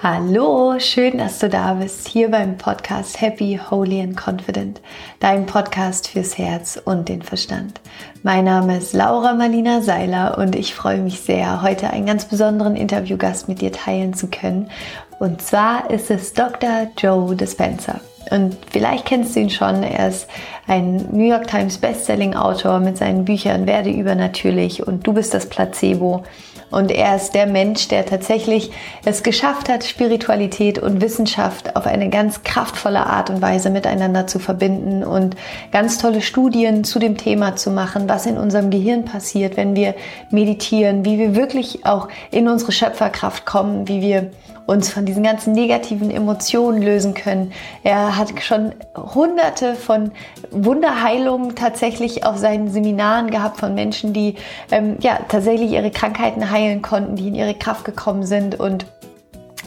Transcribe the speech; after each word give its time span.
Hallo, 0.00 0.78
schön, 0.78 1.18
dass 1.18 1.40
du 1.40 1.48
da 1.48 1.74
bist, 1.74 2.06
hier 2.06 2.30
beim 2.30 2.56
Podcast 2.56 3.20
Happy, 3.20 3.58
Holy 3.68 4.00
and 4.00 4.16
Confident, 4.16 4.80
dein 5.18 5.44
Podcast 5.44 6.06
fürs 6.06 6.38
Herz 6.38 6.80
und 6.84 7.08
den 7.08 7.20
Verstand. 7.22 7.80
Mein 8.22 8.44
Name 8.44 8.76
ist 8.76 8.92
Laura 8.92 9.34
Marlina 9.34 9.80
Seiler 9.80 10.38
und 10.38 10.54
ich 10.54 10.72
freue 10.72 10.98
mich 10.98 11.18
sehr, 11.18 11.62
heute 11.62 11.90
einen 11.90 12.06
ganz 12.06 12.26
besonderen 12.26 12.76
Interviewgast 12.76 13.48
mit 13.48 13.60
dir 13.60 13.72
teilen 13.72 14.14
zu 14.14 14.28
können. 14.28 14.70
Und 15.18 15.42
zwar 15.42 15.90
ist 15.90 16.12
es 16.12 16.32
Dr. 16.32 16.86
Joe 16.96 17.34
Dispenza. 17.34 18.00
Und 18.30 18.56
vielleicht 18.70 19.06
kennst 19.06 19.34
du 19.34 19.40
ihn 19.40 19.50
schon. 19.50 19.82
Er 19.82 20.08
ist 20.08 20.28
ein 20.68 21.08
New 21.10 21.28
York 21.28 21.48
Times 21.48 21.78
Bestselling 21.78 22.34
Autor 22.34 22.78
mit 22.78 22.98
seinen 22.98 23.24
Büchern 23.24 23.66
Werde 23.66 23.90
übernatürlich 23.90 24.86
und 24.86 25.06
Du 25.06 25.12
bist 25.12 25.34
das 25.34 25.48
Placebo. 25.48 26.22
Und 26.70 26.90
er 26.90 27.16
ist 27.16 27.32
der 27.32 27.46
Mensch, 27.46 27.88
der 27.88 28.04
tatsächlich 28.04 28.70
es 29.04 29.22
geschafft 29.22 29.68
hat, 29.68 29.84
Spiritualität 29.84 30.78
und 30.78 31.00
Wissenschaft 31.00 31.76
auf 31.76 31.86
eine 31.86 32.10
ganz 32.10 32.42
kraftvolle 32.42 33.06
Art 33.06 33.30
und 33.30 33.40
Weise 33.40 33.70
miteinander 33.70 34.26
zu 34.26 34.38
verbinden 34.38 35.02
und 35.02 35.36
ganz 35.72 35.98
tolle 35.98 36.20
Studien 36.20 36.84
zu 36.84 36.98
dem 36.98 37.16
Thema 37.16 37.56
zu 37.56 37.70
machen, 37.70 38.08
was 38.08 38.26
in 38.26 38.36
unserem 38.36 38.70
Gehirn 38.70 39.04
passiert, 39.04 39.56
wenn 39.56 39.74
wir 39.74 39.94
meditieren, 40.30 41.04
wie 41.04 41.18
wir 41.18 41.34
wirklich 41.34 41.86
auch 41.86 42.08
in 42.30 42.48
unsere 42.48 42.72
Schöpferkraft 42.72 43.46
kommen, 43.46 43.88
wie 43.88 44.02
wir 44.02 44.30
uns 44.68 44.90
von 44.90 45.06
diesen 45.06 45.22
ganzen 45.22 45.54
negativen 45.54 46.10
Emotionen 46.10 46.82
lösen 46.82 47.14
können. 47.14 47.52
Er 47.84 48.18
hat 48.18 48.42
schon 48.42 48.74
hunderte 48.94 49.74
von 49.74 50.10
Wunderheilungen 50.50 51.54
tatsächlich 51.54 52.26
auf 52.26 52.36
seinen 52.36 52.70
Seminaren 52.70 53.30
gehabt 53.30 53.58
von 53.58 53.74
Menschen, 53.74 54.12
die 54.12 54.34
ähm, 54.70 54.98
ja 55.00 55.20
tatsächlich 55.30 55.72
ihre 55.72 55.90
Krankheiten 55.90 56.50
heilen 56.50 56.57
konnten, 56.82 57.16
die 57.16 57.28
in 57.28 57.34
ihre 57.34 57.54
Kraft 57.54 57.84
gekommen 57.84 58.24
sind 58.24 58.58
und 58.58 58.86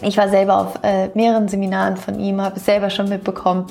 ich 0.02 0.18
war 0.18 0.30
selber 0.30 0.60
auf 0.60 0.80
äh, 0.84 1.10
mehreren 1.14 1.48
Seminaren 1.48 1.98
von 1.98 2.20
ihm, 2.20 2.42
habe 2.42 2.58
es 2.58 2.66
selber 2.66 2.90
schon 2.90 3.10
mitbekommen. 3.10 3.68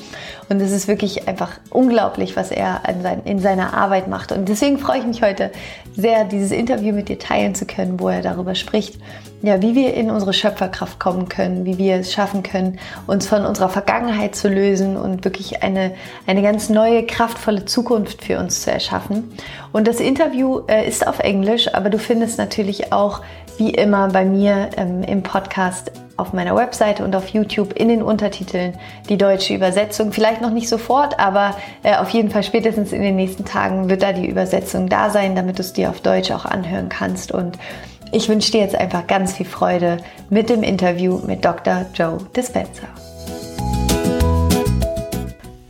Und 0.48 0.60
es 0.60 0.72
ist 0.72 0.88
wirklich 0.88 1.28
einfach 1.28 1.50
unglaublich, 1.70 2.36
was 2.36 2.50
er 2.50 2.80
sein, 3.02 3.22
in 3.24 3.40
seiner 3.40 3.74
Arbeit 3.74 4.08
macht. 4.08 4.32
Und 4.32 4.48
deswegen 4.48 4.78
freue 4.78 5.00
ich 5.00 5.06
mich 5.06 5.22
heute 5.22 5.50
sehr, 5.96 6.24
dieses 6.24 6.52
Interview 6.52 6.94
mit 6.94 7.08
dir 7.08 7.18
teilen 7.18 7.54
zu 7.54 7.66
können, 7.66 8.00
wo 8.00 8.08
er 8.08 8.22
darüber 8.22 8.54
spricht, 8.54 8.98
ja, 9.42 9.62
wie 9.62 9.74
wir 9.74 9.94
in 9.94 10.10
unsere 10.10 10.32
Schöpferkraft 10.32 11.00
kommen 11.00 11.28
können, 11.28 11.64
wie 11.64 11.78
wir 11.78 11.96
es 11.96 12.12
schaffen 12.12 12.42
können, 12.42 12.78
uns 13.06 13.26
von 13.26 13.46
unserer 13.46 13.70
Vergangenheit 13.70 14.34
zu 14.34 14.48
lösen 14.48 14.96
und 14.96 15.24
wirklich 15.24 15.62
eine, 15.62 15.92
eine 16.26 16.42
ganz 16.42 16.68
neue, 16.68 17.06
kraftvolle 17.06 17.64
Zukunft 17.64 18.22
für 18.22 18.38
uns 18.38 18.62
zu 18.62 18.70
erschaffen. 18.70 19.32
Und 19.72 19.88
das 19.88 19.98
Interview 19.98 20.60
äh, 20.66 20.86
ist 20.86 21.06
auf 21.06 21.20
Englisch, 21.20 21.72
aber 21.72 21.88
du 21.88 21.98
findest 21.98 22.38
natürlich 22.38 22.92
auch 22.92 23.22
wie 23.60 23.70
immer 23.70 24.08
bei 24.08 24.24
mir 24.24 24.70
ähm, 24.76 25.04
im 25.04 25.22
Podcast 25.22 25.92
auf 26.16 26.32
meiner 26.32 26.56
Webseite 26.56 27.04
und 27.04 27.14
auf 27.14 27.28
YouTube 27.28 27.74
in 27.74 27.88
den 27.88 28.02
Untertiteln 28.02 28.74
die 29.08 29.18
deutsche 29.18 29.54
Übersetzung. 29.54 30.12
Vielleicht 30.12 30.40
noch 30.40 30.50
nicht 30.50 30.68
sofort, 30.68 31.20
aber 31.20 31.56
äh, 31.82 31.96
auf 31.96 32.08
jeden 32.10 32.30
Fall 32.30 32.42
spätestens 32.42 32.92
in 32.92 33.02
den 33.02 33.16
nächsten 33.16 33.44
Tagen 33.44 33.88
wird 33.88 34.02
da 34.02 34.12
die 34.12 34.26
Übersetzung 34.26 34.88
da 34.88 35.10
sein, 35.10 35.36
damit 35.36 35.58
du 35.58 35.62
es 35.62 35.74
dir 35.74 35.90
auf 35.90 36.00
Deutsch 36.00 36.30
auch 36.30 36.46
anhören 36.46 36.88
kannst. 36.88 37.32
Und 37.32 37.58
ich 38.12 38.28
wünsche 38.28 38.50
dir 38.50 38.60
jetzt 38.60 38.74
einfach 38.74 39.06
ganz 39.06 39.34
viel 39.34 39.46
Freude 39.46 39.98
mit 40.30 40.48
dem 40.48 40.62
Interview 40.62 41.20
mit 41.26 41.44
Dr. 41.44 41.84
Joe 41.94 42.18
Dispenza. 42.34 42.88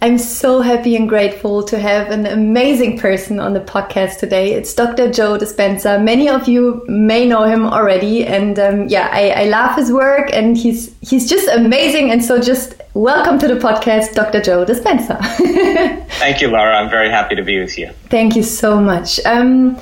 I'm 0.03 0.17
so 0.17 0.62
happy 0.62 0.97
and 0.97 1.06
grateful 1.06 1.62
to 1.65 1.79
have 1.79 2.11
an 2.11 2.25
amazing 2.25 2.98
person 2.98 3.39
on 3.39 3.53
the 3.53 3.61
podcast 3.61 4.17
today. 4.17 4.55
It's 4.55 4.73
Dr. 4.73 5.11
Joe 5.11 5.37
Dispenza. 5.37 6.03
Many 6.03 6.27
of 6.27 6.48
you 6.48 6.83
may 6.89 7.29
know 7.29 7.45
him 7.45 7.67
already, 7.67 8.25
and 8.25 8.59
um, 8.59 8.89
yeah, 8.89 9.11
I, 9.12 9.43
I 9.43 9.45
love 9.45 9.77
his 9.77 9.93
work, 9.93 10.31
and 10.33 10.56
he's 10.56 10.97
he's 11.03 11.28
just 11.28 11.48
amazing. 11.48 12.11
And 12.11 12.25
so, 12.25 12.41
just 12.41 12.81
welcome 12.95 13.39
to 13.41 13.47
the 13.47 13.61
podcast, 13.61 14.15
Dr. 14.15 14.41
Joe 14.41 14.65
Dispenza. 14.65 15.23
Thank 16.19 16.41
you, 16.41 16.48
Laura. 16.48 16.78
I'm 16.78 16.89
very 16.89 17.11
happy 17.11 17.34
to 17.34 17.43
be 17.43 17.61
with 17.61 17.77
you. 17.77 17.91
Thank 18.09 18.37
you 18.37 18.43
so 18.43 18.81
much. 18.81 19.21
Um, 19.27 19.78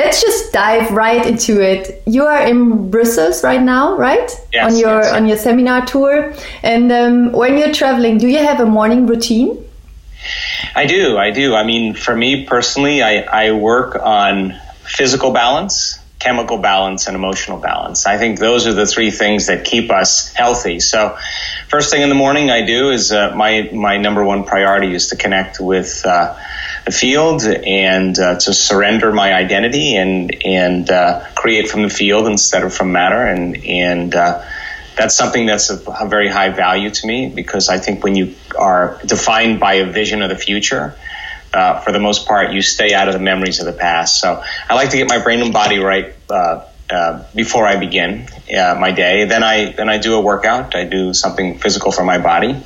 let's 0.00 0.22
just 0.22 0.52
dive 0.52 0.90
right 0.90 1.24
into 1.26 1.60
it. 1.60 2.02
You 2.06 2.24
are 2.24 2.42
in 2.46 2.90
Brussels 2.90 3.44
right 3.44 3.62
now, 3.62 3.96
right? 3.96 4.30
Yes, 4.52 4.72
on 4.72 4.78
your 4.78 4.98
yes. 5.02 5.12
on 5.12 5.26
your 5.26 5.36
seminar 5.36 5.84
tour. 5.86 6.32
And 6.62 6.90
um, 6.92 7.32
when 7.32 7.58
you're 7.58 7.74
traveling, 7.82 8.18
do 8.18 8.28
you 8.28 8.38
have 8.38 8.60
a 8.60 8.66
morning 8.66 9.06
routine? 9.06 9.50
I 10.74 10.86
do. 10.86 11.18
I 11.18 11.30
do. 11.30 11.54
I 11.54 11.64
mean, 11.64 11.94
for 11.94 12.14
me 12.14 12.46
personally, 12.46 13.02
I, 13.02 13.14
I 13.46 13.52
work 13.52 13.96
on 13.96 14.54
physical 14.84 15.32
balance, 15.32 15.98
chemical 16.18 16.58
balance, 16.58 17.06
and 17.06 17.16
emotional 17.16 17.58
balance. 17.58 18.06
I 18.06 18.18
think 18.18 18.38
those 18.38 18.66
are 18.66 18.74
the 18.74 18.86
three 18.86 19.10
things 19.10 19.46
that 19.46 19.64
keep 19.64 19.90
us 19.90 20.32
healthy. 20.34 20.80
So, 20.80 21.16
first 21.68 21.90
thing 21.90 22.02
in 22.02 22.08
the 22.08 22.20
morning, 22.24 22.50
I 22.50 22.64
do 22.64 22.90
is 22.90 23.12
uh, 23.12 23.34
my 23.34 23.70
my 23.72 23.96
number 23.96 24.22
one 24.24 24.44
priority 24.44 24.94
is 24.94 25.08
to 25.08 25.16
connect 25.16 25.60
with. 25.60 26.02
Uh, 26.04 26.36
the 26.84 26.92
field 26.92 27.42
and 27.44 28.18
uh, 28.18 28.38
to 28.38 28.54
surrender 28.54 29.12
my 29.12 29.34
identity 29.34 29.96
and 29.96 30.44
and 30.44 30.90
uh, 30.90 31.24
create 31.34 31.68
from 31.68 31.82
the 31.82 31.90
field 31.90 32.26
instead 32.26 32.62
of 32.62 32.72
from 32.72 32.92
matter 32.92 33.26
and 33.26 33.64
and 33.64 34.14
uh, 34.14 34.42
that's 34.96 35.14
something 35.14 35.46
that's 35.46 35.70
of 35.70 35.88
a 35.88 36.08
very 36.08 36.28
high 36.28 36.50
value 36.50 36.90
to 36.90 37.06
me 37.06 37.32
because 37.34 37.68
I 37.68 37.78
think 37.78 38.04
when 38.04 38.14
you 38.14 38.34
are 38.58 39.00
defined 39.06 39.60
by 39.60 39.74
a 39.74 39.86
vision 39.86 40.20
of 40.20 40.28
the 40.28 40.36
future, 40.36 40.94
uh, 41.54 41.80
for 41.80 41.92
the 41.92 41.98
most 41.98 42.26
part, 42.26 42.52
you 42.52 42.62
stay 42.62 42.92
out 42.92 43.08
of 43.08 43.14
the 43.14 43.20
memories 43.20 43.60
of 43.60 43.66
the 43.66 43.72
past. 43.72 44.20
So 44.20 44.42
I 44.68 44.74
like 44.74 44.90
to 44.90 44.96
get 44.96 45.08
my 45.08 45.22
brain 45.22 45.40
and 45.40 45.52
body 45.52 45.78
right 45.78 46.14
uh, 46.28 46.64
uh, 46.90 47.24
before 47.34 47.66
I 47.66 47.76
begin 47.76 48.28
uh, 48.54 48.76
my 48.78 48.92
day. 48.92 49.24
Then 49.24 49.42
I 49.42 49.72
then 49.72 49.88
I 49.88 49.98
do 49.98 50.14
a 50.14 50.20
workout. 50.20 50.74
I 50.74 50.84
do 50.84 51.12
something 51.14 51.58
physical 51.58 51.92
for 51.92 52.04
my 52.04 52.18
body, 52.18 52.56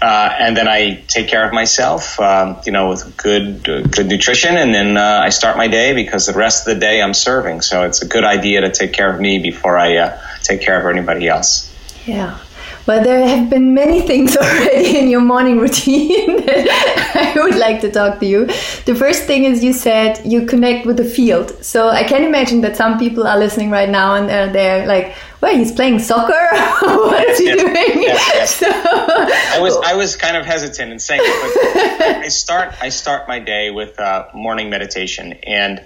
uh, 0.00 0.34
and 0.38 0.56
then 0.56 0.68
I 0.68 1.02
take 1.06 1.28
care 1.28 1.46
of 1.46 1.52
myself. 1.52 2.18
Um, 2.20 2.60
you 2.66 2.72
know, 2.72 2.90
with 2.90 3.16
good 3.16 3.68
uh, 3.68 3.82
good 3.82 4.06
nutrition, 4.06 4.56
and 4.56 4.74
then 4.74 4.96
uh, 4.96 5.20
I 5.24 5.30
start 5.30 5.56
my 5.56 5.68
day 5.68 5.94
because 5.94 6.26
the 6.26 6.34
rest 6.34 6.66
of 6.66 6.74
the 6.74 6.80
day 6.80 7.02
I'm 7.02 7.14
serving. 7.14 7.62
So 7.62 7.84
it's 7.84 8.02
a 8.02 8.06
good 8.06 8.24
idea 8.24 8.62
to 8.62 8.70
take 8.70 8.92
care 8.92 9.12
of 9.12 9.20
me 9.20 9.38
before 9.38 9.78
I 9.78 10.18
take 10.42 10.60
care 10.60 10.80
of 10.80 10.86
anybody 10.94 11.28
else. 11.28 11.70
Yeah. 12.06 12.38
Well, 12.86 13.02
there 13.04 13.26
have 13.26 13.50
been 13.50 13.74
many 13.74 14.00
things 14.10 14.36
already 14.36 14.98
in 14.98 15.08
your 15.08 15.20
morning 15.20 15.58
routine 15.58 16.36
that 16.46 17.34
I 17.36 17.40
would 17.40 17.56
like 17.56 17.80
to 17.82 17.90
talk 17.90 18.20
to 18.20 18.26
you. 18.26 18.46
The 18.84 18.94
first 18.94 19.24
thing 19.24 19.44
is 19.44 19.62
you 19.62 19.72
said 19.72 20.20
you 20.24 20.46
connect 20.46 20.86
with 20.86 20.96
the 20.96 21.04
field. 21.04 21.64
So 21.64 21.88
I 21.88 22.04
can 22.04 22.24
imagine 22.24 22.60
that 22.62 22.76
some 22.76 22.98
people 22.98 23.26
are 23.26 23.38
listening 23.38 23.70
right 23.70 23.88
now 23.88 24.14
and 24.14 24.28
they're, 24.28 24.52
they're 24.52 24.86
like, 24.86 25.14
well, 25.40 25.56
he's 25.56 25.72
playing 25.72 26.00
soccer. 26.00 26.32
what 26.80 27.28
is 27.28 27.38
he 27.38 27.52
doing? 27.52 27.74
yes, 27.74 28.30
yes. 28.34 28.56
So, 28.56 28.66
I 28.68 29.58
was 29.60 29.76
I 29.76 29.94
was 29.94 30.16
kind 30.16 30.36
of 30.36 30.44
hesitant 30.44 30.92
in 30.92 30.98
saying 30.98 31.22
it, 31.24 31.98
but 31.98 32.16
I 32.24 32.28
start 32.28 32.74
I 32.82 32.90
start 32.90 33.26
my 33.26 33.38
day 33.38 33.70
with 33.70 33.98
uh, 33.98 34.26
morning 34.34 34.68
meditation, 34.68 35.32
and 35.44 35.82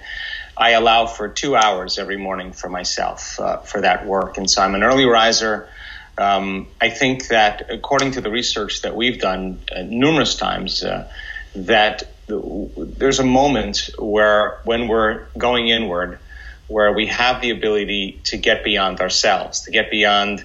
I 0.57 0.71
allow 0.71 1.05
for 1.05 1.29
two 1.29 1.55
hours 1.55 1.97
every 1.97 2.17
morning 2.17 2.51
for 2.51 2.69
myself 2.69 3.39
uh, 3.39 3.57
for 3.57 3.81
that 3.81 4.05
work. 4.05 4.37
And 4.37 4.49
so 4.49 4.61
I'm 4.61 4.75
an 4.75 4.83
early 4.83 5.05
riser. 5.05 5.69
Um, 6.17 6.67
I 6.79 6.89
think 6.89 7.27
that 7.27 7.69
according 7.69 8.11
to 8.11 8.21
the 8.21 8.29
research 8.29 8.81
that 8.83 8.95
we've 8.95 9.19
done 9.19 9.59
uh, 9.75 9.81
numerous 9.81 10.35
times, 10.35 10.83
uh, 10.83 11.11
that 11.55 12.03
there's 12.27 13.19
a 13.19 13.25
moment 13.25 13.89
where 13.99 14.59
when 14.63 14.87
we're 14.87 15.25
going 15.37 15.67
inward, 15.67 16.19
where 16.67 16.91
we 16.93 17.07
have 17.07 17.41
the 17.41 17.51
ability 17.51 18.21
to 18.25 18.37
get 18.37 18.63
beyond 18.63 18.99
ourselves, 19.01 19.61
to 19.61 19.71
get 19.71 19.91
beyond 19.91 20.43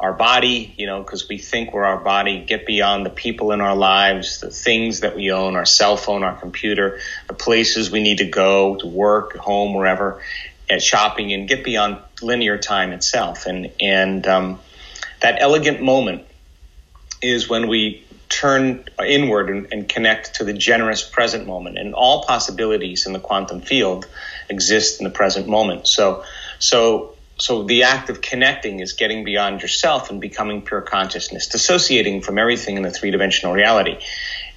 our 0.00 0.12
body, 0.12 0.74
you 0.76 0.86
know, 0.86 1.02
because 1.02 1.28
we 1.28 1.38
think 1.38 1.72
we're 1.72 1.84
our 1.84 1.98
body, 1.98 2.44
get 2.44 2.66
beyond 2.66 3.06
the 3.06 3.10
people 3.10 3.52
in 3.52 3.60
our 3.60 3.76
lives, 3.76 4.40
the 4.40 4.50
things 4.50 5.00
that 5.00 5.16
we 5.16 5.30
own, 5.30 5.56
our 5.56 5.64
cell 5.64 5.96
phone, 5.96 6.22
our 6.24 6.36
computer, 6.36 6.98
the 7.28 7.34
places 7.34 7.90
we 7.90 8.02
need 8.02 8.18
to 8.18 8.26
go 8.26 8.76
to 8.76 8.86
work, 8.86 9.36
home, 9.36 9.72
wherever, 9.72 10.20
at 10.68 10.82
shopping, 10.82 11.32
and 11.32 11.48
get 11.48 11.64
beyond 11.64 11.98
linear 12.20 12.58
time 12.58 12.92
itself. 12.92 13.46
And 13.46 13.70
and 13.80 14.26
um, 14.26 14.60
that 15.24 15.40
elegant 15.40 15.80
moment 15.80 16.22
is 17.22 17.48
when 17.48 17.66
we 17.66 18.04
turn 18.28 18.84
inward 19.06 19.48
and, 19.48 19.72
and 19.72 19.88
connect 19.88 20.34
to 20.34 20.44
the 20.44 20.52
generous 20.52 21.02
present 21.02 21.46
moment, 21.46 21.78
and 21.78 21.94
all 21.94 22.24
possibilities 22.24 23.06
in 23.06 23.14
the 23.14 23.18
quantum 23.18 23.62
field 23.62 24.06
exist 24.50 25.00
in 25.00 25.04
the 25.04 25.10
present 25.10 25.48
moment. 25.48 25.88
So 25.88 26.24
so 26.58 27.14
so 27.38 27.62
the 27.62 27.84
act 27.84 28.10
of 28.10 28.20
connecting 28.20 28.80
is 28.80 28.92
getting 28.92 29.24
beyond 29.24 29.62
yourself 29.62 30.10
and 30.10 30.20
becoming 30.20 30.60
pure 30.60 30.82
consciousness, 30.82 31.46
dissociating 31.46 32.20
from 32.20 32.36
everything 32.36 32.76
in 32.76 32.82
the 32.82 32.90
three 32.90 33.10
dimensional 33.10 33.54
reality. 33.54 33.96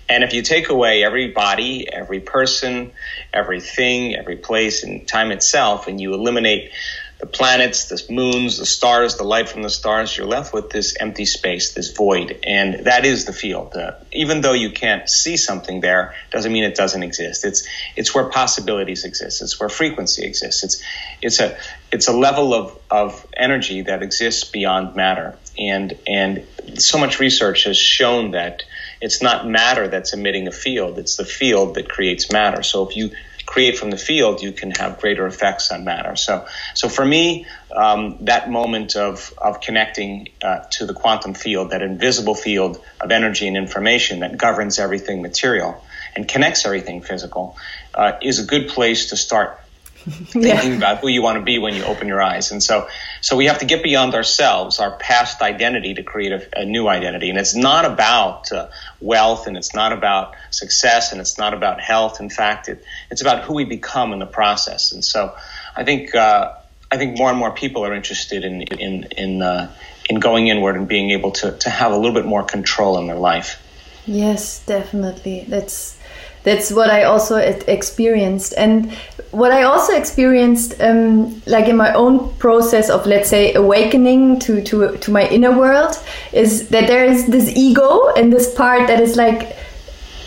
And 0.09 0.23
if 0.23 0.33
you 0.33 0.41
take 0.41 0.67
away 0.67 1.03
every 1.03 1.31
body, 1.31 1.87
every 1.91 2.19
person, 2.19 2.91
everything, 3.33 4.15
every 4.15 4.37
place, 4.37 4.83
and 4.83 5.07
time 5.07 5.31
itself, 5.31 5.87
and 5.87 5.99
you 5.99 6.13
eliminate 6.13 6.71
the 7.19 7.25
planets, 7.25 7.85
the 7.85 8.13
moons, 8.13 8.59
the 8.59 8.65
stars, 8.65 9.15
the 9.15 9.23
light 9.23 9.49
from 9.49 9.63
the 9.63 9.71
stars, 9.71 10.15
you're 10.15 10.27
left 10.27 10.53
with 10.53 10.69
this 10.69 10.95
empty 10.99 11.25
space, 11.25 11.73
this 11.73 11.91
void, 11.91 12.39
and 12.43 12.85
that 12.85 13.05
is 13.05 13.25
the 13.25 13.33
field. 13.33 13.75
Uh, 13.75 13.93
even 14.11 14.41
though 14.41 14.53
you 14.53 14.69
can't 14.69 15.09
see 15.09 15.35
something 15.35 15.81
there, 15.81 16.13
doesn't 16.31 16.53
mean 16.53 16.63
it 16.63 16.75
doesn't 16.75 17.01
exist. 17.01 17.43
It's 17.43 17.67
it's 17.95 18.13
where 18.13 18.25
possibilities 18.25 19.03
exist. 19.03 19.41
It's 19.41 19.59
where 19.59 19.69
frequency 19.69 20.25
exists. 20.25 20.63
It's 20.63 20.83
it's 21.21 21.39
a 21.39 21.57
it's 21.91 22.07
a 22.07 22.13
level 22.13 22.53
of, 22.53 22.77
of 22.91 23.25
energy 23.35 23.81
that 23.81 24.03
exists 24.03 24.43
beyond 24.43 24.95
matter, 24.95 25.35
and 25.57 25.97
and 26.05 26.45
so 26.75 26.99
much 26.99 27.19
research 27.19 27.63
has 27.63 27.77
shown 27.77 28.31
that 28.31 28.61
it's 29.01 29.23
not 29.23 29.47
matter 29.47 29.87
that's 29.87 30.13
emitting 30.13 30.47
a 30.47 30.51
field; 30.51 30.99
it's 30.99 31.15
the 31.15 31.25
field 31.25 31.75
that 31.75 31.89
creates 31.89 32.31
matter. 32.31 32.61
So 32.61 32.87
if 32.87 32.95
you 32.95 33.11
create 33.57 33.75
from 33.75 33.89
the 33.89 33.97
field, 33.97 34.43
you 34.43 34.51
can 34.51 34.69
have 34.69 34.99
greater 34.99 35.25
effects 35.25 35.71
on 35.71 35.83
matter. 35.83 36.15
So, 36.15 36.45
so 36.75 36.89
for 36.89 37.03
me, 37.03 37.47
um, 37.75 38.19
that 38.25 38.51
moment 38.51 38.95
of, 38.95 39.33
of 39.35 39.61
connecting 39.61 40.27
uh, 40.43 40.59
to 40.73 40.85
the 40.85 40.93
quantum 40.93 41.33
field, 41.33 41.71
that 41.71 41.81
invisible 41.81 42.35
field 42.35 42.79
of 43.01 43.09
energy 43.09 43.47
and 43.47 43.57
information 43.57 44.19
that 44.19 44.37
governs 44.37 44.77
everything 44.77 45.23
material 45.23 45.83
and 46.15 46.27
connects 46.27 46.67
everything 46.67 47.01
physical, 47.01 47.57
uh, 47.95 48.11
is 48.21 48.37
a 48.37 48.45
good 48.45 48.67
place 48.67 49.09
to 49.09 49.17
start 49.17 49.59
thinking 50.05 50.71
yeah. 50.71 50.77
about 50.77 50.99
who 50.99 51.07
you 51.07 51.21
want 51.21 51.37
to 51.37 51.43
be 51.43 51.59
when 51.59 51.73
you 51.73 51.83
open 51.83 52.07
your 52.07 52.21
eyes. 52.21 52.51
And 52.51 52.61
so, 52.61 52.87
so 53.21 53.35
we 53.35 53.45
have 53.45 53.59
to 53.59 53.65
get 53.65 53.83
beyond 53.83 54.13
ourselves, 54.13 54.79
our 54.79 54.97
past 54.97 55.41
identity, 55.41 55.95
to 55.95 56.03
create 56.03 56.31
a, 56.31 56.61
a 56.61 56.65
new 56.65 56.87
identity. 56.87 57.29
And 57.29 57.37
it's 57.37 57.55
not 57.55 57.85
about 57.85 58.51
uh, 58.51 58.69
wealth, 59.01 59.47
and 59.47 59.57
it's 59.57 59.73
not 59.73 59.91
about 59.91 60.35
success, 60.51 61.11
and 61.11 61.19
it's 61.19 61.37
not 61.37 61.53
about 61.53 61.81
health. 61.81 62.19
In 62.19 62.29
fact, 62.29 62.69
it, 62.69 62.83
it's 63.11 63.21
about 63.21 63.43
who 63.43 63.53
we 63.53 63.65
become 63.65 64.13
in 64.13 64.19
the 64.19 64.25
process. 64.25 64.91
And 64.91 65.03
so, 65.03 65.35
I 65.75 65.83
think 65.83 66.15
uh, 66.15 66.53
I 66.91 66.97
think 66.97 67.17
more 67.17 67.29
and 67.29 67.37
more 67.37 67.51
people 67.51 67.85
are 67.85 67.93
interested 67.93 68.45
in 68.45 68.61
in 68.61 69.03
in 69.17 69.41
uh, 69.41 69.71
in 70.09 70.19
going 70.19 70.47
inward 70.47 70.75
and 70.75 70.87
being 70.87 71.11
able 71.11 71.31
to 71.31 71.51
to 71.57 71.69
have 71.69 71.91
a 71.91 71.97
little 71.97 72.13
bit 72.13 72.25
more 72.25 72.43
control 72.43 72.97
in 72.97 73.07
their 73.07 73.17
life. 73.19 73.61
Yes, 74.05 74.65
definitely. 74.65 75.45
That's 75.47 75.96
that's 76.43 76.71
what 76.71 76.89
I 76.89 77.03
also 77.03 77.35
experienced. 77.35 78.53
And 78.57 78.91
what 79.31 79.51
I 79.51 79.63
also 79.63 79.95
experienced, 79.95 80.79
um, 80.81 81.41
like 81.45 81.67
in 81.67 81.75
my 81.75 81.93
own 81.93 82.33
process 82.37 82.89
of, 82.89 83.05
let's 83.05 83.29
say, 83.29 83.53
awakening 83.53 84.39
to, 84.39 84.63
to, 84.63 84.97
to 84.97 85.11
my 85.11 85.27
inner 85.27 85.57
world, 85.57 85.95
is 86.31 86.69
that 86.69 86.87
there 86.87 87.05
is 87.05 87.27
this 87.27 87.49
ego 87.55 88.13
and 88.15 88.31
this 88.31 88.53
part 88.53 88.87
that 88.87 89.01
is 89.01 89.15
like, 89.17 89.57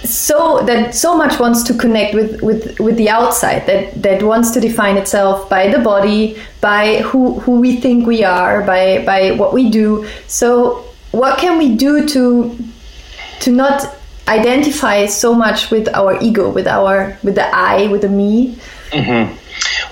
so 0.05 0.62
that 0.65 0.95
so 0.95 1.17
much 1.17 1.39
wants 1.39 1.62
to 1.62 1.75
connect 1.75 2.15
with, 2.15 2.43
with, 2.43 2.81
with 2.81 2.97
the 2.97 3.09
outside 3.09 3.67
that, 3.67 4.03
that 4.03 4.23
wants 4.23 4.51
to 4.53 4.61
define 4.61 4.97
itself 4.97 5.49
by 5.51 5.69
the 5.69 5.79
body 5.79 6.41
by 6.62 7.03
who, 7.03 7.39
who 7.41 7.61
we 7.61 7.77
think 7.77 8.07
we 8.07 8.25
are 8.25 8.62
by, 8.62 9.05
by 9.05 9.33
what 9.33 9.53
we 9.53 9.71
do 9.71 10.09
so 10.27 10.87
what 11.12 11.39
can 11.39 11.59
we 11.59 11.77
do 11.77 12.07
to 12.07 12.57
to 13.41 13.53
not 13.53 13.95
identify 14.31 15.06
so 15.06 15.35
much 15.35 15.71
with 15.71 15.88
our 15.88 16.17
ego, 16.23 16.49
with 16.50 16.67
our 16.67 17.19
with 17.23 17.35
the 17.35 17.47
I, 17.55 17.88
with 17.88 18.03
the 18.03 18.09
me. 18.09 18.59
Mm-hmm. 18.91 19.37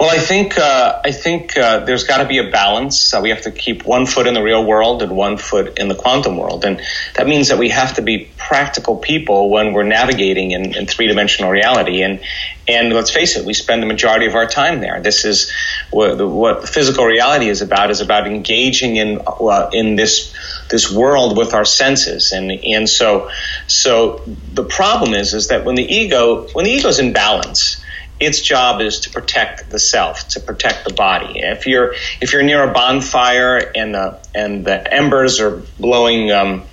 Well, 0.01 0.11
I 0.11 0.19
think 0.19 0.57
uh, 0.57 1.01
I 1.05 1.11
think 1.11 1.57
uh, 1.57 1.81
there's 1.81 2.05
got 2.05 2.19
to 2.19 2.25
be 2.25 2.39
a 2.39 2.51
balance. 2.51 3.13
Uh, 3.13 3.21
we 3.21 3.31
have 3.31 3.43
to 3.43 3.51
keep 3.51 3.85
one 3.85 4.07
foot 4.07 4.27
in 4.27 4.35
the 4.35 4.43
real 4.43 4.65
world 4.65 5.03
and 5.03 5.13
one 5.13 5.37
foot 5.37 5.79
in 5.79 5.89
the 5.89 5.95
quantum 5.95 6.37
world, 6.37 6.65
and 6.65 6.81
that 7.17 7.27
means 7.27 7.49
that 7.49 7.59
we 7.59 7.69
have 7.71 7.95
to 7.95 8.03
be 8.03 8.31
practical 8.37 8.97
people 8.97 9.51
when 9.51 9.73
we're 9.73 9.83
navigating 9.83 10.53
in, 10.53 10.75
in 10.75 10.87
three 10.87 11.07
dimensional 11.09 11.51
reality. 11.51 12.03
And 12.03 12.21
and 12.67 12.93
let's 12.93 13.11
face 13.11 13.37
it, 13.37 13.45
we 13.45 13.55
spend 13.55 13.83
the 13.83 13.87
majority 13.87 14.27
of 14.27 14.35
our 14.35 14.47
time 14.47 14.81
there. 14.81 15.01
This 15.01 15.25
is 15.25 15.51
what, 15.91 16.19
what 16.19 16.69
physical 16.69 17.05
reality 17.05 17.49
is 17.49 17.61
about. 17.61 17.91
Is 17.91 18.01
about 18.01 18.27
engaging 18.27 18.97
in 18.97 19.21
uh, 19.27 19.71
in 19.73 19.97
this 19.97 20.33
this 20.69 20.91
world 20.91 21.37
with 21.37 21.55
our 21.55 21.65
senses, 21.65 22.33
and 22.33 22.51
and 22.51 22.89
so 22.89 23.31
so 23.67 24.23
the 24.53 24.65
problem 24.65 25.15
is 25.15 25.35
is 25.35 25.49
that 25.49 25.65
when 25.65 25.75
the 25.75 25.85
ego 25.85 26.47
when 26.53 26.65
the 26.65 26.71
ego 26.71 26.89
is 26.89 26.99
in 26.99 27.13
balance 27.13 27.83
its 28.21 28.41
job 28.41 28.81
is 28.81 29.01
to 29.01 29.11
protect 29.11 29.71
the 29.71 29.79
self, 29.79 30.29
to 30.29 30.41
protect 30.41 30.85
the 30.87 30.93
body. 30.93 31.39
If 31.39 31.67
you're 31.67 31.95
if 32.21 32.33
you're 32.33 32.43
near 32.43 32.69
a 32.69 32.73
bonfire 32.73 33.71
and 33.75 33.95
the 33.95 34.21
and 34.35 34.65
the 34.65 34.93
embers 34.93 35.41
are 35.41 35.63
blowing 35.79 36.33
um, 36.33 36.65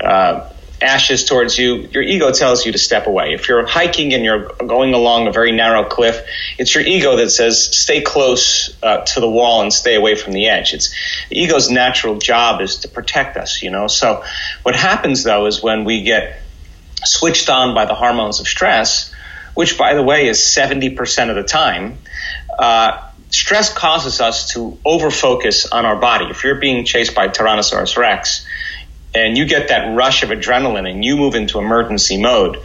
uh, 0.00 0.48
ashes 0.84 1.24
towards 1.24 1.58
you, 1.58 1.88
your 1.90 2.02
ego 2.02 2.30
tells 2.30 2.64
you 2.64 2.72
to 2.72 2.78
step 2.78 3.06
away. 3.06 3.34
If 3.34 3.48
you're 3.48 3.66
hiking 3.66 4.14
and 4.14 4.24
you're 4.24 4.48
going 4.48 4.94
along 4.94 5.26
a 5.26 5.32
very 5.32 5.52
narrow 5.52 5.84
cliff, 5.84 6.24
it's 6.58 6.74
your 6.74 6.84
ego 6.84 7.16
that 7.16 7.30
says 7.30 7.64
stay 7.76 8.02
close 8.02 8.76
uh, 8.82 8.98
to 8.98 9.20
the 9.20 9.28
wall 9.28 9.62
and 9.62 9.72
stay 9.72 9.96
away 9.96 10.14
from 10.14 10.32
the 10.32 10.48
edge. 10.48 10.74
It's 10.74 10.94
the 11.30 11.40
ego's 11.40 11.70
natural 11.70 12.18
job 12.18 12.60
is 12.60 12.76
to 12.78 12.88
protect 12.88 13.36
us, 13.36 13.62
you 13.62 13.70
know. 13.70 13.86
So 13.86 14.22
what 14.62 14.76
happens 14.76 15.24
though 15.24 15.46
is 15.46 15.62
when 15.62 15.84
we 15.84 16.02
get 16.02 16.40
switched 17.04 17.50
on 17.50 17.74
by 17.74 17.86
the 17.86 17.94
hormones 17.94 18.40
of 18.40 18.46
stress 18.46 19.14
which, 19.54 19.78
by 19.78 19.94
the 19.94 20.02
way, 20.02 20.28
is 20.28 20.38
70% 20.38 21.30
of 21.30 21.36
the 21.36 21.42
time, 21.42 21.98
uh, 22.58 23.08
stress 23.30 23.72
causes 23.72 24.20
us 24.20 24.52
to 24.52 24.78
overfocus 24.84 25.66
on 25.70 25.86
our 25.86 25.96
body. 25.96 26.26
If 26.26 26.44
you're 26.44 26.56
being 26.56 26.84
chased 26.84 27.14
by 27.14 27.28
Tyrannosaurus 27.28 27.96
Rex, 27.96 28.46
and 29.14 29.38
you 29.38 29.46
get 29.46 29.68
that 29.68 29.94
rush 29.94 30.22
of 30.22 30.30
adrenaline 30.30 30.90
and 30.90 31.04
you 31.04 31.16
move 31.16 31.34
into 31.34 31.58
emergency 31.58 32.20
mode, 32.20 32.58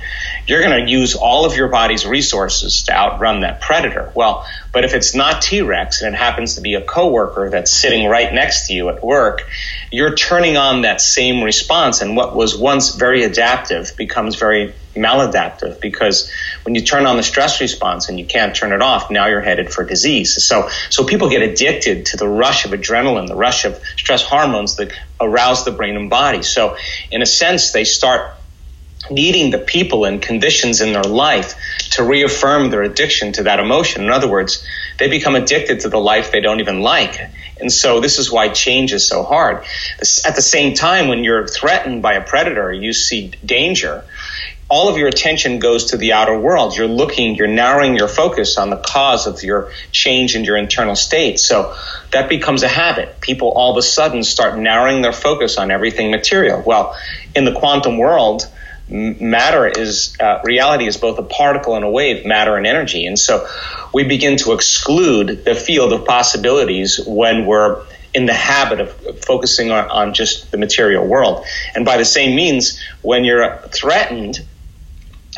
you're 0.47 0.63
going 0.63 0.85
to 0.85 0.91
use 0.91 1.15
all 1.15 1.45
of 1.45 1.55
your 1.55 1.67
body's 1.67 2.05
resources 2.05 2.83
to 2.83 2.91
outrun 2.91 3.41
that 3.41 3.61
predator. 3.61 4.11
Well, 4.15 4.45
but 4.71 4.83
if 4.83 4.93
it's 4.93 5.13
not 5.13 5.41
T 5.41 5.61
Rex 5.61 6.01
and 6.01 6.15
it 6.15 6.17
happens 6.17 6.55
to 6.55 6.61
be 6.61 6.73
a 6.73 6.81
coworker 6.81 7.49
that's 7.49 7.71
sitting 7.71 8.07
right 8.07 8.33
next 8.33 8.67
to 8.67 8.73
you 8.73 8.89
at 8.89 9.03
work, 9.03 9.47
you're 9.91 10.15
turning 10.15 10.57
on 10.57 10.81
that 10.81 11.01
same 11.01 11.43
response. 11.43 12.01
And 12.01 12.15
what 12.15 12.35
was 12.35 12.57
once 12.57 12.95
very 12.95 13.23
adaptive 13.23 13.95
becomes 13.95 14.35
very 14.35 14.73
maladaptive 14.95 15.79
because 15.79 16.31
when 16.63 16.75
you 16.75 16.81
turn 16.81 17.05
on 17.05 17.17
the 17.17 17.23
stress 17.23 17.61
response 17.61 18.09
and 18.09 18.19
you 18.19 18.25
can't 18.25 18.55
turn 18.55 18.71
it 18.71 18.81
off, 18.81 19.09
now 19.11 19.27
you're 19.27 19.41
headed 19.41 19.71
for 19.71 19.83
disease. 19.83 20.43
So, 20.43 20.69
so 20.89 21.05
people 21.05 21.29
get 21.29 21.41
addicted 21.41 22.07
to 22.07 22.17
the 22.17 22.27
rush 22.27 22.65
of 22.65 22.71
adrenaline, 22.71 23.27
the 23.27 23.35
rush 23.35 23.65
of 23.65 23.81
stress 23.97 24.23
hormones 24.23 24.75
that 24.77 24.91
arouse 25.21 25.65
the 25.65 25.71
brain 25.71 25.95
and 25.95 26.09
body. 26.09 26.43
So, 26.43 26.77
in 27.11 27.21
a 27.21 27.25
sense, 27.25 27.71
they 27.71 27.83
start 27.83 28.33
needing 29.09 29.49
the 29.51 29.57
people 29.57 30.05
and 30.05 30.21
conditions 30.21 30.81
in 30.81 30.93
their 30.93 31.03
life 31.03 31.55
to 31.91 32.03
reaffirm 32.03 32.69
their 32.69 32.83
addiction 32.83 33.31
to 33.33 33.43
that 33.43 33.59
emotion. 33.59 34.03
In 34.03 34.09
other 34.09 34.29
words, 34.29 34.65
they 34.97 35.07
become 35.07 35.35
addicted 35.35 35.81
to 35.81 35.89
the 35.89 35.97
life 35.97 36.31
they 36.31 36.41
don't 36.41 36.59
even 36.59 36.81
like. 36.81 37.19
And 37.59 37.71
so 37.71 37.99
this 37.99 38.19
is 38.19 38.31
why 38.31 38.49
change 38.49 38.93
is 38.93 39.07
so 39.07 39.23
hard. 39.23 39.65
At 40.25 40.35
the 40.35 40.41
same 40.41 40.75
time, 40.75 41.07
when 41.07 41.23
you're 41.23 41.47
threatened 41.47 42.01
by 42.01 42.13
a 42.13 42.23
predator, 42.23 42.71
you 42.71 42.93
see 42.93 43.31
danger, 43.45 44.03
all 44.69 44.87
of 44.87 44.97
your 44.97 45.07
attention 45.07 45.57
goes 45.57 45.85
to 45.85 45.97
the 45.97 46.13
outer 46.13 46.37
world. 46.37 46.77
You're 46.77 46.87
looking, 46.87 47.35
you're 47.35 47.47
narrowing 47.47 47.95
your 47.95 48.07
focus 48.07 48.57
on 48.57 48.69
the 48.69 48.77
cause 48.77 49.25
of 49.25 49.41
your 49.41 49.71
change 49.91 50.35
in 50.35 50.43
your 50.43 50.57
internal 50.57 50.95
state. 50.95 51.39
So 51.39 51.75
that 52.11 52.29
becomes 52.29 52.61
a 52.61 52.67
habit. 52.67 53.19
People 53.19 53.49
all 53.49 53.71
of 53.71 53.77
a 53.77 53.81
sudden 53.81 54.23
start 54.23 54.59
narrowing 54.59 55.01
their 55.01 55.11
focus 55.11 55.57
on 55.57 55.71
everything 55.71 56.11
material. 56.11 56.61
Well, 56.63 56.95
in 57.35 57.45
the 57.45 57.53
quantum 57.53 57.97
world, 57.97 58.47
matter 58.89 59.67
is 59.67 60.15
uh, 60.19 60.39
reality 60.43 60.87
is 60.87 60.97
both 60.97 61.17
a 61.19 61.23
particle 61.23 61.75
and 61.75 61.85
a 61.85 61.89
wave 61.89 62.25
matter 62.25 62.57
and 62.57 62.65
energy 62.65 63.05
and 63.05 63.19
so 63.19 63.47
we 63.93 64.03
begin 64.03 64.35
to 64.35 64.53
exclude 64.53 65.45
the 65.45 65.53
field 65.53 65.93
of 65.93 66.05
possibilities 66.05 66.99
when 67.05 67.45
we're 67.45 67.83
in 68.15 68.25
the 68.25 68.33
habit 68.33 68.79
of 68.79 68.91
focusing 69.23 69.69
on, 69.69 69.87
on 69.91 70.15
just 70.15 70.49
the 70.49 70.57
material 70.57 71.05
world 71.05 71.45
and 71.75 71.85
by 71.85 71.97
the 71.97 72.05
same 72.05 72.35
means 72.35 72.81
when 73.03 73.23
you're 73.23 73.59
threatened 73.67 74.43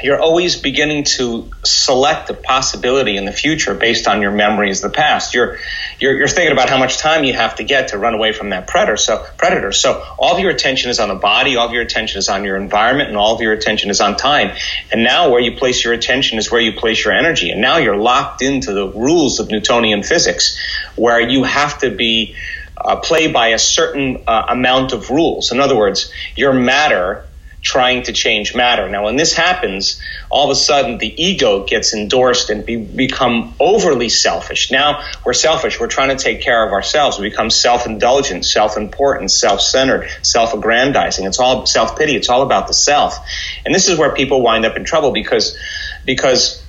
you're 0.04 0.20
always 0.20 0.56
beginning 0.56 1.04
to 1.04 1.52
select 1.64 2.30
a 2.30 2.34
possibility 2.34 3.18
in 3.18 3.26
the 3.26 3.32
future 3.32 3.74
based 3.74 4.08
on 4.08 4.22
your 4.22 4.32
memories 4.32 4.84
of 4.84 4.92
the 4.92 4.96
past. 4.96 5.34
You're, 5.34 5.58
you're, 6.00 6.18
you're 6.18 6.28
thinking 6.28 6.52
about 6.52 6.70
how 6.70 6.78
much 6.78 6.98
time 6.98 7.24
you 7.24 7.34
have 7.34 7.56
to 7.56 7.64
get 7.64 7.90
to 7.90 7.98
run 7.98 8.14
away 8.14 8.32
from 8.32 8.50
that 8.50 8.68
predator. 8.68 8.98
So 8.98 9.26
predator. 9.38 9.72
So 9.72 10.04
all 10.18 10.36
of 10.36 10.40
your 10.40 10.52
attention 10.52 10.90
is 10.90 11.00
on 11.00 11.10
the 11.10 11.16
body, 11.16 11.56
all 11.56 11.68
of 11.68 11.74
your 11.74 11.84
attention 11.84 12.20
is 12.20 12.30
on 12.30 12.44
your 12.44 12.58
environment, 12.58 13.10
and 13.10 13.18
all 13.18 13.36
of 13.36 13.42
your 13.42 13.54
attention 13.54 13.90
is 13.90 14.02
on 14.02 14.18
time. 14.18 14.56
And 14.92 15.04
now 15.04 15.30
where 15.30 15.42
you 15.42 15.58
place 15.58 15.84
your 15.84 15.94
attention 15.94 16.38
is 16.38 16.52
where 16.52 16.62
you 16.62 16.74
place 16.74 17.04
your 17.04 17.14
energy. 17.14 17.52
And 17.52 17.62
now 17.62 17.78
you're 17.78 17.98
locked 17.98 18.42
into 18.42 18.74
the 18.74 18.88
rules 18.88 19.40
of 19.40 19.50
Newtonian 19.50 20.04
physics, 20.04 20.58
where 20.96 21.20
you 21.20 21.44
have 21.44 21.80
to 21.80 21.92
be 21.92 22.36
uh, 22.78 22.96
play 22.98 23.32
by 23.32 23.50
a 23.50 23.60
certain 23.60 24.24
uh, 24.28 24.46
amount 24.50 24.94
of 24.94 25.10
rules. 25.10 25.52
In 25.52 25.60
other 25.60 25.78
words, 25.78 26.12
your 26.36 26.54
matter 26.54 27.26
trying 27.62 28.04
to 28.04 28.12
change 28.12 28.56
matter. 28.56 28.90
Now, 28.90 29.06
when 29.06 29.16
this 29.16 29.34
happens, 29.34 30.02
all 30.30 30.46
of 30.46 30.52
a 30.52 30.56
sudden 30.56 30.98
the 30.98 31.24
ego 31.24 31.64
gets 31.64 31.94
endorsed 31.94 32.50
and 32.50 32.66
be, 32.66 32.76
become 32.76 33.54
overly 33.60 34.10
selfish. 34.10 34.72
Now 34.72 35.04
we're 35.24 35.34
selfish. 35.34 35.80
We're 35.80 35.88
trying 35.88 36.10
to 36.10 36.22
take 36.22 36.42
care 36.42 36.66
of 36.66 36.74
ourselves. 36.74 37.20
We 37.20 37.30
become 37.30 37.52
self-indulgent, 37.52 38.46
self-important, 38.46 39.30
self-centered, 39.30 40.10
self-aggrandizing. 40.24 41.26
It's 41.26 41.40
all 41.40 41.66
self-pity. 41.66 42.16
It's 42.16 42.30
all 42.30 42.42
about 42.42 42.68
the 42.68 42.74
self. 42.74 43.18
And 43.66 43.76
this 43.76 43.88
is 43.88 43.98
where 43.98 44.14
people 44.14 44.42
wind 44.42 44.66
up 44.66 44.76
in 44.76 44.84
trouble 44.84 45.12
because, 45.12 45.56
because 46.04 46.61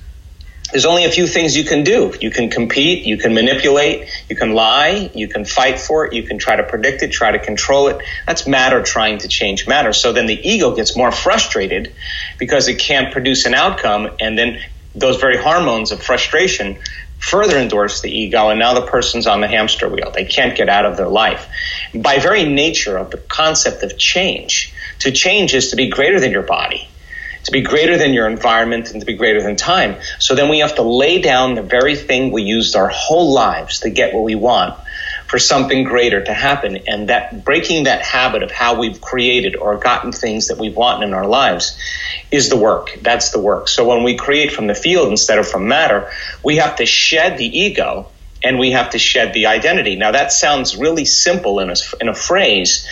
there's 0.72 0.86
only 0.86 1.04
a 1.04 1.10
few 1.10 1.26
things 1.26 1.56
you 1.56 1.64
can 1.64 1.84
do. 1.84 2.14
You 2.20 2.30
can 2.30 2.48
compete, 2.48 3.04
you 3.04 3.18
can 3.18 3.34
manipulate, 3.34 4.08
you 4.28 4.34
can 4.34 4.54
lie, 4.54 5.10
you 5.14 5.28
can 5.28 5.44
fight 5.44 5.78
for 5.78 6.06
it, 6.06 6.14
you 6.14 6.22
can 6.22 6.38
try 6.38 6.56
to 6.56 6.62
predict 6.62 7.02
it, 7.02 7.12
try 7.12 7.30
to 7.30 7.38
control 7.38 7.88
it. 7.88 8.02
That's 8.26 8.46
matter 8.46 8.82
trying 8.82 9.18
to 9.18 9.28
change 9.28 9.68
matter. 9.68 9.92
So 9.92 10.12
then 10.12 10.26
the 10.26 10.48
ego 10.48 10.74
gets 10.74 10.96
more 10.96 11.12
frustrated 11.12 11.94
because 12.38 12.68
it 12.68 12.78
can't 12.78 13.12
produce 13.12 13.44
an 13.44 13.54
outcome, 13.54 14.10
and 14.18 14.36
then 14.36 14.60
those 14.94 15.20
very 15.20 15.36
hormones 15.36 15.92
of 15.92 16.02
frustration 16.02 16.78
further 17.18 17.58
endorse 17.58 18.00
the 18.00 18.10
ego, 18.10 18.48
and 18.48 18.58
now 18.58 18.74
the 18.74 18.86
person's 18.86 19.26
on 19.26 19.40
the 19.40 19.48
hamster 19.48 19.88
wheel. 19.88 20.10
They 20.10 20.24
can't 20.24 20.56
get 20.56 20.68
out 20.68 20.86
of 20.86 20.96
their 20.96 21.08
life. 21.08 21.48
By 21.94 22.18
very 22.18 22.44
nature 22.44 22.96
of 22.96 23.10
the 23.10 23.18
concept 23.18 23.82
of 23.82 23.96
change, 23.96 24.74
to 25.00 25.12
change 25.12 25.54
is 25.54 25.70
to 25.70 25.76
be 25.76 25.88
greater 25.88 26.18
than 26.18 26.32
your 26.32 26.42
body 26.42 26.88
to 27.44 27.52
be 27.52 27.60
greater 27.60 27.98
than 27.98 28.12
your 28.12 28.28
environment 28.28 28.90
and 28.90 29.00
to 29.00 29.06
be 29.06 29.14
greater 29.14 29.42
than 29.42 29.56
time. 29.56 29.96
So 30.18 30.34
then 30.34 30.48
we 30.48 30.60
have 30.60 30.76
to 30.76 30.82
lay 30.82 31.20
down 31.20 31.54
the 31.54 31.62
very 31.62 31.96
thing 31.96 32.32
we 32.32 32.42
used 32.42 32.76
our 32.76 32.88
whole 32.88 33.32
lives 33.32 33.80
to 33.80 33.90
get 33.90 34.14
what 34.14 34.24
we 34.24 34.34
want 34.34 34.78
for 35.32 35.38
something 35.38 35.84
greater 35.84 36.22
to 36.22 36.34
happen. 36.34 36.76
And 36.86 37.08
that 37.08 37.42
breaking 37.42 37.84
that 37.84 38.02
habit 38.02 38.42
of 38.42 38.50
how 38.50 38.78
we've 38.78 39.00
created 39.00 39.56
or 39.56 39.78
gotten 39.78 40.12
things 40.12 40.48
that 40.48 40.58
we've 40.58 40.76
wanted 40.76 41.06
in 41.06 41.14
our 41.14 41.26
lives 41.26 41.78
is 42.30 42.50
the 42.50 42.56
work. 42.58 42.98
That's 43.00 43.30
the 43.30 43.40
work. 43.40 43.68
So 43.68 43.88
when 43.88 44.02
we 44.04 44.16
create 44.16 44.52
from 44.52 44.66
the 44.66 44.74
field 44.74 45.08
instead 45.08 45.38
of 45.38 45.48
from 45.48 45.68
matter, 45.68 46.10
we 46.44 46.56
have 46.56 46.76
to 46.76 46.86
shed 46.86 47.38
the 47.38 47.46
ego 47.46 48.08
and 48.44 48.58
we 48.58 48.72
have 48.72 48.90
to 48.90 48.98
shed 48.98 49.32
the 49.32 49.46
identity. 49.46 49.96
Now 49.96 50.12
that 50.12 50.32
sounds 50.32 50.76
really 50.76 51.04
simple 51.04 51.60
in 51.60 51.70
a, 51.70 51.76
in 52.00 52.08
a 52.08 52.14
phrase, 52.14 52.86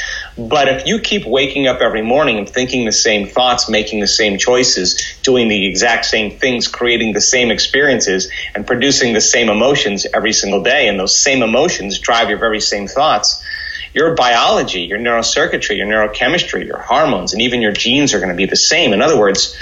but 0.49 0.69
if 0.69 0.87
you 0.87 1.01
keep 1.01 1.27
waking 1.27 1.67
up 1.67 1.81
every 1.81 2.01
morning 2.01 2.39
and 2.39 2.49
thinking 2.49 2.87
the 2.87 2.93
same 2.93 3.27
thoughts, 3.27 3.69
making 3.69 4.01
the 4.01 4.07
same 4.07 4.39
choices, 4.39 5.19
doing 5.23 5.49
the 5.49 5.67
exact 5.67 6.07
same 6.07 6.31
things, 6.31 6.67
creating 6.67 7.13
the 7.13 7.21
same 7.21 7.51
experiences, 7.51 8.31
and 8.55 8.67
producing 8.67 9.13
the 9.13 9.21
same 9.21 9.51
emotions 9.51 10.07
every 10.15 10.33
single 10.33 10.63
day, 10.63 10.89
and 10.89 10.99
those 10.99 11.19
same 11.19 11.43
emotions 11.43 11.99
drive 11.99 12.31
your 12.31 12.39
very 12.39 12.61
same 12.61 12.87
thoughts, 12.87 13.45
your 13.93 14.15
biology, 14.15 14.81
your 14.81 14.99
neurocircuitry, 14.99 15.77
your 15.77 15.87
neurochemistry, 15.87 16.65
your 16.65 16.79
hormones, 16.79 17.35
and 17.35 17.43
even 17.43 17.61
your 17.61 17.73
genes 17.73 18.15
are 18.15 18.19
going 18.19 18.31
to 18.31 18.35
be 18.35 18.47
the 18.47 18.57
same. 18.57 18.95
In 18.95 19.03
other 19.03 19.19
words, 19.19 19.55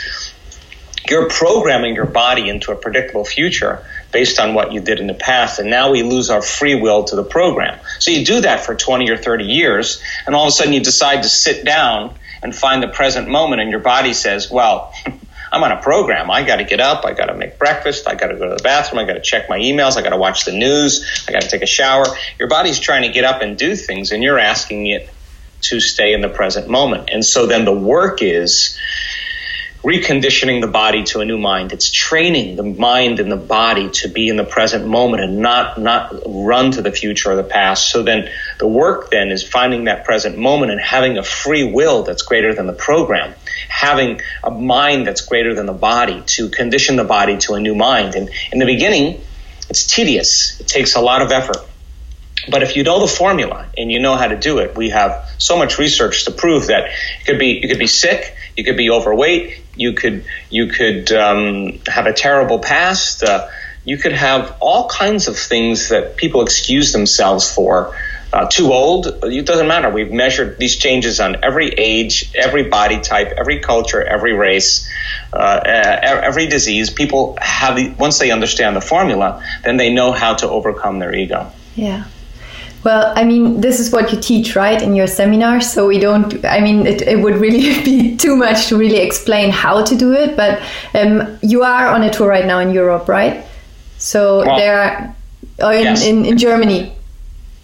you're 1.10 1.28
programming 1.28 1.96
your 1.96 2.06
body 2.06 2.48
into 2.48 2.70
a 2.70 2.76
predictable 2.76 3.24
future 3.24 3.84
based 4.12 4.38
on 4.38 4.54
what 4.54 4.72
you 4.72 4.80
did 4.80 5.00
in 5.00 5.06
the 5.06 5.14
past. 5.14 5.58
And 5.58 5.70
now 5.70 5.90
we 5.90 6.02
lose 6.02 6.30
our 6.30 6.42
free 6.42 6.74
will 6.74 7.04
to 7.04 7.16
the 7.16 7.24
program. 7.24 7.78
So 7.98 8.10
you 8.10 8.24
do 8.24 8.40
that 8.42 8.64
for 8.64 8.74
20 8.74 9.10
or 9.10 9.16
30 9.16 9.44
years, 9.44 10.02
and 10.26 10.34
all 10.34 10.44
of 10.44 10.48
a 10.48 10.52
sudden 10.52 10.72
you 10.72 10.80
decide 10.80 11.22
to 11.22 11.28
sit 11.28 11.64
down 11.64 12.14
and 12.42 12.54
find 12.54 12.82
the 12.82 12.88
present 12.88 13.28
moment, 13.28 13.60
and 13.60 13.70
your 13.70 13.80
body 13.80 14.12
says, 14.14 14.50
well, 14.50 14.92
I'm 15.52 15.64
on 15.64 15.72
a 15.72 15.80
program. 15.80 16.30
I 16.30 16.42
got 16.42 16.56
to 16.56 16.64
get 16.64 16.78
up. 16.78 17.06
I 17.06 17.14
got 17.14 17.26
to 17.26 17.34
make 17.34 17.58
breakfast. 17.58 18.06
I 18.06 18.14
got 18.14 18.26
to 18.26 18.36
go 18.36 18.50
to 18.50 18.56
the 18.56 18.62
bathroom. 18.62 18.98
I 18.98 19.04
got 19.06 19.14
to 19.14 19.22
check 19.22 19.48
my 19.48 19.58
emails. 19.58 19.96
I 19.96 20.02
got 20.02 20.10
to 20.10 20.18
watch 20.18 20.44
the 20.44 20.52
news. 20.52 21.24
I 21.26 21.32
got 21.32 21.40
to 21.40 21.48
take 21.48 21.62
a 21.62 21.66
shower. 21.66 22.04
Your 22.38 22.48
body's 22.48 22.78
trying 22.78 23.02
to 23.02 23.08
get 23.08 23.24
up 23.24 23.40
and 23.40 23.56
do 23.56 23.74
things, 23.74 24.12
and 24.12 24.22
you're 24.22 24.38
asking 24.38 24.86
it 24.88 25.08
to 25.62 25.80
stay 25.80 26.12
in 26.12 26.20
the 26.20 26.28
present 26.28 26.68
moment. 26.68 27.08
And 27.10 27.24
so 27.24 27.46
then 27.46 27.64
the 27.64 27.72
work 27.72 28.22
is 28.22 28.78
reconditioning 29.82 30.60
the 30.60 30.66
body 30.66 31.04
to 31.04 31.20
a 31.20 31.24
new 31.24 31.38
mind. 31.38 31.72
It's 31.72 31.88
training 31.90 32.56
the 32.56 32.64
mind 32.64 33.20
and 33.20 33.30
the 33.30 33.36
body 33.36 33.90
to 33.90 34.08
be 34.08 34.28
in 34.28 34.36
the 34.36 34.44
present 34.44 34.86
moment 34.86 35.22
and 35.22 35.38
not 35.38 35.78
not 35.80 36.14
run 36.26 36.72
to 36.72 36.82
the 36.82 36.90
future 36.90 37.30
or 37.30 37.36
the 37.36 37.44
past. 37.44 37.90
So 37.90 38.02
then 38.02 38.28
the 38.58 38.66
work 38.66 39.10
then 39.10 39.30
is 39.30 39.46
finding 39.46 39.84
that 39.84 40.04
present 40.04 40.36
moment 40.36 40.72
and 40.72 40.80
having 40.80 41.16
a 41.16 41.22
free 41.22 41.70
will 41.72 42.02
that's 42.02 42.22
greater 42.22 42.54
than 42.54 42.66
the 42.66 42.72
program. 42.72 43.34
Having 43.68 44.20
a 44.42 44.50
mind 44.50 45.06
that's 45.06 45.20
greater 45.20 45.54
than 45.54 45.66
the 45.66 45.72
body 45.72 46.22
to 46.26 46.48
condition 46.48 46.96
the 46.96 47.04
body 47.04 47.36
to 47.38 47.54
a 47.54 47.60
new 47.60 47.76
mind. 47.76 48.16
And 48.16 48.30
in 48.50 48.58
the 48.58 48.66
beginning, 48.66 49.20
it's 49.70 49.86
tedious. 49.86 50.58
It 50.60 50.66
takes 50.66 50.96
a 50.96 51.00
lot 51.00 51.22
of 51.22 51.30
effort. 51.30 51.58
But 52.50 52.62
if 52.62 52.76
you 52.76 52.82
know 52.82 53.00
the 53.00 53.08
formula 53.08 53.66
and 53.76 53.92
you 53.92 54.00
know 54.00 54.16
how 54.16 54.26
to 54.26 54.36
do 54.36 54.58
it, 54.58 54.76
we 54.76 54.90
have 54.90 55.30
so 55.38 55.56
much 55.56 55.78
research 55.78 56.24
to 56.24 56.30
prove 56.30 56.68
that 56.68 56.90
you 57.20 57.26
could 57.26 57.38
be 57.38 57.60
you 57.62 57.68
could 57.68 57.78
be 57.78 57.86
sick, 57.86 58.34
you 58.56 58.64
could 58.64 58.76
be 58.76 58.90
overweight, 58.90 59.62
you 59.78 59.92
could 59.92 60.24
you 60.50 60.66
could 60.66 61.10
um, 61.12 61.80
have 61.86 62.06
a 62.06 62.12
terrible 62.12 62.58
past, 62.58 63.22
uh, 63.22 63.48
you 63.84 63.96
could 63.96 64.12
have 64.12 64.56
all 64.60 64.88
kinds 64.88 65.28
of 65.28 65.38
things 65.38 65.88
that 65.88 66.16
people 66.16 66.42
excuse 66.42 66.92
themselves 66.92 67.50
for. 67.50 67.96
Uh, 68.30 68.46
too 68.46 68.70
old, 68.74 69.06
it 69.22 69.46
doesn't 69.46 69.68
matter. 69.68 69.88
We've 69.88 70.12
measured 70.12 70.58
these 70.58 70.76
changes 70.76 71.18
on 71.18 71.42
every 71.42 71.70
age, 71.70 72.30
every 72.34 72.64
body 72.64 73.00
type, 73.00 73.32
every 73.38 73.60
culture, 73.60 74.04
every 74.04 74.34
race, 74.34 74.86
uh, 75.32 75.60
every 75.64 76.46
disease. 76.46 76.90
People 76.90 77.38
have 77.40 77.98
once 77.98 78.18
they 78.18 78.30
understand 78.30 78.76
the 78.76 78.82
formula, 78.82 79.42
then 79.64 79.78
they 79.78 79.90
know 79.90 80.12
how 80.12 80.34
to 80.34 80.48
overcome 80.48 80.98
their 80.98 81.14
ego. 81.14 81.50
Yeah. 81.74 82.04
Well, 82.84 83.12
I 83.16 83.24
mean, 83.24 83.60
this 83.60 83.80
is 83.80 83.90
what 83.90 84.12
you 84.12 84.20
teach, 84.20 84.54
right, 84.54 84.80
in 84.80 84.94
your 84.94 85.06
seminars. 85.06 85.70
So 85.70 85.86
we 85.86 85.98
don't, 85.98 86.44
I 86.44 86.60
mean, 86.60 86.86
it, 86.86 87.02
it 87.02 87.20
would 87.20 87.36
really 87.36 87.82
be 87.84 88.16
too 88.16 88.36
much 88.36 88.68
to 88.68 88.76
really 88.76 88.98
explain 88.98 89.50
how 89.50 89.84
to 89.84 89.96
do 89.96 90.12
it. 90.12 90.36
But 90.36 90.62
um, 90.94 91.38
you 91.42 91.62
are 91.62 91.88
on 91.88 92.02
a 92.02 92.10
tour 92.10 92.28
right 92.28 92.46
now 92.46 92.60
in 92.60 92.70
Europe, 92.70 93.08
right? 93.08 93.44
So 93.98 94.46
well, 94.46 94.56
there 94.56 94.80
are, 94.80 95.16
oh, 95.60 95.70
in, 95.70 95.82
yes. 95.82 96.06
in, 96.06 96.24
in 96.24 96.38
Germany. 96.38 96.94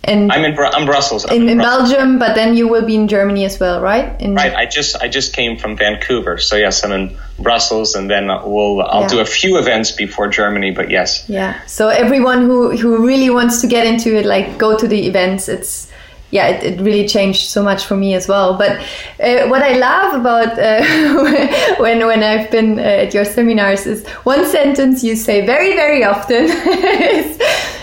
And 0.02 0.30
I'm 0.30 0.44
in 0.44 0.58
I'm 0.58 0.84
Brussels. 0.84 1.24
I'm 1.24 1.42
in, 1.42 1.48
in 1.48 1.58
Brussels. 1.58 1.92
Belgium, 1.92 2.18
but 2.18 2.34
then 2.34 2.54
you 2.54 2.68
will 2.68 2.84
be 2.84 2.94
in 2.94 3.08
Germany 3.08 3.44
as 3.46 3.58
well, 3.58 3.80
right? 3.80 4.20
In 4.20 4.34
right. 4.34 4.54
I 4.54 4.66
just 4.66 4.96
I 4.96 5.08
just 5.08 5.32
came 5.32 5.56
from 5.56 5.76
Vancouver, 5.78 6.36
so 6.36 6.56
yes, 6.56 6.84
I'm 6.84 6.92
in 6.92 7.16
Brussels, 7.38 7.94
and 7.94 8.10
then 8.10 8.28
we'll 8.28 8.82
I'll 8.82 9.02
yeah. 9.02 9.08
do 9.08 9.20
a 9.20 9.24
few 9.24 9.58
events 9.58 9.90
before 9.90 10.28
Germany, 10.28 10.70
but 10.70 10.90
yes. 10.90 11.28
Yeah. 11.28 11.60
So 11.66 11.88
everyone 11.88 12.42
who 12.42 12.76
who 12.76 13.06
really 13.06 13.30
wants 13.30 13.60
to 13.62 13.66
get 13.66 13.86
into 13.86 14.16
it, 14.16 14.24
like 14.24 14.58
go 14.58 14.76
to 14.76 14.86
the 14.86 15.06
events. 15.06 15.48
It's 15.48 15.90
yeah, 16.30 16.48
it, 16.48 16.64
it 16.64 16.80
really 16.80 17.06
changed 17.06 17.48
so 17.48 17.62
much 17.62 17.84
for 17.84 17.96
me 17.96 18.14
as 18.14 18.26
well. 18.26 18.56
But 18.56 18.80
uh, 19.20 19.46
what 19.48 19.62
I 19.62 19.76
love 19.76 20.20
about 20.20 20.58
uh, 20.58 21.76
when 21.82 22.06
when 22.06 22.22
I've 22.22 22.50
been 22.50 22.78
uh, 22.78 22.82
at 22.82 23.14
your 23.14 23.24
seminars 23.24 23.86
is 23.86 24.06
one 24.24 24.44
sentence 24.46 25.04
you 25.04 25.16
say 25.16 25.46
very 25.46 25.74
very 25.74 26.04
often 26.04 26.44
is, 26.44 27.40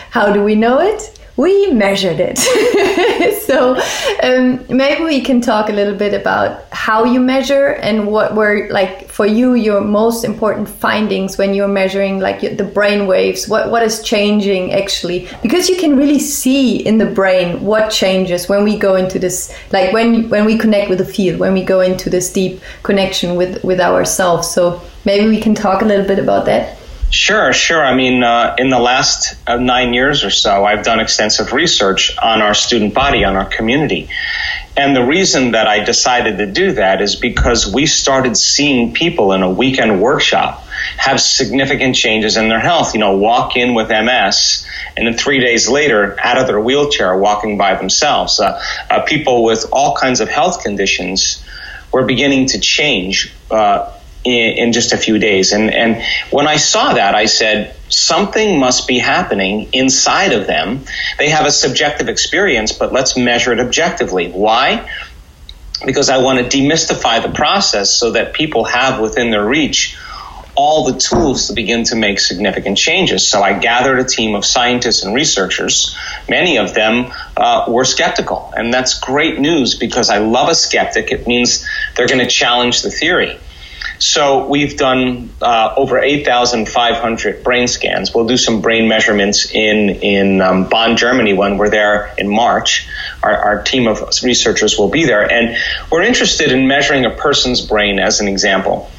"How 0.09 0.33
do 0.33 0.43
we 0.43 0.55
know 0.55 0.79
it?" 0.79 1.20
We 1.41 1.71
measured 1.71 2.19
it. 2.19 2.37
so 3.47 3.75
um, 4.21 4.63
maybe 4.69 5.03
we 5.03 5.21
can 5.21 5.41
talk 5.41 5.69
a 5.69 5.73
little 5.73 5.95
bit 5.95 6.13
about 6.13 6.63
how 6.71 7.03
you 7.03 7.19
measure 7.19 7.69
and 7.81 8.07
what 8.07 8.35
were 8.35 8.67
like 8.69 9.09
for 9.09 9.25
you 9.25 9.55
your 9.55 9.81
most 9.81 10.23
important 10.23 10.69
findings 10.69 11.37
when 11.37 11.53
you're 11.53 11.67
measuring 11.67 12.19
like 12.19 12.41
the 12.57 12.63
brain 12.63 13.07
waves. 13.07 13.47
What 13.47 13.71
what 13.71 13.81
is 13.81 14.03
changing 14.03 14.71
actually? 14.73 15.27
Because 15.41 15.67
you 15.67 15.77
can 15.77 15.97
really 15.97 16.19
see 16.19 16.77
in 16.77 16.99
the 16.99 17.07
brain 17.07 17.61
what 17.61 17.89
changes 17.89 18.47
when 18.47 18.63
we 18.63 18.77
go 18.77 18.95
into 18.95 19.17
this 19.17 19.53
like 19.71 19.91
when 19.93 20.29
when 20.29 20.45
we 20.45 20.57
connect 20.57 20.89
with 20.89 20.99
the 20.99 21.05
field, 21.05 21.39
when 21.39 21.53
we 21.53 21.63
go 21.63 21.81
into 21.81 22.09
this 22.09 22.31
deep 22.31 22.61
connection 22.83 23.35
with 23.35 23.63
with 23.63 23.79
ourselves. 23.79 24.49
So 24.49 24.81
maybe 25.05 25.27
we 25.27 25.41
can 25.41 25.55
talk 25.55 25.81
a 25.81 25.85
little 25.85 26.05
bit 26.05 26.19
about 26.19 26.45
that. 26.45 26.77
Sure, 27.11 27.51
sure. 27.51 27.83
I 27.83 27.93
mean, 27.93 28.23
uh, 28.23 28.55
in 28.57 28.69
the 28.69 28.79
last 28.79 29.35
uh, 29.45 29.57
nine 29.57 29.93
years 29.93 30.23
or 30.23 30.29
so, 30.29 30.63
I've 30.63 30.85
done 30.85 31.01
extensive 31.01 31.51
research 31.51 32.17
on 32.17 32.41
our 32.41 32.53
student 32.53 32.93
body, 32.93 33.25
on 33.25 33.35
our 33.35 33.45
community. 33.45 34.09
And 34.77 34.95
the 34.95 35.03
reason 35.03 35.51
that 35.51 35.67
I 35.67 35.83
decided 35.83 36.37
to 36.37 36.45
do 36.49 36.71
that 36.73 37.01
is 37.01 37.17
because 37.17 37.71
we 37.71 37.85
started 37.85 38.37
seeing 38.37 38.93
people 38.93 39.33
in 39.33 39.43
a 39.43 39.51
weekend 39.51 40.01
workshop 40.01 40.63
have 40.95 41.19
significant 41.19 41.97
changes 41.97 42.37
in 42.37 42.47
their 42.47 42.61
health. 42.61 42.93
You 42.93 43.01
know, 43.01 43.17
walk 43.17 43.57
in 43.57 43.73
with 43.73 43.89
MS 43.89 44.65
and 44.95 45.05
then 45.05 45.17
three 45.17 45.41
days 45.41 45.67
later, 45.67 46.17
out 46.17 46.37
of 46.37 46.47
their 46.47 46.61
wheelchair, 46.61 47.17
walking 47.17 47.57
by 47.57 47.75
themselves. 47.75 48.39
Uh, 48.39 48.61
uh 48.89 49.01
people 49.01 49.43
with 49.43 49.65
all 49.73 49.97
kinds 49.97 50.21
of 50.21 50.29
health 50.29 50.63
conditions 50.63 51.43
were 51.91 52.05
beginning 52.05 52.47
to 52.47 52.59
change 52.59 53.33
uh, 53.51 53.91
in, 54.23 54.57
in 54.57 54.73
just 54.73 54.93
a 54.93 54.97
few 54.97 55.19
days. 55.19 55.53
And, 55.53 55.73
and 55.73 56.03
when 56.31 56.47
I 56.47 56.57
saw 56.57 56.93
that, 56.93 57.15
I 57.15 57.25
said, 57.25 57.75
something 57.89 58.59
must 58.59 58.87
be 58.87 58.99
happening 58.99 59.69
inside 59.73 60.33
of 60.33 60.47
them. 60.47 60.85
They 61.17 61.29
have 61.29 61.45
a 61.45 61.51
subjective 61.51 62.09
experience, 62.09 62.71
but 62.71 62.93
let's 62.93 63.17
measure 63.17 63.51
it 63.51 63.59
objectively. 63.59 64.31
Why? 64.31 64.89
Because 65.85 66.09
I 66.09 66.19
want 66.19 66.39
to 66.39 66.57
demystify 66.57 67.21
the 67.21 67.31
process 67.31 67.93
so 67.93 68.11
that 68.11 68.33
people 68.33 68.65
have 68.65 68.99
within 68.99 69.31
their 69.31 69.45
reach 69.45 69.97
all 70.53 70.91
the 70.91 70.99
tools 70.99 71.47
to 71.47 71.53
begin 71.53 71.83
to 71.85 71.95
make 71.95 72.19
significant 72.19 72.77
changes. 72.77 73.27
So 73.27 73.41
I 73.41 73.57
gathered 73.57 73.99
a 73.99 74.03
team 74.03 74.35
of 74.35 74.45
scientists 74.45 75.03
and 75.03 75.15
researchers. 75.15 75.97
Many 76.29 76.57
of 76.57 76.73
them 76.73 77.11
uh, 77.37 77.65
were 77.67 77.85
skeptical. 77.85 78.53
And 78.55 78.73
that's 78.73 78.99
great 78.99 79.39
news 79.39 79.75
because 79.75 80.09
I 80.09 80.17
love 80.17 80.49
a 80.49 80.55
skeptic. 80.55 81.11
It 81.11 81.25
means 81.25 81.65
they're 81.95 82.07
going 82.07 82.19
to 82.19 82.27
challenge 82.27 82.81
the 82.81 82.91
theory. 82.91 83.39
So 84.01 84.47
we've 84.47 84.77
done 84.77 85.29
uh, 85.43 85.75
over 85.77 85.99
8,500 85.99 87.43
brain 87.43 87.67
scans. 87.67 88.15
We'll 88.15 88.25
do 88.25 88.35
some 88.35 88.61
brain 88.61 88.87
measurements 88.87 89.51
in 89.51 89.89
in 89.89 90.41
um, 90.41 90.67
Bonn, 90.67 90.97
Germany 90.97 91.33
when 91.33 91.59
we're 91.59 91.69
there 91.69 92.11
in 92.17 92.27
March. 92.27 92.89
Our, 93.21 93.37
our 93.37 93.63
team 93.63 93.87
of 93.87 94.01
researchers 94.23 94.75
will 94.75 94.89
be 94.89 95.05
there, 95.05 95.31
and 95.31 95.55
we're 95.91 96.01
interested 96.01 96.51
in 96.51 96.67
measuring 96.67 97.05
a 97.05 97.11
person's 97.11 97.61
brain 97.61 97.99
as 97.99 98.21
an 98.21 98.27
example 98.27 98.89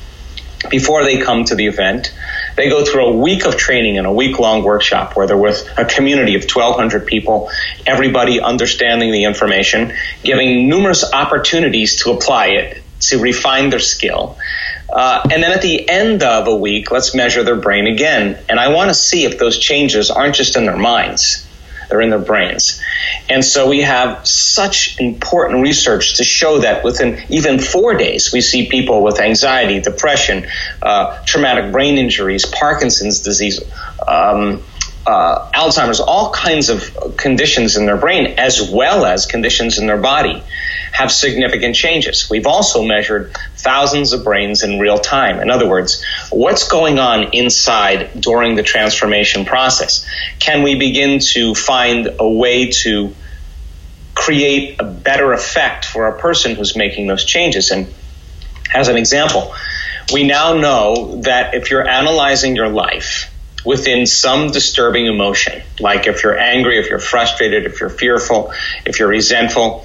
before 0.71 1.03
they 1.03 1.21
come 1.21 1.45
to 1.45 1.57
the 1.57 1.67
event 1.67 2.15
They 2.57 2.69
go 2.69 2.85
through 2.85 3.07
a 3.07 3.17
week 3.17 3.45
of 3.47 3.57
training 3.57 3.99
and 3.99 4.07
a 4.07 4.13
week 4.13 4.39
long 4.39 4.63
workshop 4.63 5.17
where 5.17 5.27
they're 5.27 5.37
with 5.37 5.69
a 5.77 5.85
community 5.85 6.37
of 6.37 6.43
1,200 6.43 7.07
people, 7.07 7.51
everybody 7.87 8.41
understanding 8.41 9.11
the 9.11 9.25
information, 9.25 9.93
giving 10.23 10.69
numerous 10.69 11.03
opportunities 11.13 12.03
to 12.05 12.13
apply 12.13 12.49
it, 12.49 12.83
to 13.01 13.19
refine 13.19 13.71
their 13.71 13.81
skill. 13.81 14.39
Uh, 14.93 15.23
and 15.31 15.43
then 15.43 15.53
at 15.53 15.63
the 15.63 15.89
end 15.89 16.23
of 16.23 16.47
a 16.47 16.55
week, 16.55 16.91
let's 16.91 17.15
measure 17.15 17.43
their 17.43 17.57
brain 17.57 17.87
again. 17.87 18.39
And 18.49 18.61
I 18.61 18.69
want 18.69 18.91
to 18.91 18.95
see 18.95 19.25
if 19.25 19.39
those 19.39 19.59
changes 19.59 20.11
aren't 20.11 20.35
just 20.35 20.57
in 20.57 20.67
their 20.67 20.77
minds, 20.77 21.47
they're 21.89 22.03
in 22.03 22.11
their 22.11 22.19
brains. 22.19 22.81
And 23.29 23.45
so 23.45 23.69
we 23.69 23.81
have 23.83 24.27
such 24.27 25.01
important 25.01 25.63
research 25.63 26.17
to 26.17 26.25
show 26.25 26.59
that 26.59 26.85
within 26.85 27.23
even 27.31 27.59
four 27.59 27.95
days, 27.95 28.33
we 28.33 28.41
see 28.41 28.69
people 28.69 29.03
with 29.03 29.19
anxiety, 29.19 29.81
depression, 29.81 30.47
uh, 30.83 31.23
traumatic 31.25 31.73
brain 31.73 31.97
injuries, 31.97 32.45
Parkinson's 32.45 33.21
disease, 33.21 33.61
um, 34.07 34.63
uh, 35.07 35.51
Alzheimer's, 35.53 36.01
all 36.01 36.33
kinds 36.33 36.69
of 36.69 37.17
conditions 37.17 37.77
in 37.77 37.87
their 37.87 37.97
brain, 37.97 38.35
as 38.39 38.71
well 38.71 39.05
as 39.05 39.27
conditions 39.27 39.79
in 39.79 39.87
their 39.87 39.99
body, 39.99 40.43
have 40.93 41.11
significant 41.11 41.75
changes. 41.75 42.29
We've 42.31 42.47
also 42.47 42.85
measured 42.85 43.35
thousands 43.57 44.13
of 44.13 44.25
brains 44.25 44.63
in 44.63 44.79
real 44.79 44.99
time. 44.99 45.41
In 45.41 45.51
other 45.51 45.69
words, 45.69 46.05
what's 46.31 46.69
going 46.69 46.99
on 46.99 47.33
inside 47.33 48.21
during 48.21 48.55
the 48.55 48.63
transformation 48.63 49.45
process? 49.45 50.07
Can 50.39 50.63
we 50.63 50.75
begin 50.75 51.19
to 51.33 51.55
find 51.55 52.09
a 52.19 52.29
way 52.29 52.71
to 52.83 53.15
create 54.15 54.77
a 54.79 54.85
better 54.85 55.33
effect 55.33 55.87
for 55.87 56.07
a 56.07 56.19
person 56.19 56.55
who's 56.55 56.77
making 56.77 57.07
those 57.07 57.25
changes? 57.25 57.71
And 57.71 57.93
as 58.75 58.89
an 58.89 58.97
example, 58.97 59.55
we 60.13 60.25
now 60.25 60.55
know 60.55 61.23
that 61.23 61.55
if 61.55 61.71
you're 61.71 61.89
analyzing 61.89 62.55
your 62.55 62.69
life, 62.69 63.32
within 63.65 64.07
some 64.07 64.51
disturbing 64.51 65.07
emotion, 65.07 65.63
like 65.81 66.07
if 66.07 66.23
you're 66.23 66.39
angry, 66.39 66.79
if 66.79 66.89
you're 66.89 66.99
frustrated, 66.99 67.65
if 67.65 67.81
you're 67.81 67.91
fearful, 67.91 68.53
if 68.85 68.99
you're 68.99 69.09
resentful, 69.09 69.85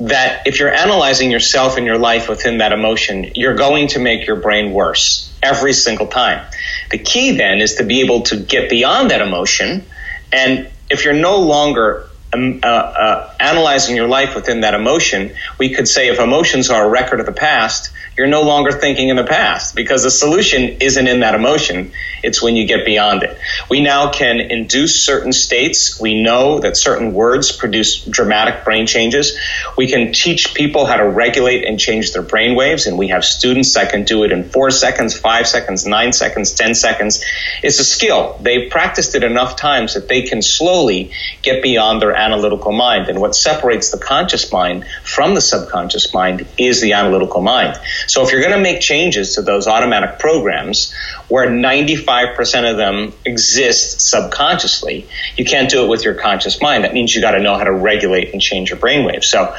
that 0.00 0.46
if 0.46 0.58
you're 0.58 0.72
analyzing 0.72 1.30
yourself 1.30 1.76
and 1.76 1.86
your 1.86 1.98
life 1.98 2.28
within 2.28 2.58
that 2.58 2.72
emotion, 2.72 3.32
you're 3.34 3.54
going 3.54 3.88
to 3.88 3.98
make 3.98 4.26
your 4.26 4.36
brain 4.36 4.72
worse 4.72 5.30
every 5.42 5.72
single 5.72 6.06
time. 6.06 6.44
The 6.90 6.98
key 6.98 7.36
then 7.36 7.60
is 7.60 7.74
to 7.76 7.84
be 7.84 8.00
able 8.00 8.22
to 8.22 8.36
get 8.36 8.70
beyond 8.70 9.10
that 9.10 9.20
emotion. 9.20 9.84
And 10.32 10.68
if 10.90 11.04
you're 11.04 11.14
no 11.14 11.40
longer 11.40 12.06
um, 12.32 12.60
uh, 12.62 12.66
uh, 12.66 13.34
analyzing 13.38 13.94
your 13.94 14.08
life 14.08 14.34
within 14.34 14.60
that 14.60 14.74
emotion, 14.74 15.34
we 15.58 15.74
could 15.74 15.86
say 15.86 16.08
if 16.08 16.18
emotions 16.18 16.70
are 16.70 16.86
a 16.86 16.88
record 16.88 17.20
of 17.20 17.26
the 17.26 17.32
past, 17.32 17.92
you're 18.20 18.28
no 18.28 18.42
longer 18.42 18.70
thinking 18.70 19.08
in 19.08 19.16
the 19.16 19.24
past 19.24 19.74
because 19.74 20.02
the 20.02 20.10
solution 20.10 20.76
isn't 20.82 21.08
in 21.08 21.20
that 21.20 21.34
emotion. 21.34 21.90
It's 22.22 22.42
when 22.42 22.54
you 22.54 22.66
get 22.66 22.84
beyond 22.84 23.22
it. 23.22 23.38
We 23.70 23.80
now 23.80 24.10
can 24.10 24.40
induce 24.40 25.02
certain 25.02 25.32
states. 25.32 25.98
We 25.98 26.22
know 26.22 26.58
that 26.58 26.76
certain 26.76 27.14
words 27.14 27.50
produce 27.50 28.04
dramatic 28.04 28.62
brain 28.62 28.86
changes. 28.86 29.38
We 29.78 29.86
can 29.86 30.12
teach 30.12 30.52
people 30.52 30.84
how 30.84 30.98
to 30.98 31.08
regulate 31.08 31.64
and 31.64 31.80
change 31.80 32.12
their 32.12 32.20
brain 32.20 32.54
waves. 32.56 32.86
And 32.86 32.98
we 32.98 33.08
have 33.08 33.24
students 33.24 33.72
that 33.72 33.90
can 33.90 34.04
do 34.04 34.22
it 34.24 34.32
in 34.32 34.44
four 34.50 34.70
seconds, 34.70 35.18
five 35.18 35.48
seconds, 35.48 35.86
nine 35.86 36.12
seconds, 36.12 36.52
10 36.52 36.74
seconds. 36.74 37.24
It's 37.62 37.78
a 37.78 37.84
skill. 37.84 38.36
They've 38.42 38.70
practiced 38.70 39.14
it 39.14 39.24
enough 39.24 39.56
times 39.56 39.94
that 39.94 40.08
they 40.08 40.24
can 40.24 40.42
slowly 40.42 41.12
get 41.40 41.62
beyond 41.62 42.02
their 42.02 42.14
analytical 42.14 42.72
mind. 42.72 43.08
And 43.08 43.18
what 43.18 43.34
separates 43.34 43.92
the 43.92 43.98
conscious 43.98 44.52
mind 44.52 44.84
from 45.04 45.34
the 45.34 45.40
subconscious 45.40 46.12
mind 46.12 46.46
is 46.58 46.82
the 46.82 46.92
analytical 46.92 47.40
mind. 47.40 47.80
So 48.10 48.24
if 48.24 48.32
you're 48.32 48.40
going 48.40 48.56
to 48.56 48.60
make 48.60 48.80
changes 48.80 49.36
to 49.36 49.42
those 49.42 49.68
automatic 49.68 50.18
programs 50.18 50.92
where 51.28 51.48
95% 51.48 52.68
of 52.68 52.76
them 52.76 53.12
exist 53.24 54.00
subconsciously, 54.00 55.08
you 55.36 55.44
can't 55.44 55.70
do 55.70 55.84
it 55.84 55.88
with 55.88 56.04
your 56.04 56.14
conscious 56.14 56.60
mind. 56.60 56.82
That 56.82 56.92
means 56.92 57.14
you 57.14 57.20
got 57.20 57.32
to 57.32 57.40
know 57.40 57.56
how 57.56 57.62
to 57.62 57.72
regulate 57.72 58.32
and 58.32 58.42
change 58.42 58.70
your 58.70 58.80
brainwaves. 58.80 59.26
So 59.26 59.54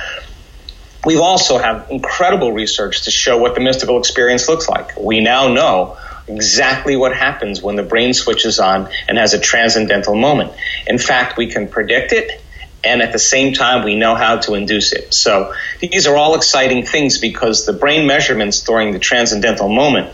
we 1.06 1.18
also 1.18 1.60
have 1.60 1.90
incredible 1.90 2.52
research 2.52 3.04
to 3.06 3.12
show 3.12 3.38
what 3.38 3.56
the 3.56 3.62
mystical 3.62 3.98
experience 3.98 4.50
looks 4.50 4.68
like. 4.68 4.98
We 4.98 5.22
now 5.22 5.48
know 5.48 5.98
exactly 6.28 6.98
what 6.98 7.16
happens 7.16 7.62
when 7.62 7.78
the 7.78 7.84
brain 7.84 8.14
switches 8.14 8.60
on 8.60 8.90
and 9.08 9.18
has 9.18 9.34
a 9.34 9.40
transcendental 9.40 10.16
moment. 10.16 10.52
In 10.88 10.98
fact, 10.98 11.38
we 11.38 11.48
can 11.48 11.70
predict 11.70 12.12
it 12.12 12.41
and 12.84 13.02
at 13.02 13.12
the 13.12 13.20
same 13.20 13.54
time 13.54 13.84
we 13.84 13.96
know 13.96 14.16
how 14.16 14.38
to 14.38 14.54
induce 14.54 14.94
it. 14.94 15.14
So 15.14 15.54
these 15.80 16.08
are 16.08 16.16
all 16.16 16.36
exciting 16.36 16.86
things 16.86 17.18
because 17.18 17.66
the 17.66 17.74
brain 17.74 18.08
measurements 18.08 18.62
during 18.62 18.92
the 18.92 19.00
transcendental 19.00 19.70
moment 19.70 20.14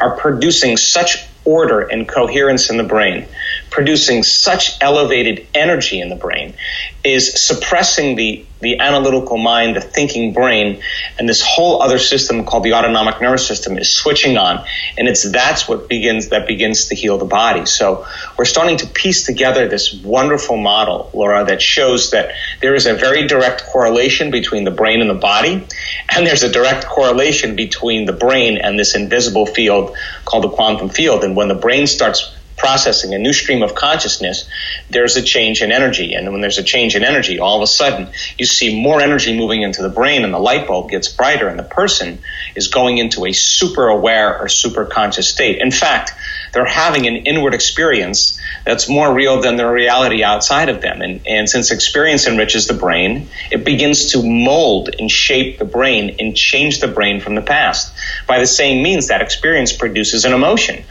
are 0.00 0.16
producing 0.16 0.76
such 0.76 1.28
order 1.44 1.80
and 1.80 2.08
coherence 2.08 2.70
in 2.70 2.76
the 2.76 2.84
brain, 2.84 3.28
producing 3.74 4.22
such 4.22 4.80
elevated 4.80 5.48
energy 5.52 6.00
in 6.00 6.08
the 6.08 6.14
brain, 6.14 6.54
is 7.02 7.42
suppressing 7.42 8.14
the, 8.14 8.46
the 8.60 8.78
analytical 8.78 9.36
mind, 9.36 9.74
the 9.74 9.80
thinking 9.80 10.32
brain, 10.32 10.80
and 11.18 11.28
this 11.28 11.42
whole 11.42 11.82
other 11.82 11.98
system 11.98 12.44
called 12.44 12.62
the 12.62 12.72
autonomic 12.72 13.20
nervous 13.20 13.44
system 13.44 13.76
is 13.76 13.90
switching 13.90 14.36
on. 14.36 14.64
And 14.96 15.08
it's 15.08 15.28
that's 15.28 15.68
what 15.68 15.88
begins 15.88 16.28
that 16.28 16.46
begins 16.46 16.86
to 16.86 16.94
heal 16.94 17.18
the 17.18 17.24
body. 17.24 17.66
So 17.66 18.06
we're 18.38 18.44
starting 18.44 18.76
to 18.76 18.86
piece 18.86 19.26
together 19.26 19.66
this 19.66 19.92
wonderful 19.92 20.56
model, 20.56 21.10
Laura, 21.12 21.44
that 21.44 21.60
shows 21.60 22.12
that 22.12 22.30
there 22.60 22.76
is 22.76 22.86
a 22.86 22.94
very 22.94 23.26
direct 23.26 23.64
correlation 23.66 24.30
between 24.30 24.62
the 24.62 24.70
brain 24.70 25.00
and 25.00 25.10
the 25.10 25.14
body, 25.14 25.66
and 26.14 26.24
there's 26.24 26.44
a 26.44 26.52
direct 26.52 26.86
correlation 26.86 27.56
between 27.56 28.06
the 28.06 28.12
brain 28.12 28.56
and 28.56 28.78
this 28.78 28.94
invisible 28.94 29.46
field 29.46 29.96
called 30.24 30.44
the 30.44 30.50
quantum 30.50 30.90
field. 30.90 31.24
And 31.24 31.34
when 31.34 31.48
the 31.48 31.56
brain 31.56 31.88
starts 31.88 32.32
processing 32.56 33.14
a 33.14 33.18
new 33.18 33.32
stream 33.32 33.62
of 33.62 33.74
consciousness, 33.74 34.48
there's 34.90 35.16
a 35.16 35.22
change 35.22 35.62
in 35.62 35.72
energy. 35.72 36.14
And 36.14 36.30
when 36.32 36.40
there's 36.40 36.58
a 36.58 36.62
change 36.62 36.96
in 36.96 37.04
energy, 37.04 37.38
all 37.38 37.56
of 37.56 37.62
a 37.62 37.66
sudden 37.66 38.08
you 38.38 38.46
see 38.46 38.80
more 38.80 39.00
energy 39.00 39.36
moving 39.36 39.62
into 39.62 39.82
the 39.82 39.88
brain 39.88 40.24
and 40.24 40.32
the 40.32 40.38
light 40.38 40.66
bulb 40.66 40.90
gets 40.90 41.08
brighter 41.08 41.48
and 41.48 41.58
the 41.58 41.64
person 41.64 42.18
is 42.54 42.68
going 42.68 42.98
into 42.98 43.26
a 43.26 43.32
super 43.32 43.88
aware 43.88 44.38
or 44.38 44.48
super 44.48 44.84
conscious 44.84 45.28
state. 45.28 45.60
In 45.60 45.70
fact, 45.70 46.12
they're 46.52 46.64
having 46.64 47.06
an 47.06 47.16
inward 47.16 47.52
experience 47.52 48.40
that's 48.64 48.88
more 48.88 49.12
real 49.12 49.40
than 49.40 49.56
the 49.56 49.66
reality 49.66 50.22
outside 50.22 50.68
of 50.68 50.80
them. 50.80 51.02
And, 51.02 51.20
and 51.26 51.48
since 51.48 51.70
experience 51.70 52.26
enriches 52.26 52.66
the 52.66 52.74
brain, 52.74 53.28
it 53.50 53.64
begins 53.64 54.12
to 54.12 54.22
mold 54.22 54.90
and 54.98 55.10
shape 55.10 55.58
the 55.58 55.64
brain 55.64 56.16
and 56.20 56.36
change 56.36 56.80
the 56.80 56.88
brain 56.88 57.20
from 57.20 57.34
the 57.34 57.42
past. 57.42 57.92
By 58.26 58.38
the 58.38 58.46
same 58.46 58.82
means, 58.82 59.08
that 59.08 59.20
experience 59.20 59.72
produces 59.72 60.24
an 60.24 60.32
emotion. 60.32 60.84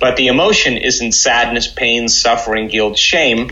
But 0.00 0.16
the 0.16 0.28
emotion 0.28 0.76
isn't 0.76 1.12
sadness, 1.12 1.66
pain, 1.66 2.08
suffering, 2.08 2.68
guilt, 2.68 2.98
shame. 2.98 3.50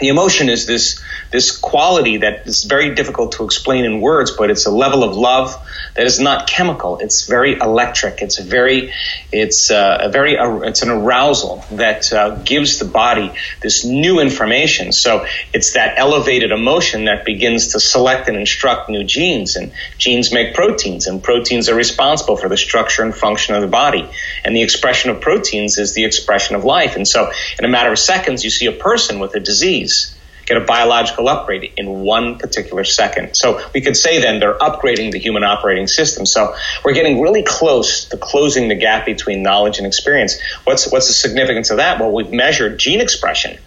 The 0.00 0.08
emotion 0.08 0.48
is 0.48 0.66
this 0.66 1.02
this 1.32 1.56
quality 1.56 2.18
that 2.18 2.46
is 2.46 2.64
very 2.64 2.94
difficult 2.94 3.32
to 3.32 3.44
explain 3.44 3.84
in 3.84 4.00
words, 4.00 4.30
but 4.30 4.50
it's 4.50 4.66
a 4.66 4.70
level 4.70 5.02
of 5.02 5.16
love 5.16 5.56
that 5.96 6.06
is 6.06 6.20
not 6.20 6.46
chemical. 6.46 6.98
It's 6.98 7.26
very 7.26 7.58
electric. 7.58 8.20
It's 8.22 8.38
a 8.38 8.42
very, 8.42 8.92
it's 9.32 9.70
uh, 9.70 9.98
a 10.02 10.08
very, 10.08 10.38
uh, 10.38 10.58
it's 10.60 10.82
an 10.82 10.90
arousal 10.90 11.64
that 11.72 12.12
uh, 12.12 12.36
gives 12.44 12.78
the 12.78 12.84
body 12.84 13.32
this 13.62 13.84
new 13.84 14.20
information. 14.20 14.92
So 14.92 15.26
it's 15.52 15.72
that 15.72 15.98
elevated 15.98 16.52
emotion 16.52 17.06
that 17.06 17.24
begins 17.24 17.72
to 17.72 17.80
select 17.80 18.28
and 18.28 18.36
instruct 18.36 18.90
new 18.90 19.04
genes, 19.04 19.56
and 19.56 19.72
genes 19.98 20.32
make 20.32 20.54
proteins, 20.54 21.06
and 21.06 21.22
proteins 21.22 21.68
are 21.68 21.74
responsible 21.74 22.36
for 22.36 22.48
the 22.48 22.56
structure 22.56 23.02
and 23.02 23.14
function 23.14 23.54
of 23.54 23.62
the 23.62 23.68
body. 23.68 24.08
And 24.44 24.54
the 24.54 24.62
expression 24.62 25.10
of 25.10 25.20
proteins 25.20 25.78
is 25.78 25.94
the 25.94 26.04
expression 26.04 26.56
of 26.56 26.64
life. 26.64 26.96
And 26.96 27.06
so, 27.08 27.30
in 27.58 27.64
a 27.64 27.68
matter 27.68 27.90
of 27.90 27.98
seconds, 27.98 28.44
you 28.44 28.50
see 28.50 28.66
a 28.66 28.72
person 28.72 29.18
with 29.18 29.34
a 29.34 29.40
disease 29.40 30.15
get 30.46 30.56
a 30.56 30.60
biological 30.60 31.28
upgrade 31.28 31.72
in 31.76 32.00
one 32.00 32.38
particular 32.38 32.84
second. 32.84 33.36
So 33.36 33.60
we 33.74 33.80
could 33.80 33.96
say 33.96 34.20
then 34.20 34.40
they're 34.40 34.56
upgrading 34.58 35.12
the 35.12 35.18
human 35.18 35.44
operating 35.44 35.88
system. 35.88 36.24
So 36.24 36.54
we're 36.84 36.94
getting 36.94 37.20
really 37.20 37.42
close 37.42 38.06
to 38.06 38.16
closing 38.16 38.68
the 38.68 38.76
gap 38.76 39.04
between 39.04 39.42
knowledge 39.42 39.78
and 39.78 39.86
experience. 39.86 40.40
What's 40.64 40.90
what's 40.90 41.08
the 41.08 41.12
significance 41.12 41.70
of 41.70 41.78
that? 41.78 42.00
Well, 42.00 42.12
we've 42.12 42.32
measured 42.32 42.78
gene 42.78 43.00
expression. 43.00 43.58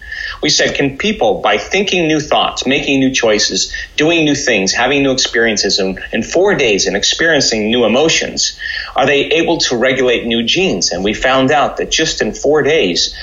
We 0.41 0.49
said, 0.49 0.75
can 0.75 0.97
people, 0.97 1.41
by 1.41 1.57
thinking 1.57 2.07
new 2.07 2.19
thoughts, 2.19 2.65
making 2.65 2.99
new 2.99 3.13
choices, 3.13 3.73
doing 3.97 4.23
new 4.23 4.35
things, 4.35 4.71
having 4.71 5.03
new 5.03 5.11
experiences 5.11 5.79
in, 5.79 5.99
in 6.13 6.23
four 6.23 6.55
days 6.55 6.87
and 6.87 6.95
experiencing 6.95 7.69
new 7.69 7.85
emotions, 7.85 8.57
are 8.95 9.05
they 9.05 9.25
able 9.25 9.57
to 9.59 9.75
regulate 9.75 10.25
new 10.25 10.43
genes? 10.43 10.91
And 10.91 11.03
we 11.03 11.13
found 11.13 11.51
out 11.51 11.77
that 11.77 11.91
just 11.91 12.21
in 12.21 12.33
four 12.33 12.61
days, 12.61 13.15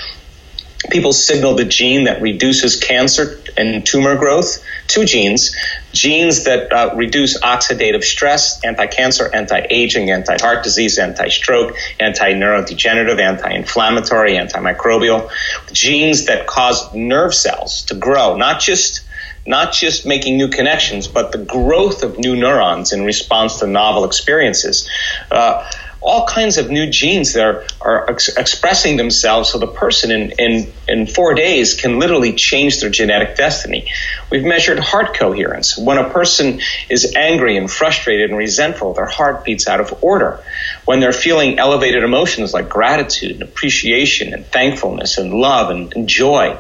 people 0.90 1.12
signal 1.12 1.54
the 1.54 1.64
gene 1.64 2.04
that 2.04 2.22
reduces 2.22 2.76
cancer 2.76 3.40
and 3.56 3.84
tumor 3.86 4.16
growth, 4.16 4.62
two 4.86 5.04
genes, 5.04 5.54
genes 5.92 6.44
that 6.44 6.72
uh, 6.72 6.94
reduce 6.96 7.38
oxidative 7.40 8.04
stress, 8.04 8.62
anti-cancer, 8.64 9.28
anti-aging, 9.34 10.10
anti-heart 10.10 10.62
disease, 10.62 10.98
anti-stroke, 10.98 11.76
anti-neurodegenerative, 11.98 13.18
anti-inflammatory, 13.18 14.32
antimicrobial, 14.32 15.30
genes 15.72 16.26
that 16.26 16.46
cause 16.46 16.92
nerve 16.94 17.34
cells 17.34 17.82
to 17.84 17.94
grow, 17.94 18.36
not 18.36 18.60
just 18.60 19.02
not 19.46 19.72
just 19.72 20.04
making 20.06 20.36
new 20.36 20.48
connections, 20.48 21.06
but 21.06 21.30
the 21.30 21.38
growth 21.38 22.02
of 22.02 22.18
new 22.18 22.34
neurons 22.34 22.92
in 22.92 23.04
response 23.04 23.60
to 23.60 23.66
novel 23.66 24.04
experiences. 24.04 24.88
Uh, 25.30 25.64
all 26.06 26.24
kinds 26.24 26.56
of 26.56 26.70
new 26.70 26.88
genes 26.88 27.32
that 27.32 27.44
are, 27.44 27.64
are 27.80 28.10
ex- 28.10 28.36
expressing 28.36 28.96
themselves 28.96 29.50
so 29.50 29.58
the 29.58 29.66
person 29.66 30.12
in, 30.12 30.30
in, 30.38 30.72
in 30.86 31.06
four 31.08 31.34
days 31.34 31.74
can 31.74 31.98
literally 31.98 32.32
change 32.32 32.80
their 32.80 32.90
genetic 32.90 33.36
destiny. 33.36 33.90
We've 34.30 34.44
measured 34.44 34.78
heart 34.78 35.16
coherence. 35.16 35.76
When 35.76 35.98
a 35.98 36.08
person 36.08 36.60
is 36.88 37.12
angry 37.16 37.56
and 37.56 37.68
frustrated 37.68 38.30
and 38.30 38.38
resentful, 38.38 38.94
their 38.94 39.06
heart 39.06 39.44
beats 39.44 39.66
out 39.66 39.80
of 39.80 39.98
order. 40.00 40.44
When 40.84 41.00
they're 41.00 41.12
feeling 41.12 41.58
elevated 41.58 42.04
emotions 42.04 42.54
like 42.54 42.68
gratitude 42.68 43.32
and 43.32 43.42
appreciation 43.42 44.32
and 44.32 44.46
thankfulness 44.46 45.18
and 45.18 45.34
love 45.34 45.70
and, 45.70 45.92
and 45.96 46.08
joy, 46.08 46.56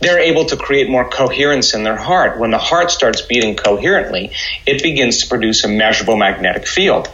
they're 0.00 0.18
able 0.18 0.46
to 0.46 0.56
create 0.56 0.88
more 0.88 1.08
coherence 1.08 1.74
in 1.74 1.82
their 1.84 1.96
heart. 1.96 2.38
When 2.38 2.50
the 2.50 2.58
heart 2.58 2.90
starts 2.90 3.20
beating 3.20 3.56
coherently, 3.56 4.32
it 4.66 4.82
begins 4.82 5.22
to 5.22 5.28
produce 5.28 5.64
a 5.64 5.68
measurable 5.68 6.16
magnetic 6.16 6.66
field. 6.66 7.08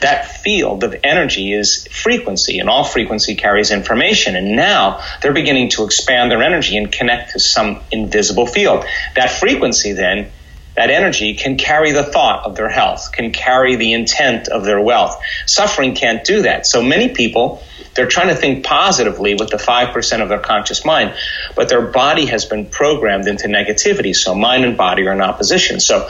That 0.00 0.26
field 0.26 0.82
of 0.82 0.94
energy 1.04 1.52
is 1.52 1.86
frequency, 1.88 2.58
and 2.58 2.70
all 2.70 2.84
frequency 2.84 3.34
carries 3.34 3.70
information. 3.70 4.36
And 4.36 4.56
now 4.56 5.04
they're 5.20 5.34
beginning 5.34 5.70
to 5.70 5.84
expand 5.84 6.30
their 6.30 6.42
energy 6.42 6.76
and 6.76 6.90
connect 6.90 7.32
to 7.32 7.40
some 7.40 7.80
invisible 7.92 8.46
field. 8.46 8.84
That 9.16 9.30
frequency 9.30 9.92
then 9.92 10.32
that 10.76 10.88
energy 10.88 11.34
can 11.34 11.58
carry 11.58 11.92
the 11.92 12.04
thought 12.04 12.46
of 12.46 12.56
their 12.56 12.70
health, 12.70 13.10
can 13.12 13.32
carry 13.32 13.76
the 13.76 13.92
intent 13.92 14.48
of 14.48 14.64
their 14.64 14.80
wealth. 14.80 15.20
Suffering 15.44 15.94
can't 15.94 16.24
do 16.24 16.42
that. 16.42 16.66
So 16.66 16.80
many 16.80 17.10
people 17.10 17.62
they're 17.94 18.06
trying 18.06 18.28
to 18.28 18.34
think 18.34 18.64
positively 18.64 19.34
with 19.34 19.50
the 19.50 19.56
5% 19.56 20.22
of 20.22 20.28
their 20.28 20.38
conscious 20.38 20.84
mind, 20.84 21.14
but 21.56 21.68
their 21.68 21.82
body 21.82 22.26
has 22.26 22.44
been 22.44 22.66
programmed 22.66 23.26
into 23.26 23.48
negativity. 23.48 24.14
So 24.14 24.34
mind 24.34 24.64
and 24.64 24.76
body 24.76 25.06
are 25.06 25.12
in 25.12 25.20
opposition. 25.20 25.80
So 25.80 26.08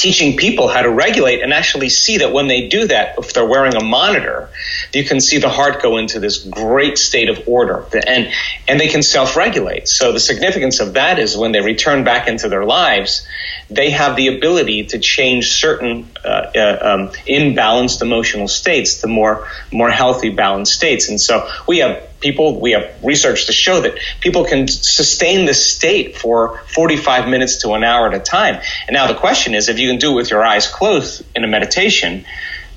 teaching 0.00 0.36
people 0.36 0.66
how 0.66 0.80
to 0.80 0.90
regulate 0.90 1.42
and 1.42 1.52
actually 1.52 1.90
see 1.90 2.18
that 2.18 2.32
when 2.32 2.48
they 2.48 2.68
do 2.68 2.86
that, 2.86 3.16
if 3.18 3.34
they're 3.34 3.46
wearing 3.46 3.74
a 3.76 3.84
monitor, 3.84 4.48
you 4.94 5.04
can 5.04 5.20
see 5.20 5.38
the 5.38 5.48
heart 5.50 5.82
go 5.82 5.98
into 5.98 6.18
this 6.18 6.38
great 6.38 6.96
state 6.96 7.28
of 7.28 7.46
order 7.46 7.84
and, 8.06 8.32
and 8.66 8.80
they 8.80 8.88
can 8.88 9.02
self-regulate. 9.02 9.86
So 9.88 10.12
the 10.12 10.20
significance 10.20 10.80
of 10.80 10.94
that 10.94 11.18
is 11.18 11.36
when 11.36 11.52
they 11.52 11.60
return 11.60 12.02
back 12.02 12.28
into 12.28 12.48
their 12.48 12.64
lives, 12.64 13.26
they 13.68 13.90
have 13.90 14.16
the 14.16 14.28
ability 14.28 14.86
to 14.86 14.98
change 14.98 15.52
certain 15.52 16.08
uh, 16.24 16.28
uh, 16.28 16.78
um, 16.80 17.08
imbalanced 17.28 18.00
emotional 18.00 18.48
states 18.48 19.02
to 19.02 19.06
more, 19.06 19.46
more 19.70 19.90
healthy, 19.90 20.30
balanced 20.30 20.72
states. 20.72 21.10
And 21.10 21.20
so 21.20 21.46
we 21.68 21.78
have 21.78 22.09
people, 22.20 22.60
we 22.60 22.72
have 22.72 22.90
research 23.02 23.46
to 23.46 23.52
show 23.52 23.80
that 23.80 23.98
people 24.20 24.44
can 24.44 24.68
sustain 24.68 25.46
this 25.46 25.74
state 25.74 26.16
for 26.16 26.58
45 26.68 27.28
minutes 27.28 27.62
to 27.62 27.72
an 27.72 27.84
hour 27.84 28.08
at 28.08 28.14
a 28.14 28.20
time. 28.20 28.60
And 28.86 28.94
now 28.94 29.06
the 29.06 29.18
question 29.18 29.54
is, 29.54 29.68
if 29.68 29.78
you 29.78 29.88
can 29.88 29.98
do 29.98 30.12
it 30.12 30.14
with 30.14 30.30
your 30.30 30.44
eyes 30.44 30.68
closed 30.68 31.24
in 31.34 31.44
a 31.44 31.48
meditation, 31.48 32.24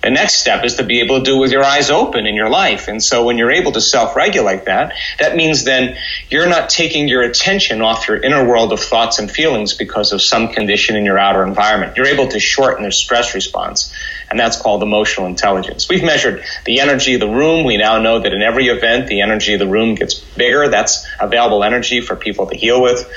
the 0.03 0.11
next 0.11 0.35
step 0.35 0.65
is 0.65 0.75
to 0.75 0.83
be 0.83 0.99
able 0.99 1.19
to 1.19 1.23
do 1.23 1.37
it 1.37 1.39
with 1.39 1.51
your 1.51 1.63
eyes 1.63 1.89
open 1.89 2.25
in 2.25 2.35
your 2.35 2.49
life. 2.49 2.89
And 2.89 3.01
so 3.01 3.23
when 3.23 3.37
you're 3.37 3.51
able 3.51 3.71
to 3.71 3.81
self 3.81 4.15
regulate 4.15 4.65
that, 4.65 4.93
that 5.19 5.35
means 5.35 5.63
then 5.63 5.95
you're 6.29 6.49
not 6.49 6.69
taking 6.69 7.07
your 7.07 7.21
attention 7.21 7.81
off 7.81 8.07
your 8.07 8.17
inner 8.17 8.45
world 8.45 8.73
of 8.73 8.81
thoughts 8.81 9.19
and 9.19 9.31
feelings 9.31 9.73
because 9.73 10.11
of 10.11 10.21
some 10.21 10.49
condition 10.49 10.97
in 10.97 11.05
your 11.05 11.17
outer 11.17 11.43
environment. 11.43 11.95
You're 11.95 12.07
able 12.07 12.27
to 12.27 12.39
shorten 12.39 12.83
the 12.83 12.91
stress 12.91 13.33
response. 13.33 13.93
And 14.29 14.39
that's 14.39 14.59
called 14.59 14.83
emotional 14.83 15.27
intelligence. 15.27 15.87
We've 15.87 16.03
measured 16.03 16.43
the 16.65 16.81
energy 16.81 17.13
of 17.13 17.21
the 17.21 17.29
room. 17.29 17.65
We 17.65 17.77
now 17.77 17.99
know 17.99 18.19
that 18.19 18.33
in 18.33 18.41
every 18.41 18.67
event, 18.67 19.07
the 19.07 19.21
energy 19.21 19.53
of 19.53 19.59
the 19.59 19.67
room 19.67 19.95
gets 19.95 20.15
bigger. 20.15 20.67
That's 20.67 21.07
available 21.19 21.63
energy 21.63 22.01
for 22.01 22.15
people 22.15 22.47
to 22.47 22.57
heal 22.57 22.81
with, 22.81 23.09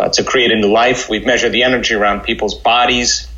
uh, 0.00 0.08
to 0.08 0.24
create 0.24 0.50
a 0.50 0.56
new 0.56 0.72
life. 0.72 1.08
We've 1.08 1.26
measured 1.26 1.52
the 1.52 1.62
energy 1.62 1.94
around 1.94 2.22
people's 2.22 2.54
bodies 2.54 3.28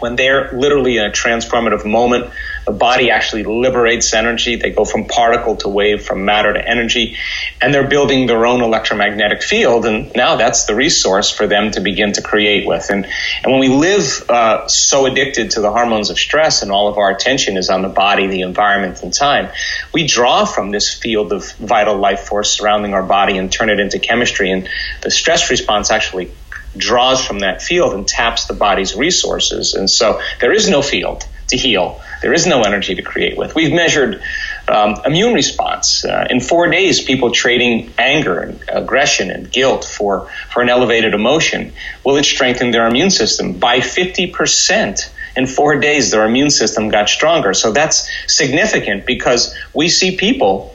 when 0.00 0.16
they're 0.16 0.52
literally 0.52 0.96
in 0.96 1.04
a 1.04 1.10
transformative 1.10 1.84
moment, 1.84 2.30
the 2.66 2.72
body 2.72 3.10
actually 3.10 3.44
liberates 3.44 4.14
energy. 4.14 4.56
They 4.56 4.70
go 4.70 4.84
from 4.84 5.06
particle 5.06 5.56
to 5.56 5.68
wave, 5.68 6.02
from 6.02 6.24
matter 6.24 6.52
to 6.52 6.66
energy, 6.66 7.16
and 7.60 7.74
they're 7.74 7.88
building 7.88 8.26
their 8.26 8.46
own 8.46 8.62
electromagnetic 8.62 9.42
field. 9.42 9.84
And 9.84 10.12
now 10.14 10.36
that's 10.36 10.64
the 10.64 10.74
resource 10.74 11.30
for 11.30 11.46
them 11.46 11.72
to 11.72 11.80
begin 11.80 12.12
to 12.12 12.22
create 12.22 12.66
with. 12.66 12.88
And, 12.90 13.06
and 13.42 13.52
when 13.52 13.60
we 13.60 13.68
live 13.68 14.24
uh, 14.28 14.66
so 14.66 15.06
addicted 15.06 15.52
to 15.52 15.60
the 15.60 15.70
hormones 15.70 16.10
of 16.10 16.18
stress 16.18 16.62
and 16.62 16.70
all 16.70 16.88
of 16.88 16.96
our 16.96 17.10
attention 17.10 17.56
is 17.56 17.68
on 17.68 17.82
the 17.82 17.88
body, 17.88 18.26
the 18.26 18.40
environment, 18.42 19.02
and 19.02 19.12
time, 19.12 19.50
we 19.92 20.06
draw 20.06 20.46
from 20.46 20.70
this 20.70 20.92
field 20.92 21.32
of 21.32 21.52
vital 21.52 21.96
life 21.96 22.20
force 22.20 22.50
surrounding 22.50 22.94
our 22.94 23.02
body 23.02 23.36
and 23.36 23.52
turn 23.52 23.68
it 23.68 23.78
into 23.78 23.98
chemistry. 23.98 24.50
And 24.50 24.68
the 25.02 25.10
stress 25.10 25.50
response 25.50 25.90
actually 25.90 26.32
draws 26.76 27.24
from 27.24 27.40
that 27.40 27.62
field 27.62 27.94
and 27.94 28.06
taps 28.06 28.46
the 28.46 28.54
body's 28.54 28.94
resources. 28.94 29.74
And 29.74 29.88
so 29.88 30.20
there 30.40 30.52
is 30.52 30.68
no 30.68 30.82
field 30.82 31.26
to 31.48 31.56
heal. 31.56 32.00
There 32.22 32.32
is 32.32 32.46
no 32.46 32.62
energy 32.62 32.94
to 32.94 33.02
create 33.02 33.36
with. 33.36 33.54
We've 33.54 33.72
measured 33.72 34.22
um, 34.68 34.96
immune 35.04 35.34
response. 35.34 36.04
Uh, 36.04 36.26
in 36.30 36.40
four 36.40 36.68
days, 36.68 37.02
people 37.02 37.30
trading 37.30 37.92
anger 37.98 38.40
and 38.40 38.64
aggression 38.68 39.30
and 39.30 39.50
guilt 39.50 39.84
for, 39.84 40.28
for 40.50 40.62
an 40.62 40.68
elevated 40.68 41.14
emotion, 41.14 41.72
will 42.04 42.16
it 42.16 42.24
strengthen 42.24 42.70
their 42.70 42.86
immune 42.86 43.10
system? 43.10 43.58
By 43.58 43.80
50%. 43.80 45.10
In 45.36 45.46
four 45.46 45.80
days, 45.80 46.12
their 46.12 46.24
immune 46.24 46.50
system 46.50 46.88
got 46.88 47.08
stronger. 47.08 47.54
So 47.54 47.72
that's 47.72 48.08
significant 48.32 49.04
because 49.04 49.54
we 49.74 49.88
see 49.88 50.16
people 50.16 50.74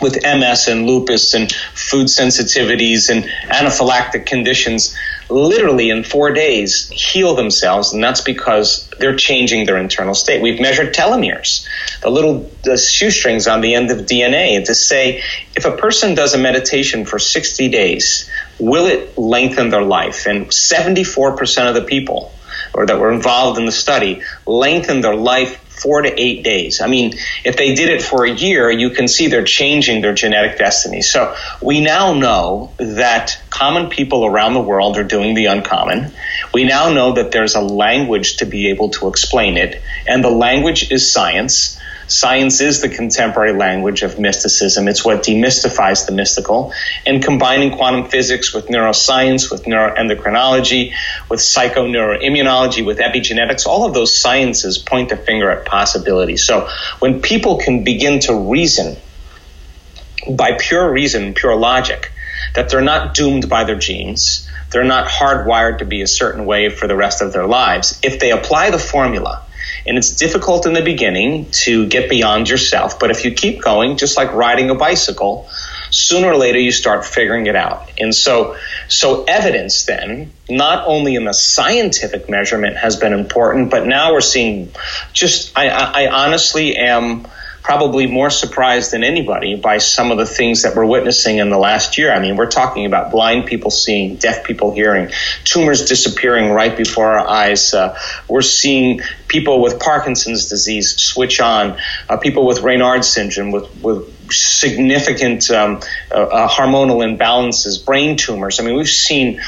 with 0.00 0.22
MS 0.22 0.68
and 0.68 0.86
lupus 0.86 1.34
and 1.34 1.52
food 1.52 2.06
sensitivities 2.06 3.10
and 3.10 3.24
anaphylactic 3.50 4.26
conditions 4.26 4.96
literally 5.30 5.90
in 5.90 6.02
four 6.02 6.32
days 6.32 6.88
heal 6.88 7.34
themselves, 7.34 7.92
and 7.92 8.02
that's 8.02 8.20
because 8.20 8.88
they're 8.98 9.16
changing 9.16 9.64
their 9.64 9.78
internal 9.78 10.14
state. 10.14 10.42
We've 10.42 10.60
measured 10.60 10.92
telomeres, 10.92 11.66
the 12.02 12.10
little 12.10 12.50
the 12.64 12.76
shoestrings 12.76 13.46
on 13.46 13.60
the 13.60 13.74
end 13.74 13.90
of 13.90 13.98
DNA, 13.98 14.64
to 14.64 14.74
say 14.74 15.22
if 15.56 15.64
a 15.64 15.76
person 15.76 16.14
does 16.14 16.34
a 16.34 16.38
meditation 16.38 17.04
for 17.04 17.18
60 17.18 17.68
days, 17.68 18.30
will 18.58 18.86
it 18.86 19.16
lengthen 19.16 19.70
their 19.70 19.82
life? 19.82 20.26
And 20.26 20.46
74% 20.46 21.68
of 21.68 21.74
the 21.74 21.82
people 21.82 22.32
or 22.74 22.86
that 22.86 22.98
were 22.98 23.12
involved 23.12 23.58
in 23.58 23.64
the 23.64 23.72
study 23.72 24.22
lengthened 24.46 25.02
their 25.02 25.16
life 25.16 25.69
four 25.80 26.02
to 26.02 26.20
eight 26.20 26.42
days. 26.44 26.80
I 26.80 26.86
mean, 26.86 27.14
if 27.44 27.56
they 27.56 27.74
did 27.74 27.88
it 27.88 28.02
for 28.02 28.24
a 28.24 28.30
year, 28.30 28.70
you 28.70 28.90
can 28.90 29.08
see 29.08 29.28
they're 29.28 29.44
changing 29.44 30.02
their 30.02 30.14
genetic 30.14 30.58
destiny. 30.58 31.02
So 31.02 31.34
we 31.62 31.80
now 31.80 32.14
know 32.14 32.72
that 32.78 33.40
common 33.50 33.88
people 33.88 34.26
around 34.26 34.54
the 34.54 34.60
world 34.60 34.98
are 34.98 35.04
doing 35.04 35.34
the 35.34 35.46
uncommon. 35.46 36.12
We 36.52 36.64
now 36.64 36.92
know 36.92 37.14
that 37.14 37.32
there's 37.32 37.54
a 37.54 37.60
language 37.60 38.38
to 38.38 38.46
be 38.46 38.70
able 38.70 38.90
to 38.90 39.08
explain 39.08 39.56
it, 39.56 39.82
and 40.06 40.24
the 40.24 40.30
language 40.30 40.90
is 40.90 41.10
science. 41.10 41.78
Science 42.10 42.60
is 42.60 42.80
the 42.80 42.88
contemporary 42.88 43.52
language 43.52 44.02
of 44.02 44.18
mysticism. 44.18 44.88
It's 44.88 45.04
what 45.04 45.22
demystifies 45.22 46.06
the 46.06 46.12
mystical. 46.12 46.72
And 47.06 47.22
combining 47.22 47.76
quantum 47.76 48.10
physics 48.10 48.52
with 48.52 48.66
neuroscience, 48.66 49.50
with 49.50 49.64
neuroendocrinology, 49.64 50.92
with 51.28 51.38
psychoneuroimmunology, 51.38 52.84
with 52.84 52.98
epigenetics, 52.98 53.64
all 53.64 53.84
of 53.86 53.94
those 53.94 54.16
sciences 54.16 54.76
point 54.76 55.10
the 55.10 55.16
finger 55.16 55.50
at 55.50 55.66
possibility. 55.66 56.36
So 56.36 56.68
when 56.98 57.22
people 57.22 57.58
can 57.58 57.84
begin 57.84 58.18
to 58.20 58.34
reason 58.34 58.96
by 60.28 60.58
pure 60.58 60.92
reason, 60.92 61.34
pure 61.34 61.54
logic, 61.54 62.10
that 62.54 62.70
they're 62.70 62.80
not 62.80 63.14
doomed 63.14 63.48
by 63.48 63.62
their 63.62 63.78
genes, 63.78 64.50
they're 64.70 64.82
not 64.82 65.08
hardwired 65.08 65.78
to 65.78 65.84
be 65.84 66.02
a 66.02 66.06
certain 66.08 66.44
way 66.44 66.70
for 66.70 66.88
the 66.88 66.96
rest 66.96 67.22
of 67.22 67.32
their 67.32 67.46
lives. 67.46 68.00
If 68.02 68.18
they 68.18 68.32
apply 68.32 68.70
the 68.70 68.78
formula, 68.78 69.44
and 69.86 69.98
it's 69.98 70.12
difficult 70.12 70.66
in 70.66 70.72
the 70.72 70.82
beginning 70.82 71.50
to 71.50 71.86
get 71.86 72.10
beyond 72.10 72.48
yourself. 72.48 72.98
But 72.98 73.10
if 73.10 73.24
you 73.24 73.32
keep 73.32 73.62
going, 73.62 73.96
just 73.96 74.16
like 74.16 74.32
riding 74.32 74.70
a 74.70 74.74
bicycle, 74.74 75.48
sooner 75.90 76.28
or 76.28 76.36
later 76.36 76.58
you 76.58 76.70
start 76.70 77.04
figuring 77.04 77.46
it 77.46 77.56
out. 77.56 77.90
And 77.98 78.14
so, 78.14 78.56
so 78.88 79.24
evidence 79.24 79.84
then, 79.84 80.32
not 80.48 80.86
only 80.86 81.14
in 81.16 81.24
the 81.24 81.32
scientific 81.32 82.28
measurement 82.28 82.76
has 82.76 82.96
been 82.96 83.12
important, 83.12 83.70
but 83.70 83.86
now 83.86 84.12
we're 84.12 84.20
seeing 84.20 84.72
just, 85.12 85.56
I, 85.56 85.68
I, 85.68 86.26
honestly 86.26 86.76
am 86.76 87.26
probably 87.62 88.06
more 88.06 88.30
surprised 88.30 88.92
than 88.92 89.04
anybody 89.04 89.54
by 89.54 89.78
some 89.78 90.10
of 90.10 90.18
the 90.18 90.26
things 90.26 90.62
that 90.62 90.74
we're 90.74 90.86
witnessing 90.86 91.38
in 91.38 91.50
the 91.50 91.58
last 91.58 91.98
year. 91.98 92.12
I 92.12 92.18
mean, 92.18 92.36
we're 92.36 92.50
talking 92.50 92.86
about 92.86 93.10
blind 93.10 93.46
people 93.46 93.70
seeing, 93.70 94.16
deaf 94.16 94.44
people 94.44 94.72
hearing, 94.72 95.10
tumors 95.44 95.84
disappearing 95.84 96.50
right 96.50 96.76
before 96.76 97.18
our 97.18 97.26
eyes. 97.26 97.74
Uh, 97.74 97.98
we're 98.28 98.42
seeing 98.42 99.00
people 99.28 99.60
with 99.60 99.78
Parkinson's 99.78 100.48
disease 100.48 100.96
switch 100.96 101.40
on, 101.40 101.78
uh, 102.08 102.16
people 102.16 102.46
with 102.46 102.58
Raynaud's 102.58 103.08
syndrome 103.08 103.50
with, 103.50 103.82
with 103.82 104.32
significant 104.32 105.50
um, 105.50 105.80
uh, 106.10 106.14
uh 106.14 106.48
hormonal 106.48 107.04
imbalances, 107.04 107.84
brain 107.84 108.16
tumors. 108.16 108.60
I 108.60 108.64
mean, 108.64 108.76
we've 108.76 108.88
seen 108.88 109.40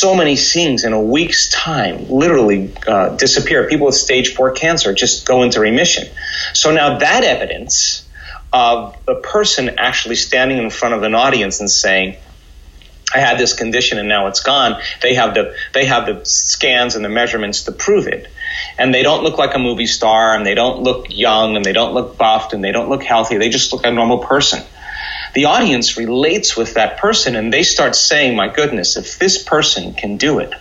so 0.00 0.14
many 0.14 0.34
things 0.34 0.84
in 0.84 0.94
a 0.94 1.00
week's 1.00 1.50
time 1.50 2.08
literally 2.08 2.72
uh, 2.86 3.10
disappear. 3.16 3.68
People 3.68 3.86
with 3.86 3.94
stage 3.94 4.34
four 4.34 4.52
cancer 4.52 4.94
just 4.94 5.26
go 5.26 5.42
into 5.42 5.60
remission. 5.60 6.08
So 6.54 6.72
now 6.72 6.98
that 6.98 7.22
evidence 7.22 8.08
of 8.50 8.96
the 9.04 9.16
person 9.16 9.78
actually 9.78 10.16
standing 10.16 10.56
in 10.56 10.70
front 10.70 10.94
of 10.94 11.02
an 11.02 11.14
audience 11.14 11.60
and 11.60 11.70
saying, 11.70 12.16
I 13.14 13.18
had 13.18 13.38
this 13.38 13.52
condition 13.52 13.98
and 13.98 14.08
now 14.08 14.28
it's 14.28 14.40
gone. 14.40 14.80
They 15.02 15.14
have 15.14 15.34
the 15.34 15.54
they 15.74 15.84
have 15.84 16.06
the 16.06 16.24
scans 16.24 16.94
and 16.94 17.04
the 17.04 17.08
measurements 17.10 17.64
to 17.64 17.72
prove 17.72 18.06
it. 18.06 18.32
And 18.78 18.94
they 18.94 19.02
don't 19.02 19.22
look 19.22 19.36
like 19.36 19.54
a 19.54 19.58
movie 19.58 19.86
star 19.86 20.34
and 20.34 20.46
they 20.46 20.54
don't 20.54 20.82
look 20.82 21.06
young 21.10 21.56
and 21.56 21.64
they 21.64 21.72
don't 21.72 21.92
look 21.92 22.16
buffed 22.16 22.54
and 22.54 22.64
they 22.64 22.72
don't 22.72 22.88
look 22.88 23.02
healthy. 23.02 23.36
They 23.36 23.50
just 23.50 23.72
look 23.72 23.82
like 23.82 23.92
a 23.92 23.94
normal 23.94 24.18
person. 24.18 24.62
The 25.34 25.46
audience 25.46 25.96
relates 25.96 26.56
with 26.56 26.74
that 26.74 26.98
person 26.98 27.36
and 27.36 27.52
they 27.52 27.62
start 27.62 27.94
saying, 27.94 28.36
"My 28.36 28.48
goodness, 28.48 28.96
if 28.96 29.18
this 29.18 29.42
person 29.42 29.94
can 29.94 30.16
do 30.16 30.38
it, 30.38 30.52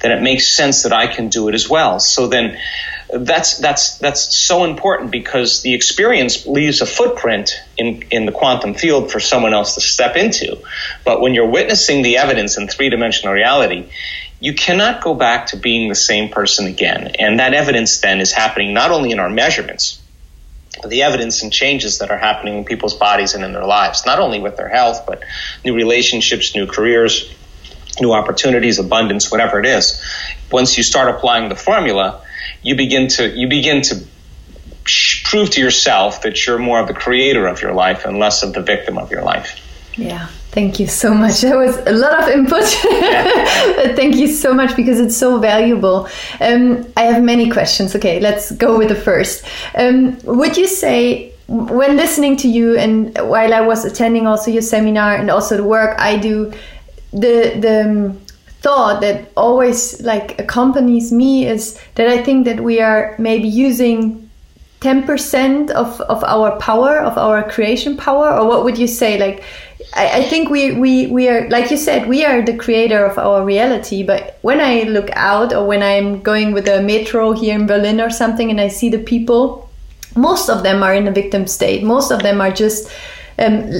then 0.00 0.12
it 0.12 0.22
makes 0.22 0.46
sense 0.54 0.84
that 0.84 0.92
I 0.92 1.06
can 1.06 1.28
do 1.28 1.48
it 1.48 1.54
as 1.54 1.68
well." 1.68 1.98
So 2.00 2.26
then 2.26 2.58
that's 3.12 3.58
that's 3.58 3.98
that's 3.98 4.36
so 4.36 4.64
important 4.64 5.10
because 5.10 5.62
the 5.62 5.74
experience 5.74 6.46
leaves 6.46 6.80
a 6.80 6.86
footprint 6.86 7.60
in 7.76 8.04
in 8.10 8.26
the 8.26 8.32
quantum 8.32 8.74
field 8.74 9.10
for 9.10 9.18
someone 9.18 9.54
else 9.54 9.74
to 9.74 9.80
step 9.80 10.16
into. 10.16 10.58
But 11.04 11.20
when 11.20 11.34
you're 11.34 11.48
witnessing 11.48 12.02
the 12.02 12.18
evidence 12.18 12.58
in 12.58 12.68
three 12.68 12.90
dimensional 12.90 13.32
reality, 13.34 13.88
you 14.40 14.54
cannot 14.54 15.02
go 15.02 15.14
back 15.14 15.46
to 15.48 15.56
being 15.56 15.88
the 15.88 15.94
same 15.94 16.28
person 16.28 16.66
again. 16.66 17.12
And 17.18 17.40
that 17.40 17.54
evidence 17.54 18.00
then 18.00 18.20
is 18.20 18.32
happening 18.32 18.74
not 18.74 18.90
only 18.90 19.10
in 19.10 19.18
our 19.18 19.30
measurements, 19.30 20.00
the 20.86 21.02
evidence 21.02 21.42
and 21.42 21.52
changes 21.52 21.98
that 21.98 22.10
are 22.10 22.18
happening 22.18 22.58
in 22.58 22.64
people's 22.64 22.94
bodies 22.94 23.34
and 23.34 23.44
in 23.44 23.52
their 23.52 23.64
lives, 23.64 24.04
not 24.06 24.18
only 24.18 24.40
with 24.40 24.56
their 24.56 24.68
health, 24.68 25.04
but 25.06 25.22
new 25.64 25.74
relationships, 25.74 26.54
new 26.54 26.66
careers, 26.66 27.32
new 28.00 28.12
opportunities, 28.12 28.78
abundance, 28.78 29.30
whatever 29.30 29.60
it 29.60 29.66
is. 29.66 30.02
Once 30.50 30.76
you 30.76 30.82
start 30.82 31.08
applying 31.14 31.48
the 31.48 31.56
formula, 31.56 32.22
you 32.62 32.76
begin 32.76 33.08
to 33.08 33.28
you 33.28 33.48
begin 33.48 33.82
to 33.82 34.04
prove 35.24 35.50
to 35.50 35.60
yourself 35.60 36.22
that 36.22 36.46
you're 36.46 36.58
more 36.58 36.80
of 36.80 36.88
the 36.88 36.94
creator 36.94 37.46
of 37.46 37.60
your 37.60 37.72
life 37.72 38.04
and 38.04 38.18
less 38.18 38.42
of 38.42 38.52
the 38.54 38.62
victim 38.62 38.96
of 38.98 39.10
your 39.10 39.22
life. 39.22 39.60
Yeah. 39.96 40.28
Thank 40.50 40.80
you 40.80 40.86
so 40.86 41.12
much. 41.12 41.42
That 41.42 41.56
was 41.56 41.76
a 41.86 41.92
lot 41.92 42.22
of 42.22 42.28
input. 42.28 42.64
Thank 43.96 44.16
you 44.16 44.28
so 44.28 44.54
much 44.54 44.74
because 44.74 44.98
it's 44.98 45.16
so 45.16 45.38
valuable. 45.38 46.08
Um, 46.40 46.86
I 46.96 47.02
have 47.02 47.22
many 47.22 47.50
questions. 47.50 47.94
Okay, 47.94 48.18
let's 48.18 48.50
go 48.52 48.78
with 48.78 48.88
the 48.88 48.94
first. 48.94 49.44
Um, 49.74 50.18
would 50.24 50.56
you 50.56 50.66
say, 50.66 51.34
when 51.48 51.96
listening 51.96 52.36
to 52.38 52.48
you 52.48 52.76
and 52.76 53.16
while 53.18 53.52
I 53.52 53.60
was 53.60 53.84
attending 53.84 54.26
also 54.26 54.50
your 54.50 54.62
seminar 54.62 55.16
and 55.16 55.30
also 55.30 55.56
the 55.56 55.64
work 55.64 55.98
I 55.98 56.16
do, 56.16 56.52
the 57.12 57.54
the 57.60 57.84
um, 57.84 58.20
thought 58.60 59.00
that 59.02 59.30
always 59.36 60.00
like 60.00 60.38
accompanies 60.40 61.12
me 61.12 61.46
is 61.46 61.80
that 61.94 62.08
I 62.08 62.22
think 62.22 62.46
that 62.46 62.60
we 62.60 62.80
are 62.80 63.14
maybe 63.18 63.48
using 63.48 64.28
10% 64.80 65.70
of, 65.70 66.00
of 66.02 66.22
our 66.22 66.56
power, 66.58 66.98
of 67.00 67.18
our 67.18 67.42
creation 67.50 67.96
power, 67.96 68.30
or 68.30 68.46
what 68.46 68.64
would 68.64 68.78
you 68.78 68.86
say? 68.86 69.18
Like, 69.18 69.42
I, 69.94 70.18
I, 70.18 70.22
think 70.22 70.50
we, 70.50 70.72
we, 70.72 71.06
we 71.06 71.28
are, 71.28 71.48
like 71.48 71.70
you 71.70 71.76
said, 71.76 72.08
we 72.08 72.24
are 72.24 72.42
the 72.42 72.56
creator 72.56 73.04
of 73.04 73.18
our 73.18 73.44
reality. 73.44 74.02
But 74.02 74.38
when 74.42 74.60
I 74.60 74.82
look 74.82 75.10
out 75.12 75.52
or 75.52 75.66
when 75.66 75.82
I'm 75.82 76.22
going 76.22 76.52
with 76.52 76.68
a 76.68 76.82
metro 76.82 77.32
here 77.32 77.54
in 77.54 77.66
Berlin 77.66 78.00
or 78.00 78.10
something 78.10 78.50
and 78.50 78.60
I 78.60 78.68
see 78.68 78.90
the 78.90 78.98
people, 78.98 79.68
most 80.14 80.48
of 80.48 80.62
them 80.62 80.82
are 80.82 80.94
in 80.94 81.08
a 81.08 81.12
victim 81.12 81.46
state. 81.46 81.82
Most 81.82 82.10
of 82.10 82.22
them 82.22 82.40
are 82.40 82.50
just 82.50 82.90
um, 83.38 83.70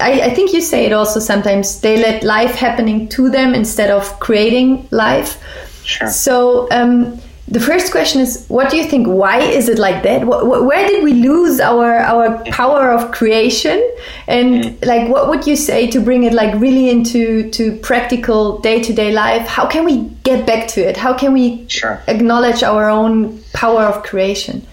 I, 0.00 0.20
I, 0.26 0.30
think 0.34 0.52
you 0.52 0.60
say 0.60 0.86
it 0.86 0.92
also 0.92 1.18
sometimes 1.18 1.80
they 1.80 2.00
let 2.00 2.22
life 2.22 2.54
happening 2.54 3.08
to 3.08 3.28
them 3.28 3.52
instead 3.52 3.90
of 3.90 4.20
creating 4.20 4.86
life. 4.92 5.42
Sure. 5.82 6.08
So 6.08 6.68
um, 6.70 7.20
the 7.50 7.60
first 7.60 7.92
question 7.92 8.20
is, 8.20 8.46
what 8.48 8.70
do 8.70 8.76
you 8.76 8.84
think? 8.84 9.06
Why 9.06 9.40
is 9.40 9.68
it 9.68 9.78
like 9.78 10.02
that? 10.02 10.22
Wh 10.22 10.66
where 10.68 10.86
did 10.86 11.02
we 11.02 11.14
lose 11.14 11.60
our 11.60 11.98
our 11.98 12.44
power 12.50 12.92
of 12.92 13.10
creation? 13.10 13.78
And 14.26 14.64
mm. 14.64 14.86
like, 14.86 15.08
what 15.08 15.28
would 15.28 15.46
you 15.46 15.56
say 15.56 15.90
to 15.90 16.00
bring 16.00 16.24
it 16.24 16.34
like 16.34 16.54
really 16.60 16.90
into 16.90 17.50
to 17.50 17.76
practical 17.78 18.58
day 18.58 18.82
to 18.82 18.92
day 18.92 19.12
life? 19.12 19.46
How 19.46 19.66
can 19.66 19.84
we 19.84 20.10
get 20.24 20.46
back 20.46 20.68
to 20.68 20.80
it? 20.86 20.96
How 20.96 21.14
can 21.14 21.32
we 21.32 21.66
sure. 21.68 22.02
acknowledge 22.06 22.62
our 22.62 22.90
own 22.90 23.38
power 23.54 23.82
of 23.82 24.02
creation? 24.02 24.66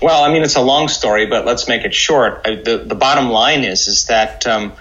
Well, 0.00 0.22
I 0.22 0.32
mean, 0.32 0.42
it's 0.42 0.54
a 0.54 0.62
long 0.62 0.86
story, 0.86 1.26
but 1.26 1.44
let's 1.44 1.66
make 1.66 1.84
it 1.84 1.92
short. 1.92 2.44
The, 2.44 2.84
the 2.86 2.94
bottom 2.94 3.30
line 3.30 3.64
is 3.64 3.88
is 3.88 4.04
that 4.06 4.46
um, 4.46 4.74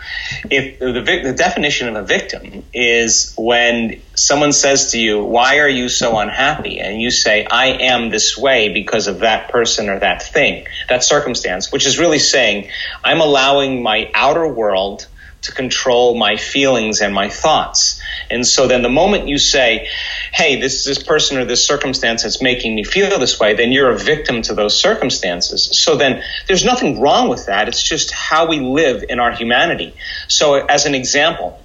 if 0.51 0.77
the, 0.77 0.91
the 1.23 1.34
definition 1.34 1.88
of 1.88 1.95
a 1.95 2.03
victim 2.03 2.63
is 2.71 3.34
when 3.36 3.99
someone 4.13 4.51
says 4.51 4.91
to 4.91 4.99
you, 4.99 5.23
"Why 5.23 5.58
are 5.58 5.69
you 5.69 5.89
so 5.89 6.19
unhappy?" 6.19 6.80
and 6.80 7.01
you 7.01 7.10
say, 7.10 7.45
"I 7.49 7.67
am 7.67 8.12
this 8.12 8.38
way 8.38 8.69
because 8.69 9.08
of 9.08 9.19
that 9.19 9.49
person 9.49 9.89
or 9.89 9.97
that 9.99 10.21
thing, 10.21 10.67
that 10.88 11.03
circumstance," 11.03 11.71
which 11.71 11.88
is 11.88 11.97
really 11.97 12.19
saying, 12.19 12.69
"I'm 13.03 13.21
allowing 13.21 13.82
my 13.82 14.12
outer 14.13 14.47
world." 14.47 15.08
To 15.43 15.52
control 15.52 16.17
my 16.17 16.36
feelings 16.36 17.02
and 17.02 17.13
my 17.13 17.30
thoughts. 17.30 18.02
And 18.30 18.45
so 18.45 18.67
then 18.67 18.82
the 18.82 18.89
moment 18.89 19.28
you 19.28 19.38
say, 19.38 19.88
hey, 20.34 20.60
this 20.60 20.84
this 20.84 21.02
person 21.02 21.38
or 21.38 21.45
this 21.45 21.65
circumstance 21.65 22.23
that's 22.23 22.41
making 22.41 22.76
me 22.76 22.84
feel 22.84 23.17
this 23.19 23.39
way, 23.39 23.54
then 23.54 23.71
you're 23.71 23.91
a 23.91 23.97
victim 23.97 24.41
to 24.43 24.54
those 24.54 24.80
circumstances. 24.80 25.69
So 25.80 25.95
then 25.95 26.23
there's 26.47 26.65
nothing 26.65 27.00
wrong 27.00 27.30
with 27.30 27.45
that. 27.45 27.67
It's 27.67 27.82
just 27.82 28.12
how 28.12 28.47
we 28.47 28.60
live 28.60 29.04
in 29.08 29.19
our 29.19 29.32
humanity. 29.32 29.95
So 30.28 30.56
as 30.65 30.86
an 30.86 30.95
example, 30.95 31.62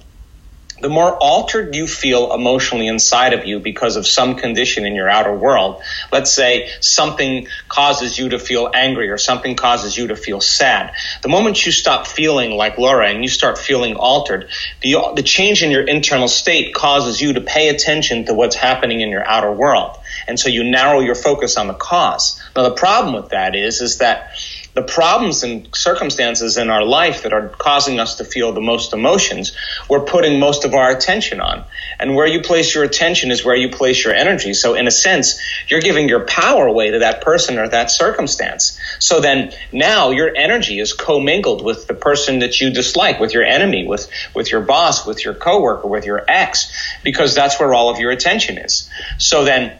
the 0.83 0.89
more 0.89 1.15
altered 1.15 1.73
you 1.75 1.87
feel 1.87 2.33
emotionally 2.33 2.87
inside 2.87 3.31
of 3.31 3.45
you 3.45 3.61
because 3.61 3.95
of 3.95 4.05
some 4.05 4.35
condition 4.35 4.85
in 4.85 4.95
your 4.95 5.09
outer 5.09 5.33
world, 5.33 5.81
let's 6.11 6.29
say 6.29 6.69
something 6.81 7.47
causes 7.69 8.19
you 8.19 8.29
to 8.29 8.37
feel 8.37 8.69
angry 8.73 9.09
or 9.09 9.17
something 9.17 9.55
causes 9.55 9.97
you 9.97 10.07
to 10.07 10.17
feel 10.17 10.41
sad, 10.41 10.93
the 11.21 11.29
moment 11.29 11.65
you 11.65 11.71
stop 11.71 12.05
feeling 12.05 12.51
like 12.51 12.77
Laura 12.77 13.07
and 13.07 13.23
you 13.23 13.29
start 13.29 13.57
feeling 13.57 13.95
altered, 13.95 14.49
the, 14.81 15.13
the 15.15 15.23
change 15.23 15.63
in 15.63 15.71
your 15.71 15.83
internal 15.83 16.27
state 16.27 16.75
causes 16.75 17.21
you 17.21 17.31
to 17.31 17.41
pay 17.41 17.69
attention 17.69 18.25
to 18.25 18.33
what's 18.33 18.57
happening 18.57 18.99
in 18.99 19.07
your 19.07 19.25
outer 19.25 19.53
world. 19.53 19.97
And 20.27 20.37
so 20.37 20.49
you 20.49 20.65
narrow 20.69 20.99
your 20.99 21.15
focus 21.15 21.55
on 21.55 21.67
the 21.67 21.73
cause. 21.73 22.43
Now, 22.57 22.63
the 22.63 22.75
problem 22.75 23.15
with 23.15 23.29
that 23.29 23.55
is, 23.55 23.79
is 23.79 23.99
that 23.99 24.31
the 24.73 24.81
problems 24.81 25.43
and 25.43 25.69
circumstances 25.75 26.57
in 26.57 26.69
our 26.69 26.83
life 26.83 27.23
that 27.23 27.33
are 27.33 27.49
causing 27.49 27.99
us 27.99 28.15
to 28.15 28.25
feel 28.25 28.53
the 28.53 28.61
most 28.61 28.91
emotions, 28.91 29.55
we're 29.87 30.03
putting 30.05 30.39
most 30.39 30.65
of 30.65 30.73
our 30.73 30.89
attention 30.89 31.39
on. 31.39 31.63
And 31.99 32.15
where 32.15 32.25
you 32.25 32.41
place 32.41 32.73
your 32.73 32.83
attention 32.83 33.29
is 33.29 33.45
where 33.45 33.55
you 33.55 33.69
place 33.69 34.03
your 34.03 34.13
energy. 34.13 34.53
So 34.55 34.73
in 34.73 34.87
a 34.87 34.91
sense, 34.91 35.39
you're 35.67 35.79
giving 35.79 36.09
your 36.09 36.25
power 36.25 36.65
away 36.65 36.89
to 36.91 36.99
that 36.99 37.21
person 37.21 37.59
or 37.59 37.69
that 37.69 37.91
circumstance. 37.91 38.79
So 38.97 39.19
then 39.19 39.53
now 39.71 40.09
your 40.09 40.35
energy 40.35 40.79
is 40.79 40.91
commingled 40.91 41.63
with 41.63 41.85
the 41.85 41.93
person 41.93 42.39
that 42.39 42.59
you 42.59 42.71
dislike, 42.71 43.19
with 43.19 43.33
your 43.33 43.43
enemy, 43.43 43.85
with, 43.85 44.09
with 44.33 44.51
your 44.51 44.61
boss, 44.61 45.05
with 45.05 45.23
your 45.23 45.35
coworker, 45.35 45.87
with 45.87 46.05
your 46.05 46.25
ex, 46.27 46.73
because 47.03 47.35
that's 47.35 47.59
where 47.59 47.75
all 47.75 47.91
of 47.91 47.99
your 47.99 48.09
attention 48.09 48.57
is. 48.57 48.89
So 49.19 49.45
then 49.45 49.77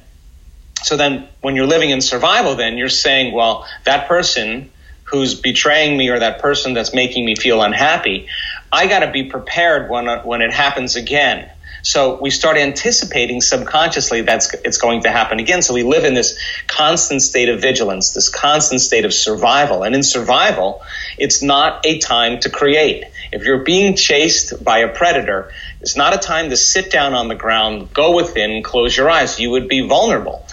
so 0.83 0.97
then 0.97 1.29
when 1.39 1.55
you're 1.55 1.65
living 1.65 1.91
in 1.91 2.01
survival 2.01 2.55
then 2.55 2.77
you're 2.77 2.89
saying 2.89 3.33
well 3.33 3.65
that 3.85 4.09
person 4.09 4.69
who's 5.13 5.35
betraying 5.35 5.95
me 5.95 6.09
or 6.09 6.19
that 6.19 6.41
person 6.41 6.73
that's 6.73 6.93
making 6.93 7.23
me 7.23 7.35
feel 7.35 7.61
unhappy, 7.61 8.27
I 8.71 8.87
got 8.87 9.01
to 9.01 9.11
be 9.11 9.25
prepared 9.25 9.89
when 9.89 10.09
uh, 10.09 10.23
when 10.23 10.41
it 10.41 10.51
happens 10.51 10.95
again. 10.95 11.49
So 11.83 12.19
we 12.19 12.29
start 12.31 12.57
anticipating 12.57 13.41
subconsciously 13.41 14.21
that's 14.21 14.53
it's 14.65 14.79
going 14.79 15.03
to 15.03 15.11
happen 15.11 15.39
again. 15.39 15.61
So 15.61 15.73
we 15.73 15.83
live 15.83 16.03
in 16.03 16.15
this 16.15 16.39
constant 16.67 17.21
state 17.21 17.49
of 17.49 17.61
vigilance, 17.61 18.13
this 18.13 18.27
constant 18.27 18.81
state 18.81 19.05
of 19.05 19.13
survival. 19.13 19.83
And 19.83 19.93
in 19.93 20.01
survival, 20.01 20.81
it's 21.17 21.43
not 21.43 21.85
a 21.85 21.99
time 21.99 22.39
to 22.39 22.49
create. 22.49 23.03
If 23.33 23.45
you're 23.45 23.63
being 23.63 23.95
chased 23.95 24.63
by 24.63 24.79
a 24.79 24.87
predator, 24.87 25.51
it's 25.81 25.97
not 25.97 26.13
a 26.13 26.17
time 26.17 26.51
to 26.51 26.55
sit 26.55 26.91
down 26.91 27.13
on 27.13 27.27
the 27.27 27.35
ground, 27.35 27.91
go 27.93 28.15
within, 28.15 28.61
close 28.63 28.95
your 28.95 29.09
eyes. 29.09 29.39
You 29.39 29.49
would 29.51 29.67
be 29.67 29.87
vulnerable. 29.87 30.45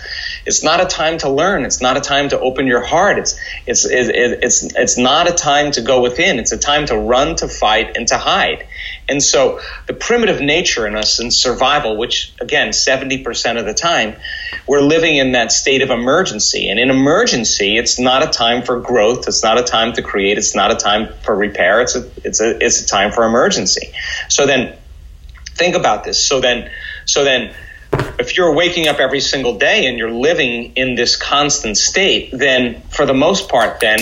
It's 0.47 0.65
not 0.65 0.81
a 0.81 0.87
time 0.87 1.19
to 1.19 1.29
learn. 1.29 1.65
It's 1.65 1.83
not 1.83 1.97
a 1.97 2.01
time 2.01 2.31
to 2.31 2.41
open 2.41 2.67
your 2.67 2.83
heart. 2.83 3.19
It's 3.19 3.39
it's 3.67 3.85
it's 3.87 4.63
it's 4.75 4.99
not 4.99 5.29
a 5.29 5.33
time 5.33 5.71
to 5.73 5.83
go 5.83 6.01
within. 6.01 6.39
It's 6.39 6.53
a 6.53 6.59
time 6.59 6.87
to 6.87 6.97
run, 6.97 7.37
to 7.37 7.49
fight, 7.49 7.97
and 7.97 8.09
to 8.09 8.17
hide. 8.17 8.67
And 9.11 9.23
so 9.23 9.61
the 9.87 9.93
primitive 9.93 10.41
nature 10.41 10.87
in 10.87 10.95
us 10.95 11.19
and 11.19 11.33
survival, 11.33 11.97
which 11.97 12.33
again, 12.41 12.69
70% 12.69 13.59
of 13.59 13.67
the 13.67 13.75
time, 13.75 14.15
we're 14.67 14.81
living 14.81 15.17
in 15.17 15.33
that 15.33 15.51
state 15.51 15.83
of 15.83 15.91
emergency. 15.91 16.69
And 16.69 16.79
in 16.79 16.91
emergency, 16.91 17.77
it's 17.77 17.99
not 17.99 18.23
a 18.23 18.31
time 18.31 18.63
for 18.63 18.81
growth. 18.81 19.27
It's 19.27 19.43
not 19.43 19.59
a 19.59 19.65
time 19.65 19.93
to 19.95 20.03
create. 20.03 20.39
It's 20.39 20.55
not 20.55 20.71
a 20.71 20.77
time 20.77 21.13
for 21.23 21.35
repair. 21.35 21.81
It's 21.81 21.97
a, 21.97 22.09
it's 22.25 22.41
a, 22.41 22.65
it's 22.65 22.83
a 22.83 22.87
time 22.87 23.11
for 23.11 23.25
emergency. 23.25 23.93
So 24.29 24.47
then 24.47 24.79
think 25.57 25.75
about 25.75 26.05
this. 26.05 26.25
So 26.25 26.41
then, 26.41 26.71
so 27.05 27.25
then 27.25 27.53
if 28.21 28.37
you're 28.37 28.55
waking 28.55 28.87
up 28.87 29.01
every 29.01 29.21
single 29.21 29.59
day 29.59 29.87
and 29.87 29.99
you're 29.99 30.13
living 30.13 30.75
in 30.77 30.95
this 30.95 31.17
constant 31.17 31.77
state, 31.77 32.31
then 32.33 32.83
for 32.83 33.07
the 33.07 33.15
most 33.15 33.49
part, 33.49 33.81
then 33.81 33.99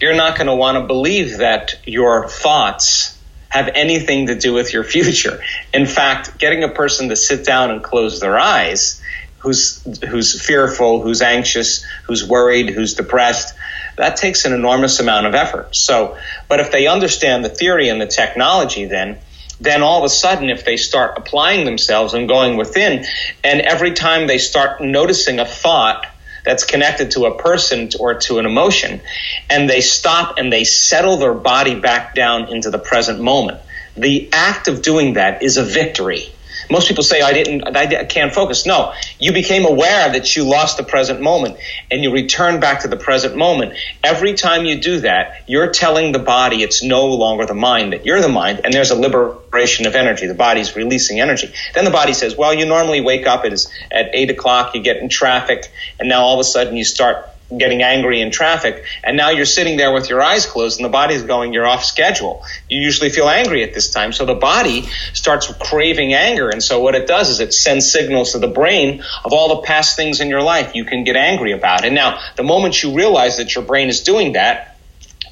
you're 0.00 0.14
not 0.14 0.36
going 0.36 0.46
to 0.46 0.54
want 0.54 0.78
to 0.78 0.86
believe 0.86 1.38
that 1.38 1.80
your 1.84 2.28
thoughts 2.28 3.18
have 3.52 3.68
anything 3.74 4.28
to 4.28 4.34
do 4.34 4.54
with 4.54 4.72
your 4.72 4.82
future. 4.82 5.38
In 5.74 5.84
fact, 5.84 6.38
getting 6.38 6.64
a 6.64 6.70
person 6.70 7.10
to 7.10 7.16
sit 7.16 7.44
down 7.44 7.70
and 7.70 7.82
close 7.82 8.18
their 8.18 8.38
eyes 8.38 9.02
who's 9.40 9.82
who's 10.08 10.40
fearful, 10.40 11.02
who's 11.02 11.20
anxious, 11.20 11.84
who's 12.06 12.26
worried, 12.26 12.70
who's 12.70 12.94
depressed, 12.94 13.54
that 13.96 14.16
takes 14.16 14.46
an 14.46 14.54
enormous 14.54 15.00
amount 15.00 15.26
of 15.26 15.34
effort. 15.34 15.76
So, 15.76 16.16
but 16.48 16.60
if 16.60 16.72
they 16.72 16.86
understand 16.86 17.44
the 17.44 17.50
theory 17.50 17.88
and 17.88 18.00
the 18.00 18.06
technology 18.06 18.86
then 18.86 19.18
then 19.60 19.82
all 19.82 19.98
of 19.98 20.04
a 20.04 20.08
sudden, 20.08 20.50
if 20.50 20.64
they 20.64 20.76
start 20.76 21.16
applying 21.16 21.64
themselves 21.64 22.14
and 22.14 22.26
going 22.26 22.56
within, 22.56 23.04
and 23.44 23.60
every 23.60 23.92
time 23.92 24.26
they 24.26 24.38
start 24.38 24.80
noticing 24.80 25.38
a 25.38 25.44
thought 25.44 26.04
that's 26.44 26.64
connected 26.64 27.12
to 27.12 27.26
a 27.26 27.38
person 27.38 27.90
or 27.98 28.14
to 28.14 28.38
an 28.38 28.46
emotion, 28.46 29.00
and 29.48 29.68
they 29.68 29.80
stop 29.80 30.38
and 30.38 30.52
they 30.52 30.64
settle 30.64 31.16
their 31.16 31.34
body 31.34 31.78
back 31.78 32.14
down 32.14 32.52
into 32.52 32.70
the 32.70 32.78
present 32.78 33.20
moment, 33.20 33.60
the 33.96 34.28
act 34.32 34.68
of 34.68 34.82
doing 34.82 35.14
that 35.14 35.42
is 35.42 35.56
a 35.56 35.64
victory. 35.64 36.32
Most 36.70 36.88
people 36.88 37.02
say, 37.02 37.20
I 37.20 37.32
didn't, 37.32 37.76
I 37.76 38.04
can't 38.04 38.32
focus. 38.32 38.66
No, 38.66 38.92
you 39.18 39.32
became 39.32 39.64
aware 39.64 40.12
that 40.12 40.34
you 40.36 40.44
lost 40.44 40.76
the 40.76 40.84
present 40.84 41.20
moment 41.20 41.58
and 41.90 42.02
you 42.02 42.12
return 42.12 42.60
back 42.60 42.80
to 42.80 42.88
the 42.88 42.96
present 42.96 43.36
moment. 43.36 43.74
Every 44.02 44.34
time 44.34 44.64
you 44.64 44.80
do 44.80 45.00
that, 45.00 45.44
you're 45.46 45.70
telling 45.70 46.12
the 46.12 46.18
body 46.18 46.62
it's 46.62 46.82
no 46.82 47.06
longer 47.06 47.46
the 47.46 47.54
mind, 47.54 47.92
that 47.92 48.06
you're 48.06 48.20
the 48.20 48.28
mind, 48.28 48.60
and 48.64 48.72
there's 48.72 48.90
a 48.90 48.96
liberation 48.96 49.86
of 49.86 49.94
energy. 49.94 50.26
The 50.26 50.34
body's 50.34 50.76
releasing 50.76 51.20
energy. 51.20 51.52
Then 51.74 51.84
the 51.84 51.90
body 51.90 52.12
says, 52.12 52.36
well, 52.36 52.54
you 52.54 52.66
normally 52.66 53.00
wake 53.00 53.26
up 53.26 53.44
at, 53.44 53.52
at 53.90 54.10
8 54.14 54.30
o'clock, 54.30 54.74
you 54.74 54.82
get 54.82 54.98
in 54.98 55.08
traffic, 55.08 55.70
and 55.98 56.08
now 56.08 56.22
all 56.22 56.34
of 56.34 56.40
a 56.40 56.44
sudden 56.44 56.76
you 56.76 56.84
start 56.84 57.31
getting 57.58 57.82
angry 57.82 58.20
in 58.20 58.30
traffic, 58.30 58.84
and 59.02 59.16
now 59.16 59.30
you're 59.30 59.44
sitting 59.44 59.76
there 59.76 59.92
with 59.92 60.08
your 60.08 60.22
eyes 60.22 60.46
closed, 60.46 60.78
and 60.78 60.84
the 60.84 60.90
body's 60.90 61.22
going, 61.22 61.52
You're 61.52 61.66
off 61.66 61.84
schedule. 61.84 62.44
You 62.68 62.80
usually 62.80 63.10
feel 63.10 63.28
angry 63.28 63.62
at 63.62 63.74
this 63.74 63.90
time. 63.90 64.12
So 64.12 64.24
the 64.26 64.34
body 64.34 64.82
starts 65.12 65.52
craving 65.54 66.14
anger. 66.14 66.48
And 66.48 66.62
so 66.62 66.80
what 66.80 66.94
it 66.94 67.06
does 67.06 67.30
is 67.30 67.40
it 67.40 67.52
sends 67.52 67.90
signals 67.90 68.32
to 68.32 68.38
the 68.38 68.48
brain 68.48 69.02
of 69.24 69.32
all 69.32 69.56
the 69.56 69.62
past 69.62 69.96
things 69.96 70.20
in 70.20 70.28
your 70.28 70.42
life 70.42 70.74
you 70.74 70.84
can 70.84 71.04
get 71.04 71.16
angry 71.16 71.52
about. 71.52 71.84
And 71.84 71.94
now, 71.94 72.20
the 72.36 72.42
moment 72.42 72.82
you 72.82 72.94
realize 72.94 73.36
that 73.36 73.54
your 73.54 73.64
brain 73.64 73.88
is 73.88 74.02
doing 74.02 74.32
that, 74.32 74.71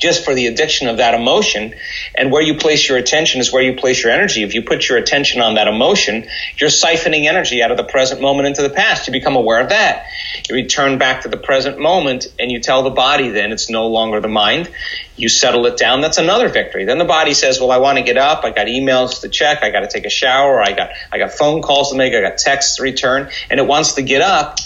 just 0.01 0.25
for 0.25 0.35
the 0.35 0.47
addiction 0.47 0.89
of 0.89 0.97
that 0.97 1.15
emotion. 1.15 1.75
And 2.15 2.33
where 2.33 2.43
you 2.43 2.57
place 2.57 2.89
your 2.89 2.99
attention 2.99 3.41
is 3.41 3.53
where 3.53 3.63
you 3.63 3.77
place 3.77 4.03
your 4.03 4.13
energy. 4.13 4.43
If 4.43 4.55
you 4.55 4.63
put 4.63 4.89
your 4.89 4.99
attention 4.99 5.41
on 5.43 5.55
that 5.55 5.69
emotion, 5.69 6.27
you're 6.57 6.71
siphoning 6.71 7.27
energy 7.27 7.63
out 7.63 7.71
of 7.71 7.77
the 7.77 7.85
present 7.85 8.21
moment 8.21 8.49
into 8.49 8.63
the 8.63 8.71
past. 8.71 9.07
You 9.07 9.13
become 9.13 9.37
aware 9.37 9.61
of 9.61 9.69
that. 9.69 10.07
You 10.49 10.55
return 10.55 10.99
back 10.99 11.23
to 11.23 11.29
the 11.29 11.37
present 11.37 11.79
moment 11.79 12.27
and 12.39 12.51
you 12.51 12.61
tell 12.61 12.83
the 12.83 12.91
body 12.91 13.29
then 13.29 13.53
it's 13.53 13.69
no 13.69 13.89
longer 13.89 14.21
the 14.21 14.29
mind. 14.29 14.71
You 15.17 15.29
settle 15.29 15.67
it 15.67 15.77
down. 15.77 16.01
That's 16.01 16.19
another 16.19 16.49
victory. 16.49 16.87
Then 16.87 16.99
the 16.99 17.05
body 17.05 17.35
says, 17.35 17.61
well, 17.61 17.71
I 17.71 17.77
want 17.77 17.99
to 17.99 18.05
get 18.05 18.17
up. 18.17 18.45
I 18.45 18.51
got 18.51 18.69
emails 18.69 19.21
to 19.21 19.29
check. 19.29 19.63
I 19.63 19.71
got 19.71 19.81
to 19.81 19.89
take 19.89 20.07
a 20.07 20.11
shower. 20.11 20.63
I 20.63 20.73
got, 20.73 20.91
I 21.13 21.19
got 21.19 21.33
phone 21.33 21.61
calls 21.61 21.91
to 21.91 21.97
make. 21.97 22.15
I 22.15 22.23
got 22.23 22.39
texts 22.39 22.77
to 22.77 22.83
return 22.83 23.31
and 23.51 23.61
it 23.61 23.67
wants 23.67 23.95
to 23.95 24.03
get 24.03 24.23
up 24.23 24.57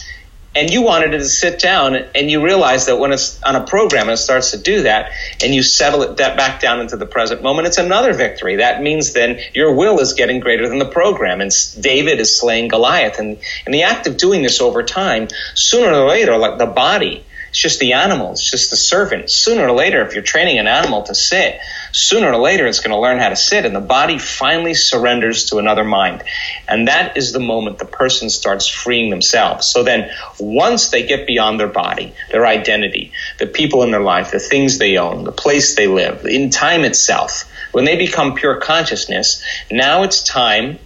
and 0.54 0.70
you 0.70 0.82
wanted 0.82 1.14
it 1.14 1.18
to 1.18 1.24
sit 1.24 1.58
down 1.58 1.94
and 1.94 2.30
you 2.30 2.42
realize 2.42 2.86
that 2.86 2.98
when 2.98 3.12
it's 3.12 3.42
on 3.42 3.56
a 3.56 3.64
program 3.66 4.02
and 4.02 4.12
it 4.12 4.18
starts 4.18 4.52
to 4.52 4.58
do 4.58 4.82
that 4.82 5.10
and 5.42 5.54
you 5.54 5.62
settle 5.62 6.02
it 6.02 6.16
back 6.16 6.60
down 6.60 6.80
into 6.80 6.96
the 6.96 7.06
present 7.06 7.42
moment 7.42 7.66
it's 7.66 7.78
another 7.78 8.12
victory 8.12 8.56
that 8.56 8.82
means 8.82 9.12
then 9.12 9.38
your 9.52 9.74
will 9.74 10.00
is 10.00 10.14
getting 10.14 10.40
greater 10.40 10.68
than 10.68 10.78
the 10.78 10.88
program 10.88 11.40
and 11.40 11.50
david 11.80 12.20
is 12.20 12.38
slaying 12.38 12.68
goliath 12.68 13.18
and 13.18 13.38
in 13.66 13.72
the 13.72 13.82
act 13.82 14.06
of 14.06 14.16
doing 14.16 14.42
this 14.42 14.60
over 14.60 14.82
time 14.82 15.28
sooner 15.54 15.92
or 15.92 16.08
later 16.08 16.36
like 16.36 16.58
the 16.58 16.66
body 16.66 17.24
it's 17.54 17.60
just 17.60 17.78
the 17.78 17.92
animal. 17.92 18.32
It's 18.32 18.50
just 18.50 18.70
the 18.70 18.76
servant. 18.76 19.30
Sooner 19.30 19.68
or 19.68 19.70
later, 19.70 20.04
if 20.04 20.14
you're 20.14 20.24
training 20.24 20.58
an 20.58 20.66
animal 20.66 21.04
to 21.04 21.14
sit, 21.14 21.60
sooner 21.94 22.32
or 22.32 22.36
later 22.36 22.66
it's 22.66 22.80
going 22.80 22.90
to 22.90 22.98
learn 22.98 23.18
how 23.18 23.28
to 23.28 23.36
sit, 23.36 23.64
and 23.64 23.74
the 23.74 23.80
body 23.80 24.18
finally 24.18 24.74
surrenders 24.74 25.46
to 25.46 25.58
another 25.58 25.84
mind. 25.84 26.24
And 26.68 26.88
that 26.88 27.16
is 27.16 27.32
the 27.32 27.40
moment 27.40 27.78
the 27.78 27.84
person 27.84 28.28
starts 28.28 28.66
freeing 28.66 29.10
themselves. 29.10 29.66
So 29.66 29.84
then, 29.84 30.10
once 30.40 30.88
they 30.88 31.06
get 31.06 31.26
beyond 31.26 31.60
their 31.60 31.68
body, 31.68 32.12
their 32.30 32.46
identity, 32.46 33.12
the 33.38 33.46
people 33.46 33.84
in 33.84 33.92
their 33.92 34.00
life, 34.00 34.32
the 34.32 34.40
things 34.40 34.78
they 34.78 34.98
own, 34.98 35.24
the 35.24 35.32
place 35.32 35.76
they 35.76 35.86
live, 35.86 36.26
in 36.26 36.50
time 36.50 36.84
itself, 36.84 37.50
when 37.72 37.84
they 37.84 37.96
become 37.96 38.34
pure 38.34 38.60
consciousness, 38.60 39.42
now 39.70 40.02
it's 40.02 40.22
time 40.22 40.78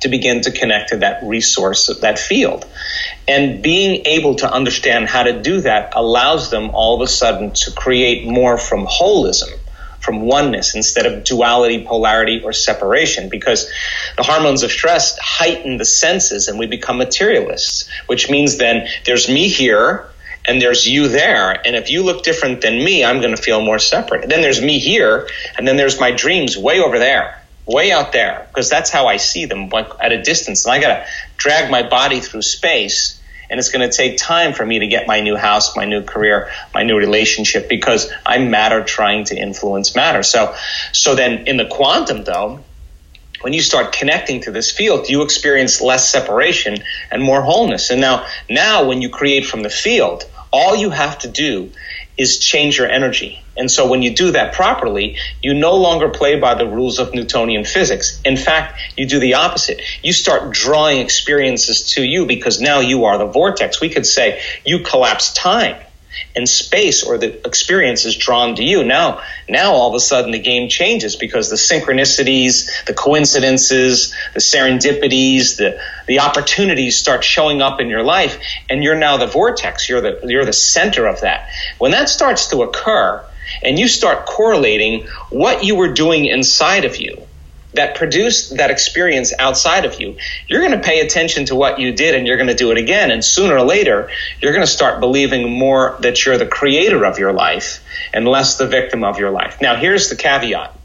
to 0.00 0.08
begin 0.08 0.40
to 0.42 0.50
connect 0.50 0.90
to 0.90 0.96
that 0.98 1.22
resource, 1.22 1.86
that 2.00 2.18
field. 2.18 2.66
And 3.28 3.62
being 3.62 4.04
able 4.06 4.34
to 4.36 4.52
understand 4.52 5.08
how 5.08 5.22
to 5.22 5.40
do 5.40 5.60
that 5.60 5.92
allows 5.94 6.50
them 6.50 6.70
all 6.70 6.96
of 6.96 7.02
a 7.02 7.06
sudden 7.06 7.52
to 7.52 7.72
create 7.72 8.26
more 8.26 8.58
from 8.58 8.86
holism, 8.86 9.50
from 10.02 10.20
oneness, 10.20 10.74
instead 10.74 11.06
of 11.06 11.24
duality, 11.24 11.84
polarity, 11.84 12.42
or 12.42 12.52
separation, 12.52 13.28
because 13.28 13.70
the 14.16 14.22
hormones 14.22 14.62
of 14.62 14.70
stress 14.70 15.16
heighten 15.18 15.78
the 15.78 15.84
senses 15.84 16.48
and 16.48 16.58
we 16.58 16.66
become 16.66 16.98
materialists, 16.98 17.88
which 18.06 18.28
means 18.28 18.58
then 18.58 18.88
there's 19.06 19.28
me 19.28 19.48
here 19.48 20.08
and 20.44 20.60
there's 20.60 20.86
you 20.86 21.08
there. 21.08 21.52
And 21.64 21.76
if 21.76 21.88
you 21.88 22.02
look 22.02 22.24
different 22.24 22.62
than 22.62 22.78
me, 22.78 23.04
I'm 23.04 23.20
going 23.20 23.34
to 23.34 23.40
feel 23.40 23.64
more 23.64 23.78
separate. 23.78 24.24
And 24.24 24.30
then 24.30 24.42
there's 24.42 24.60
me 24.60 24.80
here, 24.80 25.28
and 25.56 25.66
then 25.66 25.76
there's 25.76 26.00
my 26.00 26.10
dreams 26.10 26.58
way 26.58 26.80
over 26.80 26.98
there 26.98 27.38
way 27.66 27.92
out 27.92 28.12
there 28.12 28.46
because 28.48 28.68
that's 28.68 28.90
how 28.90 29.06
I 29.06 29.16
see 29.18 29.44
them 29.44 29.70
at 30.00 30.12
a 30.12 30.22
distance. 30.22 30.64
And 30.64 30.74
I 30.74 30.80
got 30.80 30.88
to 30.88 31.06
drag 31.36 31.70
my 31.70 31.88
body 31.88 32.20
through 32.20 32.42
space. 32.42 33.21
And 33.52 33.58
it's 33.58 33.68
going 33.68 33.88
to 33.88 33.94
take 33.94 34.16
time 34.16 34.54
for 34.54 34.64
me 34.64 34.78
to 34.78 34.86
get 34.86 35.06
my 35.06 35.20
new 35.20 35.36
house, 35.36 35.76
my 35.76 35.84
new 35.84 36.02
career, 36.02 36.50
my 36.72 36.84
new 36.84 36.96
relationship 36.96 37.68
because 37.68 38.10
I'm 38.24 38.50
matter 38.50 38.82
trying 38.82 39.26
to 39.26 39.36
influence 39.36 39.94
matter. 39.94 40.22
So, 40.22 40.56
so 40.92 41.14
then 41.14 41.46
in 41.46 41.58
the 41.58 41.66
quantum 41.66 42.24
though, 42.24 42.60
when 43.42 43.52
you 43.52 43.60
start 43.60 43.92
connecting 43.92 44.40
to 44.42 44.52
this 44.52 44.70
field, 44.70 45.10
you 45.10 45.20
experience 45.20 45.82
less 45.82 46.08
separation 46.08 46.82
and 47.10 47.22
more 47.22 47.42
wholeness. 47.42 47.90
And 47.90 48.00
now, 48.00 48.26
now 48.48 48.86
when 48.86 49.02
you 49.02 49.10
create 49.10 49.44
from 49.44 49.62
the 49.62 49.68
field, 49.68 50.24
all 50.50 50.74
you 50.74 50.88
have 50.88 51.18
to 51.18 51.28
do 51.28 51.72
is 52.16 52.38
change 52.38 52.78
your 52.78 52.88
energy. 52.88 53.41
And 53.56 53.70
so 53.70 53.88
when 53.88 54.02
you 54.02 54.14
do 54.14 54.32
that 54.32 54.54
properly, 54.54 55.16
you 55.42 55.54
no 55.54 55.76
longer 55.76 56.08
play 56.08 56.38
by 56.38 56.54
the 56.54 56.66
rules 56.66 56.98
of 56.98 57.14
Newtonian 57.14 57.64
physics. 57.64 58.20
In 58.24 58.36
fact, 58.36 58.80
you 58.96 59.06
do 59.06 59.18
the 59.18 59.34
opposite. 59.34 59.80
You 60.02 60.12
start 60.12 60.52
drawing 60.52 60.98
experiences 60.98 61.92
to 61.92 62.02
you 62.02 62.26
because 62.26 62.60
now 62.60 62.80
you 62.80 63.04
are 63.04 63.18
the 63.18 63.26
vortex. 63.26 63.80
We 63.80 63.90
could 63.90 64.06
say 64.06 64.40
you 64.64 64.80
collapse 64.80 65.32
time 65.34 65.76
and 66.34 66.48
space 66.48 67.02
or 67.02 67.18
the 67.18 67.46
experience 67.46 68.04
is 68.04 68.16
drawn 68.16 68.54
to 68.56 68.62
you. 68.62 68.84
Now, 68.84 69.22
now 69.48 69.72
all 69.72 69.88
of 69.90 69.94
a 69.94 70.00
sudden 70.00 70.30
the 70.30 70.38
game 70.38 70.68
changes 70.68 71.16
because 71.16 71.50
the 71.50 71.56
synchronicities, 71.56 72.84
the 72.86 72.94
coincidences, 72.94 74.14
the 74.34 74.40
serendipities, 74.40 75.56
the, 75.56 75.80
the 76.06 76.20
opportunities 76.20 76.98
start 76.98 77.24
showing 77.24 77.62
up 77.62 77.80
in 77.80 77.88
your 77.88 78.02
life 78.02 78.38
and 78.68 78.82
you're 78.82 78.96
now 78.96 79.16
the 79.16 79.26
vortex. 79.26 79.88
You're 79.88 80.00
the, 80.00 80.20
you're 80.24 80.44
the 80.44 80.52
center 80.52 81.06
of 81.06 81.20
that. 81.20 81.48
When 81.78 81.92
that 81.92 82.08
starts 82.08 82.48
to 82.48 82.62
occur 82.62 83.24
and 83.62 83.78
you 83.78 83.88
start 83.88 84.26
correlating 84.26 85.06
what 85.30 85.64
you 85.64 85.76
were 85.76 85.92
doing 85.92 86.26
inside 86.26 86.84
of 86.84 86.96
you 86.96 87.26
that 87.74 87.96
produced 87.96 88.56
that 88.56 88.70
experience 88.70 89.32
outside 89.38 89.84
of 89.84 90.00
you, 90.00 90.16
you're 90.46 90.60
going 90.60 90.72
to 90.72 90.86
pay 90.86 91.00
attention 91.00 91.46
to 91.46 91.54
what 91.54 91.78
you 91.78 91.92
did 91.92 92.14
and 92.14 92.26
you're 92.26 92.36
going 92.36 92.48
to 92.48 92.54
do 92.54 92.70
it 92.70 92.78
again. 92.78 93.10
And 93.10 93.24
sooner 93.24 93.56
or 93.56 93.64
later, 93.64 94.10
you're 94.40 94.52
going 94.52 94.64
to 94.64 94.70
start 94.70 95.00
believing 95.00 95.50
more 95.58 95.96
that 96.00 96.24
you're 96.24 96.38
the 96.38 96.46
creator 96.46 97.04
of 97.04 97.18
your 97.18 97.32
life 97.32 97.82
and 98.12 98.26
less 98.26 98.58
the 98.58 98.66
victim 98.66 99.04
of 99.04 99.18
your 99.18 99.30
life. 99.30 99.58
Now, 99.60 99.76
here's 99.76 100.10
the 100.10 100.16
caveat. 100.16 100.78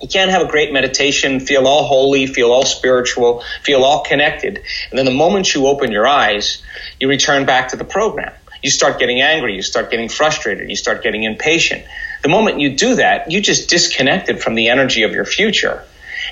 You 0.00 0.08
can't 0.08 0.30
have 0.30 0.42
a 0.42 0.50
great 0.50 0.72
meditation, 0.72 1.40
feel 1.40 1.66
all 1.66 1.84
holy, 1.84 2.26
feel 2.26 2.52
all 2.52 2.64
spiritual, 2.64 3.42
feel 3.62 3.82
all 3.82 4.02
connected. 4.02 4.62
And 4.90 4.98
then 4.98 5.04
the 5.04 5.12
moment 5.12 5.54
you 5.54 5.66
open 5.66 5.92
your 5.92 6.06
eyes, 6.06 6.62
you 6.98 7.08
return 7.08 7.44
back 7.44 7.68
to 7.68 7.76
the 7.76 7.84
program. 7.84 8.32
You 8.62 8.70
start 8.70 8.98
getting 8.98 9.20
angry, 9.20 9.54
you 9.54 9.62
start 9.62 9.90
getting 9.90 10.08
frustrated, 10.08 10.68
you 10.68 10.76
start 10.76 11.02
getting 11.02 11.22
impatient 11.24 11.84
the 12.22 12.28
moment 12.28 12.60
you 12.60 12.76
do 12.76 12.96
that, 12.96 13.30
you 13.30 13.40
just 13.40 13.70
disconnected 13.70 14.42
from 14.42 14.54
the 14.54 14.68
energy 14.68 15.04
of 15.04 15.12
your 15.12 15.24
future 15.24 15.84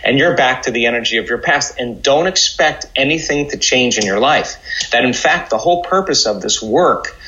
and 0.05 0.19
you're 0.19 0.37
back 0.37 0.63
to 0.63 0.71
the 0.71 0.87
energy 0.87 1.17
of 1.17 1.29
your 1.29 1.39
past 1.39 1.79
and 1.79 2.03
don't 2.03 2.27
expect 2.27 2.87
anything 2.95 3.51
to 3.51 3.57
change 3.57 3.99
in 3.99 4.05
your 4.05 4.21
life. 4.21 4.57
That 4.93 5.05
in 5.05 5.15
fact, 5.15 5.51
the 5.51 5.59
whole 5.59 5.83
purpose 5.83 6.27
of 6.27 6.43
this 6.43 6.63
work 6.63 7.19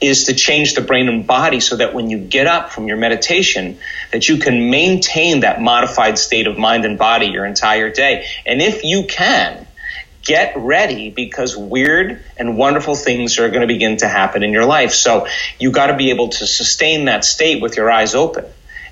is 0.00 0.24
to 0.24 0.34
change 0.34 0.74
the 0.74 0.80
brain 0.80 1.08
and 1.08 1.26
body 1.26 1.60
so 1.60 1.76
that 1.76 1.94
when 1.94 2.10
you 2.10 2.18
get 2.18 2.46
up 2.46 2.70
from 2.70 2.88
your 2.88 2.96
meditation 2.96 3.78
that 4.10 4.28
you 4.28 4.38
can 4.38 4.68
maintain 4.68 5.40
that 5.40 5.60
modified 5.60 6.18
state 6.18 6.48
of 6.48 6.58
mind 6.58 6.84
and 6.84 6.98
body 6.98 7.26
your 7.26 7.46
entire 7.46 7.90
day. 7.90 8.26
And 8.44 8.60
if 8.60 8.82
you 8.82 9.04
can, 9.04 9.66
get 10.28 10.52
ready 10.58 11.08
because 11.08 11.56
weird 11.56 12.22
and 12.36 12.58
wonderful 12.58 12.94
things 12.94 13.38
are 13.38 13.48
going 13.48 13.62
to 13.62 13.66
begin 13.66 13.96
to 13.96 14.06
happen 14.06 14.42
in 14.42 14.52
your 14.52 14.66
life. 14.66 14.92
So 14.92 15.26
you 15.58 15.72
got 15.72 15.86
to 15.86 15.96
be 15.96 16.10
able 16.10 16.28
to 16.28 16.46
sustain 16.46 17.06
that 17.06 17.24
state 17.24 17.62
with 17.62 17.78
your 17.78 17.90
eyes 17.90 18.14
open 18.14 18.44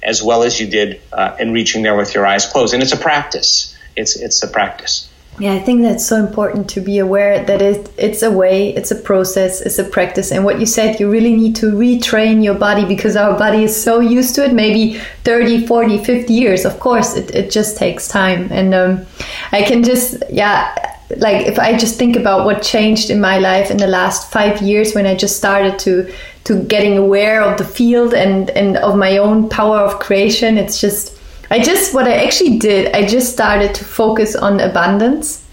as 0.03 0.23
well 0.23 0.43
as 0.43 0.59
you 0.59 0.67
did 0.67 1.01
uh, 1.13 1.37
in 1.39 1.53
reaching 1.53 1.83
there 1.83 1.95
with 1.95 2.15
your 2.15 2.25
eyes 2.27 2.47
closed. 2.47 2.73
And 2.73 2.83
it's 2.83 2.93
a 2.93 2.97
practice. 2.97 3.77
It's, 3.97 4.17
it's 4.17 4.43
a 4.43 4.49
practice. 4.49 5.11
Yeah, 5.39 5.53
I 5.53 5.59
think 5.59 5.83
that's 5.83 6.07
so 6.07 6.17
important 6.17 6.71
to 6.71 6.81
be 6.81 6.99
aware 6.99 7.45
that 7.45 7.61
it, 7.61 7.91
it's 7.99 8.23
a 8.23 8.31
way, 8.31 8.75
it's 8.75 8.91
a 8.91 8.95
process, 8.95 9.61
it's 9.61 9.79
a 9.79 9.85
practice. 9.85 10.33
And 10.33 10.47
what 10.47 10.59
you 10.59 10.65
said, 10.65 10.99
you 10.99 11.11
really 11.11 11.37
need 11.37 11.57
to 11.57 11.67
retrain 11.67 12.43
your 12.43 12.55
body 12.55 12.87
because 12.87 13.17
our 13.17 13.39
body 13.39 13.65
is 13.65 13.77
so 13.79 14.01
used 14.01 14.35
to 14.37 14.47
it, 14.47 14.55
maybe 14.55 14.99
30, 15.25 15.67
40, 15.67 16.03
50 16.03 16.33
years. 16.33 16.65
Of 16.65 16.81
course, 16.81 17.17
it, 17.17 17.35
it 17.35 17.51
just 17.51 17.77
takes 17.77 18.09
time. 18.09 18.49
And 18.51 18.73
um, 18.75 19.07
I 19.53 19.63
can 19.63 19.83
just, 19.83 20.23
yeah, 20.31 20.96
like 21.17 21.47
if 21.47 21.59
I 21.59 21.77
just 21.77 21.99
think 21.99 22.17
about 22.17 22.45
what 22.45 22.63
changed 22.63 23.11
in 23.11 23.21
my 23.21 23.39
life 23.39 23.71
in 23.71 23.77
the 23.77 23.87
last 23.87 24.31
five 24.33 24.61
years 24.61 24.95
when 24.95 25.07
I 25.07 25.15
just 25.15 25.37
started 25.37 25.79
to 25.81 26.13
to 26.45 26.63
getting 26.65 26.97
aware 26.97 27.43
of 27.43 27.59
the 27.59 27.65
field 27.65 28.15
and 28.15 28.51
and 28.51 28.77
of 28.79 28.97
my 28.97 29.19
own 29.19 29.49
power 29.49 29.79
of 29.79 29.99
creation, 29.99 30.59
it's 30.59 30.81
just 30.81 31.17
I 31.51 31.61
just, 31.61 31.95
what 31.95 32.07
I 32.09 32.25
actually 32.25 32.59
did, 32.59 32.95
I 32.95 33.07
just 33.07 33.33
started 33.33 33.75
to 33.77 33.85
focus 33.85 34.35
on 34.35 34.61
abundance. 34.61 35.45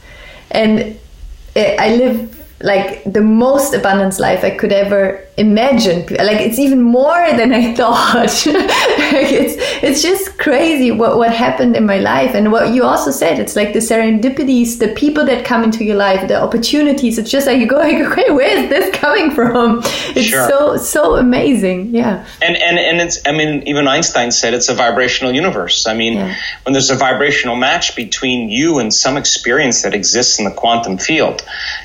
And 0.52 1.00
eh, 1.56 1.76
I 1.80 1.96
live 1.96 2.30
like 2.62 3.04
the 3.04 3.22
most 3.22 3.74
abundance 3.74 4.20
life 4.20 4.44
I 4.44 4.52
could 4.52 4.72
ever 4.72 5.26
imagine. 5.38 6.02
Like 6.12 6.42
it's 6.42 6.60
even 6.60 6.82
more 6.82 7.26
than 7.34 7.54
I 7.54 7.74
thought. 7.80 8.46
like 8.46 9.32
it's 9.32 9.56
it's 9.84 10.02
just 10.02 10.38
crazy 10.38 10.92
what 10.92 11.18
what 11.18 11.34
happened 11.34 11.76
in 11.76 11.86
my 11.86 11.98
life 11.98 12.36
and 12.36 12.52
what 12.52 12.74
you 12.74 12.84
also 12.84 13.12
said. 13.12 13.40
It's 13.40 13.56
like 13.56 13.74
the 13.74 13.80
serendipities, 13.80 14.80
the 14.80 14.90
people 14.90 15.26
that 15.26 15.46
come 15.46 15.64
into 15.64 15.84
your 15.84 15.96
life, 15.96 16.28
the 16.28 16.42
opportunities. 16.42 17.18
It's 17.18 17.32
just 17.32 17.48
like 17.48 17.60
you 17.60 17.68
go 17.68 17.78
like, 17.78 17.96
okay, 17.96 18.32
where 18.32 18.58
is 18.58 18.70
this 18.70 18.96
coming 18.96 19.32
from? 19.32 19.80
It's 20.16 20.28
sure. 20.28 20.48
so 20.48 20.78
so 20.78 21.16
amazing. 21.16 21.96
Yeah. 21.96 22.26
And 22.42 22.56
and 22.56 22.78
and 22.78 23.02
it's 23.02 23.20
I 23.26 23.32
mean 23.32 23.64
even 23.68 23.88
Einstein 23.88 24.32
said 24.32 24.54
it's 24.54 24.70
a 24.70 24.76
vibrational 24.76 25.34
universe. 25.34 25.88
I 25.88 25.96
mean 25.96 26.14
yeah. 26.14 26.36
when 26.64 26.74
there's 26.74 26.92
a 26.92 26.96
vibrational 26.96 27.56
match 27.56 27.96
between 27.96 28.50
you 28.50 28.80
and 28.80 28.94
some 28.94 29.18
experience 29.18 29.82
that 29.82 29.94
exists 29.94 30.38
in 30.40 30.46
the 30.46 30.52
quantum 30.52 30.98
field, 30.98 31.44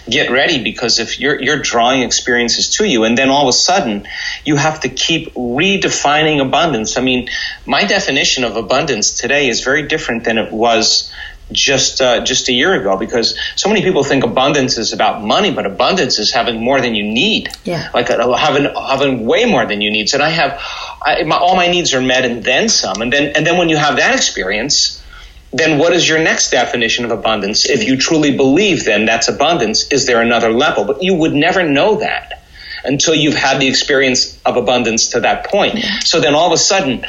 get 0.09 0.31
ready 0.31 0.63
because 0.63 0.99
if 0.99 1.19
you're 1.19 1.41
you're 1.41 1.59
drawing 1.59 2.03
experiences 2.03 2.69
to 2.77 2.85
you, 2.85 3.05
and 3.05 3.17
then 3.17 3.31
all 3.38 3.38
of 3.43 3.49
a 3.49 3.53
sudden 3.53 4.07
you 4.45 4.57
have 4.57 4.81
to 4.81 4.89
keep 4.89 5.35
redefining 5.35 6.41
abundance. 6.41 6.97
I 6.97 7.03
mean, 7.03 7.29
my 7.67 7.85
definition 7.85 8.45
of 8.45 8.57
abundance 8.57 9.13
today 9.13 9.49
is 9.49 9.63
very 9.63 9.87
different 9.87 10.25
than 10.25 10.39
it 10.39 10.53
was 10.53 11.13
just 11.51 12.01
uh, 12.01 12.23
just 12.25 12.49
a 12.49 12.53
year 12.53 12.75
ago 12.75 12.97
because 12.97 13.39
so 13.57 13.69
many 13.69 13.83
people 13.83 14.05
think 14.05 14.25
abundance 14.25 14.77
is 14.77 14.93
about 14.93 15.23
money, 15.25 15.51
but 15.51 15.67
abundance 15.67 16.19
is 16.19 16.33
having 16.33 16.63
more 16.63 16.81
than 16.81 16.95
you 16.95 17.05
need. 17.05 17.49
Yeah, 17.65 17.91
like 17.95 18.11
uh, 18.11 18.37
having 18.37 18.73
having 18.75 19.27
way 19.27 19.45
more 19.47 19.65
than 19.67 19.81
you 19.81 19.91
need. 19.91 20.09
So 20.09 20.21
I 20.21 20.29
have 20.29 20.61
I, 21.03 21.23
my, 21.25 21.37
all 21.37 21.57
my 21.57 21.69
needs 21.69 21.95
are 21.95 22.03
met 22.03 22.25
and 22.25 22.45
then 22.45 22.69
some, 22.69 23.01
and 23.01 23.13
then 23.13 23.33
and 23.35 23.47
then 23.47 23.57
when 23.57 23.69
you 23.69 23.77
have 23.77 23.97
that 23.97 24.15
experience 24.15 25.03
then 25.53 25.79
what 25.79 25.93
is 25.95 26.07
your 26.09 26.19
next 26.19 26.51
definition 26.51 27.05
of 27.05 27.11
abundance? 27.11 27.69
If 27.69 27.85
you 27.85 27.97
truly 27.97 28.37
believe 28.37 28.85
then 28.85 29.07
that's 29.07 29.29
abundance, 29.29 29.89
is 29.89 30.07
there 30.07 30.21
another 30.21 30.53
level? 30.53 30.85
But 30.85 31.03
you 31.03 31.15
would 31.15 31.33
never 31.33 31.63
know 31.63 31.97
that 32.01 32.38
until 32.85 33.15
you've 33.15 33.35
had 33.35 33.61
the 33.61 33.69
experience 33.69 34.41
of 34.45 34.57
abundance 34.57 35.11
to 35.11 35.21
that 35.21 35.47
point. 35.47 35.79
So 36.05 36.21
then 36.21 36.35
all 36.35 36.47
of 36.47 36.53
a 36.53 36.59
sudden, 36.59 37.05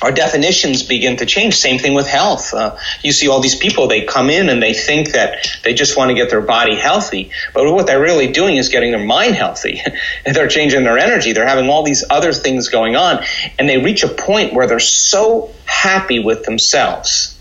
our 0.00 0.12
definitions 0.12 0.82
begin 0.82 1.16
to 1.16 1.26
change. 1.26 1.54
Same 1.54 1.78
thing 1.78 1.94
with 1.94 2.06
health. 2.06 2.54
Uh, 2.54 2.76
you 3.02 3.10
see 3.10 3.28
all 3.28 3.40
these 3.40 3.56
people, 3.56 3.88
they 3.88 4.02
come 4.02 4.30
in 4.30 4.48
and 4.48 4.62
they 4.62 4.72
think 4.72 5.12
that 5.12 5.58
they 5.64 5.74
just 5.74 5.96
want 5.96 6.10
to 6.10 6.14
get 6.14 6.30
their 6.30 6.40
body 6.40 6.76
healthy. 6.76 7.30
But 7.52 7.72
what 7.72 7.86
they're 7.86 8.00
really 8.00 8.30
doing 8.30 8.56
is 8.56 8.68
getting 8.68 8.92
their 8.92 9.04
mind 9.04 9.34
healthy. 9.34 9.80
and 10.26 10.36
they're 10.36 10.48
changing 10.48 10.84
their 10.84 10.98
energy. 10.98 11.32
They're 11.32 11.48
having 11.48 11.68
all 11.68 11.82
these 11.82 12.04
other 12.08 12.32
things 12.32 12.68
going 12.68 12.94
on. 12.94 13.24
And 13.58 13.68
they 13.68 13.78
reach 13.78 14.04
a 14.04 14.08
point 14.08 14.52
where 14.52 14.66
they're 14.66 14.78
so 14.78 15.52
happy 15.66 16.20
with 16.20 16.44
themselves 16.44 17.37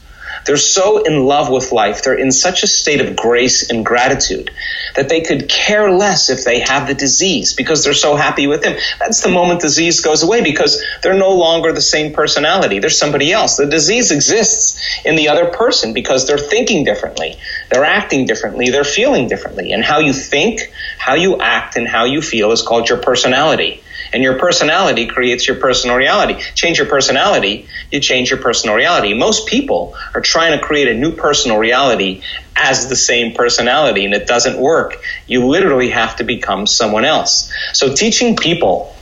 they're 0.47 0.57
so 0.57 1.03
in 1.03 1.25
love 1.25 1.49
with 1.49 1.71
life. 1.71 2.03
They're 2.03 2.17
in 2.17 2.31
such 2.31 2.63
a 2.63 2.67
state 2.67 3.01
of 3.01 3.15
grace 3.15 3.69
and 3.69 3.85
gratitude 3.85 4.49
that 4.95 5.09
they 5.09 5.21
could 5.21 5.49
care 5.49 5.91
less 5.91 6.29
if 6.29 6.45
they 6.45 6.61
have 6.61 6.87
the 6.87 6.93
disease 6.93 7.53
because 7.53 7.83
they're 7.83 7.93
so 7.93 8.15
happy 8.15 8.47
with 8.47 8.63
them. 8.63 8.77
That's 8.99 9.21
the 9.21 9.29
moment 9.29 9.61
disease 9.61 9.99
goes 9.99 10.23
away 10.23 10.41
because 10.41 10.81
they're 11.03 11.13
no 11.13 11.35
longer 11.35 11.73
the 11.73 11.81
same 11.81 12.13
personality. 12.13 12.79
They're 12.79 12.89
somebody 12.89 13.31
else. 13.31 13.57
The 13.57 13.65
disease 13.65 14.11
exists 14.11 14.81
in 15.05 15.17
the 15.17 15.29
other 15.29 15.51
person 15.51 15.93
because 15.93 16.25
they're 16.25 16.37
thinking 16.37 16.85
differently. 16.85 17.37
They're 17.69 17.83
acting 17.83 18.25
differently. 18.25 18.69
They're 18.69 18.85
feeling 18.85 19.27
differently. 19.27 19.73
And 19.73 19.83
how 19.83 19.99
you 19.99 20.13
think, 20.13 20.71
how 20.97 21.15
you 21.15 21.39
act, 21.39 21.75
and 21.75 21.87
how 21.87 22.05
you 22.05 22.21
feel 22.21 22.51
is 22.53 22.61
called 22.61 22.87
your 22.87 22.99
personality. 22.99 23.83
And 24.13 24.23
your 24.23 24.37
personality 24.37 25.07
creates 25.07 25.47
your 25.47 25.57
personal 25.57 25.95
reality. 25.95 26.41
Change 26.55 26.77
your 26.77 26.87
personality, 26.87 27.67
you 27.91 27.99
change 27.99 28.29
your 28.29 28.39
personal 28.39 28.75
reality. 28.75 29.13
Most 29.13 29.47
people 29.47 29.95
are 30.13 30.21
trying 30.21 30.57
to 30.57 30.63
create 30.63 30.87
a 30.87 30.93
new 30.93 31.11
personal 31.11 31.57
reality 31.57 32.21
as 32.55 32.89
the 32.89 32.95
same 32.95 33.33
personality, 33.33 34.05
and 34.05 34.13
it 34.13 34.27
doesn't 34.27 34.57
work. 34.57 34.97
You 35.27 35.45
literally 35.47 35.89
have 35.89 36.15
to 36.17 36.23
become 36.23 36.65
someone 36.65 37.05
else. 37.05 37.51
So 37.73 37.93
teaching 37.93 38.35
people 38.35 38.93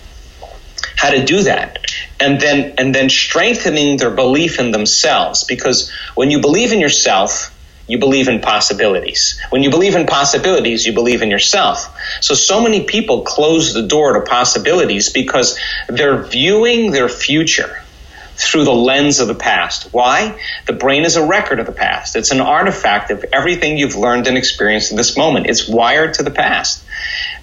how 0.97 1.11
to 1.11 1.25
do 1.25 1.43
that 1.43 1.79
and 2.19 2.39
then 2.39 2.73
and 2.77 2.93
then 2.93 3.09
strengthening 3.09 3.97
their 3.97 4.11
belief 4.11 4.59
in 4.59 4.71
themselves 4.71 5.43
because 5.43 5.91
when 6.15 6.31
you 6.31 6.39
believe 6.39 6.71
in 6.71 6.79
yourself 6.79 7.54
you 7.87 7.99
believe 7.99 8.27
in 8.27 8.41
possibilities. 8.41 9.39
When 9.49 9.63
you 9.63 9.69
believe 9.69 9.95
in 9.95 10.07
possibilities, 10.07 10.85
you 10.85 10.93
believe 10.93 11.21
in 11.21 11.29
yourself. 11.29 11.95
So, 12.21 12.33
so 12.33 12.61
many 12.61 12.83
people 12.83 13.21
close 13.21 13.73
the 13.73 13.87
door 13.87 14.13
to 14.13 14.21
possibilities 14.21 15.11
because 15.11 15.57
they're 15.87 16.23
viewing 16.23 16.91
their 16.91 17.09
future 17.09 17.84
through 18.35 18.65
the 18.65 18.73
lens 18.73 19.19
of 19.19 19.27
the 19.27 19.35
past. 19.35 19.93
Why? 19.93 20.39
The 20.67 20.73
brain 20.73 21.03
is 21.03 21.15
a 21.15 21.25
record 21.25 21.59
of 21.59 21.65
the 21.65 21.71
past. 21.71 22.15
It's 22.15 22.31
an 22.31 22.41
artifact 22.41 23.11
of 23.11 23.25
everything 23.31 23.77
you've 23.77 23.95
learned 23.95 24.27
and 24.27 24.37
experienced 24.37 24.91
in 24.91 24.97
this 24.97 25.17
moment. 25.17 25.47
It's 25.47 25.67
wired 25.67 26.15
to 26.15 26.23
the 26.23 26.31
past. 26.31 26.83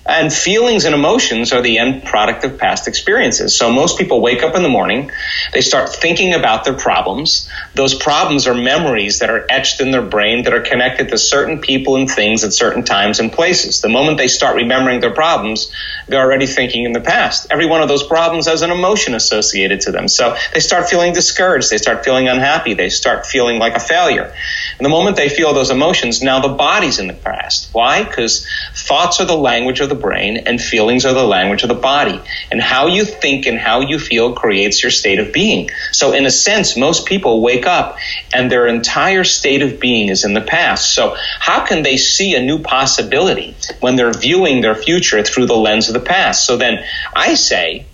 And 0.04 0.32
feelings 0.32 0.84
and 0.84 0.94
emotions 0.94 1.52
are 1.52 1.62
the 1.62 1.78
end 1.78 2.04
product 2.04 2.44
of 2.44 2.58
past 2.58 2.88
experiences. 2.88 3.56
So 3.56 3.70
most 3.70 3.98
people 3.98 4.20
wake 4.20 4.42
up 4.42 4.56
in 4.56 4.64
the 4.64 4.68
morning, 4.68 5.12
they 5.52 5.60
start 5.60 5.90
thinking 5.90 6.34
about 6.34 6.64
their 6.64 6.74
problems. 6.74 7.48
Those 7.74 7.94
problems 7.94 8.48
are 8.48 8.54
memories 8.54 9.20
that 9.20 9.30
are 9.30 9.46
etched 9.48 9.80
in 9.80 9.92
their 9.92 10.02
brain 10.02 10.42
that 10.42 10.54
are 10.54 10.60
connected 10.60 11.08
to 11.10 11.18
certain 11.18 11.60
people 11.60 11.94
and 11.94 12.10
things 12.10 12.42
at 12.42 12.52
certain 12.52 12.82
times 12.82 13.20
and 13.20 13.32
places. 13.32 13.80
The 13.80 13.88
moment 13.88 14.18
they 14.18 14.26
start 14.26 14.56
remembering 14.56 15.00
their 15.00 15.14
problems, 15.14 15.70
they're 16.08 16.20
already 16.20 16.46
thinking 16.46 16.84
in 16.84 16.92
the 16.92 17.00
past. 17.00 17.46
Every 17.50 17.66
one 17.66 17.80
of 17.80 17.88
those 17.88 18.02
problems 18.02 18.48
has 18.48 18.62
an 18.62 18.72
emotion 18.72 19.14
associated 19.14 19.82
to 19.82 19.92
them. 19.92 20.08
So 20.08 20.36
they 20.52 20.60
start 20.60 20.81
feeling 20.88 21.12
discouraged. 21.12 21.70
They 21.70 21.78
start 21.78 22.04
feeling 22.04 22.28
unhappy. 22.28 22.74
They 22.74 22.88
start 22.88 23.26
feeling 23.26 23.58
like 23.58 23.74
a 23.74 23.80
failure. 23.80 24.32
And 24.78 24.84
the 24.84 24.90
moment 24.90 25.16
they 25.16 25.28
feel 25.28 25.54
those 25.54 25.70
emotions, 25.70 26.22
now 26.22 26.40
the 26.40 26.54
body's 26.54 26.98
in 26.98 27.06
the 27.06 27.14
past. 27.14 27.68
Why? 27.72 28.04
Because 28.04 28.46
thoughts 28.74 29.20
are 29.20 29.24
the 29.24 29.36
language 29.36 29.80
of 29.80 29.88
the 29.88 29.94
brain 29.94 30.36
and 30.36 30.60
feelings 30.60 31.04
are 31.04 31.14
the 31.14 31.24
language 31.24 31.62
of 31.62 31.68
the 31.68 31.74
body. 31.74 32.20
And 32.50 32.60
how 32.60 32.86
you 32.86 33.04
think 33.04 33.46
and 33.46 33.58
how 33.58 33.80
you 33.80 33.98
feel 33.98 34.34
creates 34.34 34.82
your 34.82 34.90
state 34.90 35.18
of 35.18 35.32
being. 35.32 35.70
So 35.92 36.12
in 36.12 36.26
a 36.26 36.30
sense, 36.30 36.76
most 36.76 37.06
people 37.06 37.42
wake 37.42 37.66
up 37.66 37.98
and 38.32 38.50
their 38.50 38.66
entire 38.66 39.24
state 39.24 39.62
of 39.62 39.80
being 39.80 40.08
is 40.08 40.24
in 40.24 40.34
the 40.34 40.40
past. 40.40 40.94
So 40.94 41.16
how 41.38 41.64
can 41.64 41.82
they 41.82 41.96
see 41.96 42.34
a 42.34 42.42
new 42.42 42.58
possibility 42.58 43.54
when 43.80 43.96
they're 43.96 44.12
viewing 44.12 44.60
their 44.60 44.74
future 44.74 45.22
through 45.22 45.46
the 45.46 45.56
lens 45.56 45.88
of 45.88 45.94
the 45.94 46.00
past? 46.00 46.46
So 46.46 46.56
then 46.56 46.84
I 47.14 47.34
say, 47.34 47.86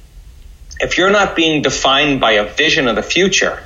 if 0.81 0.99
you're 0.99 1.11
not 1.11 1.35
being 1.35 1.63
defined 1.63 2.21
by 2.21 2.33
a 2.33 2.45
vision 2.45 2.89
of 2.89 2.97
the 2.97 3.03
future, 3.03 3.63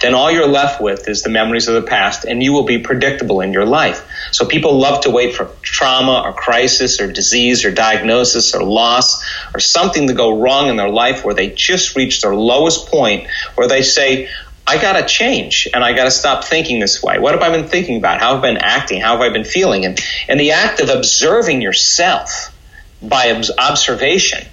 then 0.00 0.14
all 0.14 0.30
you're 0.30 0.48
left 0.48 0.80
with 0.80 1.08
is 1.08 1.22
the 1.22 1.30
memories 1.30 1.68
of 1.68 1.74
the 1.74 1.88
past 1.88 2.24
and 2.24 2.42
you 2.42 2.52
will 2.52 2.64
be 2.64 2.78
predictable 2.78 3.40
in 3.40 3.52
your 3.52 3.64
life. 3.64 4.06
So 4.32 4.44
people 4.44 4.78
love 4.78 5.02
to 5.02 5.10
wait 5.10 5.34
for 5.34 5.50
trauma 5.62 6.22
or 6.24 6.32
crisis 6.32 7.00
or 7.00 7.10
disease 7.10 7.64
or 7.64 7.70
diagnosis 7.70 8.54
or 8.54 8.62
loss 8.62 9.24
or 9.54 9.60
something 9.60 10.08
to 10.08 10.14
go 10.14 10.40
wrong 10.40 10.68
in 10.68 10.76
their 10.76 10.88
life 10.88 11.24
where 11.24 11.34
they 11.34 11.50
just 11.50 11.96
reach 11.96 12.20
their 12.20 12.34
lowest 12.34 12.88
point 12.88 13.28
where 13.54 13.68
they 13.68 13.82
say, 13.82 14.28
I 14.66 14.80
got 14.82 14.94
to 14.94 15.06
change 15.06 15.68
and 15.72 15.84
I 15.84 15.92
got 15.92 16.04
to 16.04 16.10
stop 16.10 16.44
thinking 16.44 16.80
this 16.80 17.02
way. 17.02 17.18
What 17.18 17.34
have 17.34 17.42
I 17.42 17.56
been 17.56 17.68
thinking 17.68 17.98
about? 17.98 18.20
How 18.20 18.34
have 18.34 18.44
I 18.44 18.52
been 18.52 18.62
acting? 18.62 19.00
How 19.00 19.12
have 19.12 19.20
I 19.20 19.32
been 19.32 19.44
feeling? 19.44 19.84
And, 19.84 19.98
and 20.28 20.40
the 20.40 20.52
act 20.52 20.80
of 20.80 20.88
observing 20.88 21.62
yourself 21.62 22.52
by 23.00 23.40
observation 23.58 24.44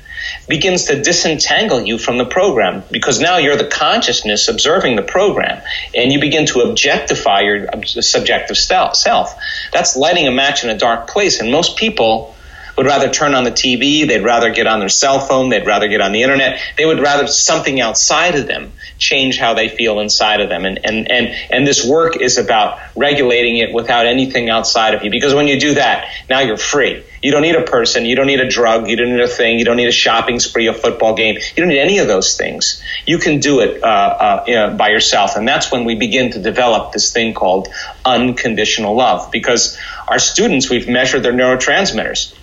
begins 0.48 0.86
to 0.86 1.02
disentangle 1.02 1.82
you 1.82 1.98
from 1.98 2.18
the 2.18 2.26
program 2.26 2.84
because 2.92 3.20
now 3.20 3.38
you're 3.38 3.56
the 3.56 3.68
consciousness 3.68 4.48
observing 4.48 4.96
the 4.96 5.02
program 5.02 5.62
and 5.96 6.12
you 6.12 6.20
begin 6.20 6.46
to 6.46 6.60
objectify 6.62 7.42
your 7.42 7.68
uh, 7.74 7.82
subjective 7.84 8.58
self. 8.58 9.36
That's 9.72 9.96
lighting 9.96 10.28
a 10.28 10.32
match 10.32 10.64
in 10.64 10.70
a 10.70 10.78
dark 10.78 11.10
place. 11.10 11.40
And 11.40 11.52
most 11.52 11.78
people 11.78 12.36
would 12.78 12.86
rather 12.86 13.10
turn 13.10 13.36
on 13.36 13.44
the 13.44 13.52
TV, 13.52 14.08
they'd 14.08 14.24
rather 14.24 14.52
get 14.52 14.68
on 14.68 14.80
their 14.80 14.90
cell 14.90 15.20
phone, 15.20 15.50
they'd 15.50 15.66
rather 15.66 15.88
get 15.88 16.02
on 16.02 16.12
the 16.12 16.24
internet. 16.24 16.60
They 16.78 16.86
would 16.86 17.00
rather 17.00 17.28
something 17.28 17.80
outside 17.80 18.36
of 18.36 18.48
them 18.48 18.72
change 18.98 19.38
how 19.38 19.54
they 19.54 19.70
feel 19.70 20.00
inside 20.00 20.42
of 20.42 20.50
them. 20.50 20.66
And, 20.66 20.80
and, 20.84 21.12
and, 21.12 21.36
and 21.52 21.68
this 21.68 21.86
work 21.86 22.20
is 22.20 22.38
about 22.38 22.80
regulating 22.96 23.58
it 23.58 23.74
without 23.74 24.06
anything 24.06 24.50
outside 24.50 24.94
of 24.96 25.04
you. 25.04 25.12
Because 25.12 25.34
when 25.34 25.48
you 25.48 25.60
do 25.60 25.76
that, 25.76 26.10
now 26.30 26.40
you're 26.40 26.58
free. 26.58 27.04
You 27.22 27.32
don't 27.32 27.42
need 27.42 27.56
a 27.56 27.64
person. 27.64 28.06
You 28.06 28.16
don't 28.16 28.28
need 28.28 28.40
a 28.40 28.50
drug. 28.50 28.90
You 28.90 28.98
don't 28.98 29.12
need 29.12 29.22
a 29.22 29.28
thing. 29.28 29.60
You 29.60 29.66
don't 29.66 29.78
need 29.78 29.88
a 29.88 29.94
shopping 29.94 30.40
spree, 30.40 30.68
a 30.68 30.74
football 30.74 31.16
game. 31.16 31.36
You 31.36 31.64
don't 31.64 31.70
need 31.70 31.80
any 31.80 32.00
of 32.00 32.08
those 32.08 32.38
things. 32.38 32.84
You 33.06 33.18
can 33.18 33.40
do 33.40 33.60
it 33.62 33.84
uh, 33.84 33.88
uh, 33.88 34.44
you 34.48 34.56
know, 34.56 34.76
by 34.76 34.90
yourself. 34.90 35.36
And 35.36 35.48
that's 35.48 35.72
when 35.72 35.86
we 35.86 35.96
begin 35.96 36.32
to 36.32 36.40
develop 36.40 36.92
this 36.92 37.14
thing 37.14 37.34
called 37.34 37.70
unconditional 38.04 38.96
love. 38.96 39.32
Because 39.32 39.78
our 40.08 40.20
students, 40.20 40.70
we've 40.70 40.88
measured 40.88 41.24
their 41.24 41.34
neurotransmitters 41.34 42.36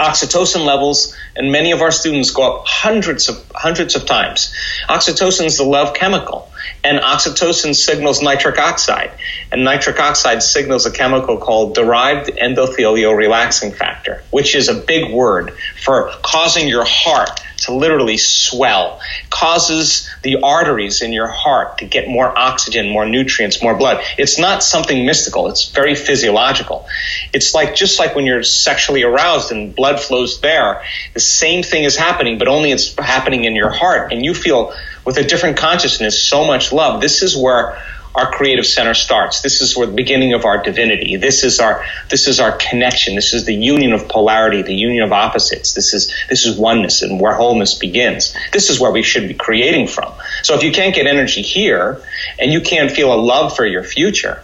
oxytocin 0.00 0.64
levels 0.64 1.14
and 1.36 1.52
many 1.52 1.72
of 1.72 1.82
our 1.82 1.92
students 1.92 2.30
go 2.30 2.56
up 2.60 2.66
hundreds 2.66 3.28
of 3.28 3.44
hundreds 3.54 3.94
of 3.94 4.06
times. 4.06 4.54
Oxytocin 4.88 5.44
is 5.44 5.58
the 5.58 5.64
love 5.64 5.94
chemical, 5.94 6.50
and 6.82 6.98
oxytocin 6.98 7.74
signals 7.74 8.22
nitric 8.22 8.58
oxide, 8.58 9.12
and 9.52 9.62
nitric 9.62 10.00
oxide 10.00 10.42
signals 10.42 10.86
a 10.86 10.90
chemical 10.90 11.36
called 11.36 11.74
derived 11.74 12.30
endothelial 12.30 13.16
relaxing 13.16 13.72
factor, 13.72 14.22
which 14.30 14.54
is 14.54 14.68
a 14.68 14.74
big 14.74 15.12
word 15.12 15.52
for 15.82 16.10
causing 16.22 16.66
your 16.66 16.84
heart 16.86 17.40
literally 17.70 18.16
swell, 18.16 19.00
causes 19.30 20.10
the 20.22 20.42
arteries 20.42 21.02
in 21.02 21.12
your 21.12 21.28
heart 21.28 21.78
to 21.78 21.86
get 21.86 22.08
more 22.08 22.36
oxygen, 22.36 22.90
more 22.90 23.06
nutrients, 23.06 23.62
more 23.62 23.74
blood. 23.74 24.02
It's 24.18 24.38
not 24.38 24.62
something 24.62 25.06
mystical. 25.06 25.48
It's 25.48 25.70
very 25.70 25.94
physiological. 25.94 26.86
It's 27.32 27.54
like 27.54 27.74
just 27.74 27.98
like 27.98 28.14
when 28.14 28.26
you're 28.26 28.42
sexually 28.42 29.02
aroused 29.02 29.52
and 29.52 29.74
blood 29.74 30.00
flows 30.00 30.40
there, 30.40 30.82
the 31.14 31.20
same 31.20 31.62
thing 31.62 31.84
is 31.84 31.96
happening, 31.96 32.38
but 32.38 32.48
only 32.48 32.72
it's 32.72 32.94
happening 32.98 33.44
in 33.44 33.54
your 33.54 33.70
heart 33.70 34.12
and 34.12 34.24
you 34.24 34.34
feel 34.34 34.74
with 35.04 35.16
a 35.16 35.24
different 35.24 35.56
consciousness 35.56 36.22
so 36.22 36.46
much 36.46 36.72
love. 36.72 37.00
This 37.00 37.22
is 37.22 37.36
where 37.36 37.78
our 38.14 38.30
creative 38.30 38.66
center 38.66 38.94
starts. 38.94 39.40
This 39.42 39.60
is 39.60 39.76
where 39.76 39.86
the 39.86 39.92
beginning 39.92 40.34
of 40.34 40.44
our 40.44 40.62
divinity. 40.62 41.16
This 41.16 41.44
is 41.44 41.60
our 41.60 41.84
this 42.08 42.26
is 42.26 42.40
our 42.40 42.52
connection. 42.52 43.14
This 43.14 43.32
is 43.32 43.44
the 43.44 43.54
union 43.54 43.92
of 43.92 44.08
polarity, 44.08 44.62
the 44.62 44.74
union 44.74 45.04
of 45.04 45.12
opposites. 45.12 45.74
This 45.74 45.94
is 45.94 46.12
this 46.28 46.44
is 46.44 46.56
oneness 46.56 47.02
and 47.02 47.20
where 47.20 47.34
wholeness 47.34 47.74
begins. 47.74 48.34
This 48.52 48.70
is 48.70 48.80
where 48.80 48.90
we 48.90 49.02
should 49.02 49.28
be 49.28 49.34
creating 49.34 49.86
from. 49.86 50.12
So 50.42 50.54
if 50.54 50.62
you 50.62 50.72
can't 50.72 50.94
get 50.94 51.06
energy 51.06 51.42
here 51.42 52.02
and 52.38 52.52
you 52.52 52.60
can't 52.60 52.90
feel 52.90 53.12
a 53.14 53.20
love 53.20 53.54
for 53.54 53.64
your 53.64 53.84
future, 53.84 54.42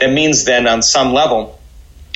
that 0.00 0.12
means 0.12 0.44
then 0.44 0.66
on 0.66 0.82
some 0.82 1.12
level 1.12 1.58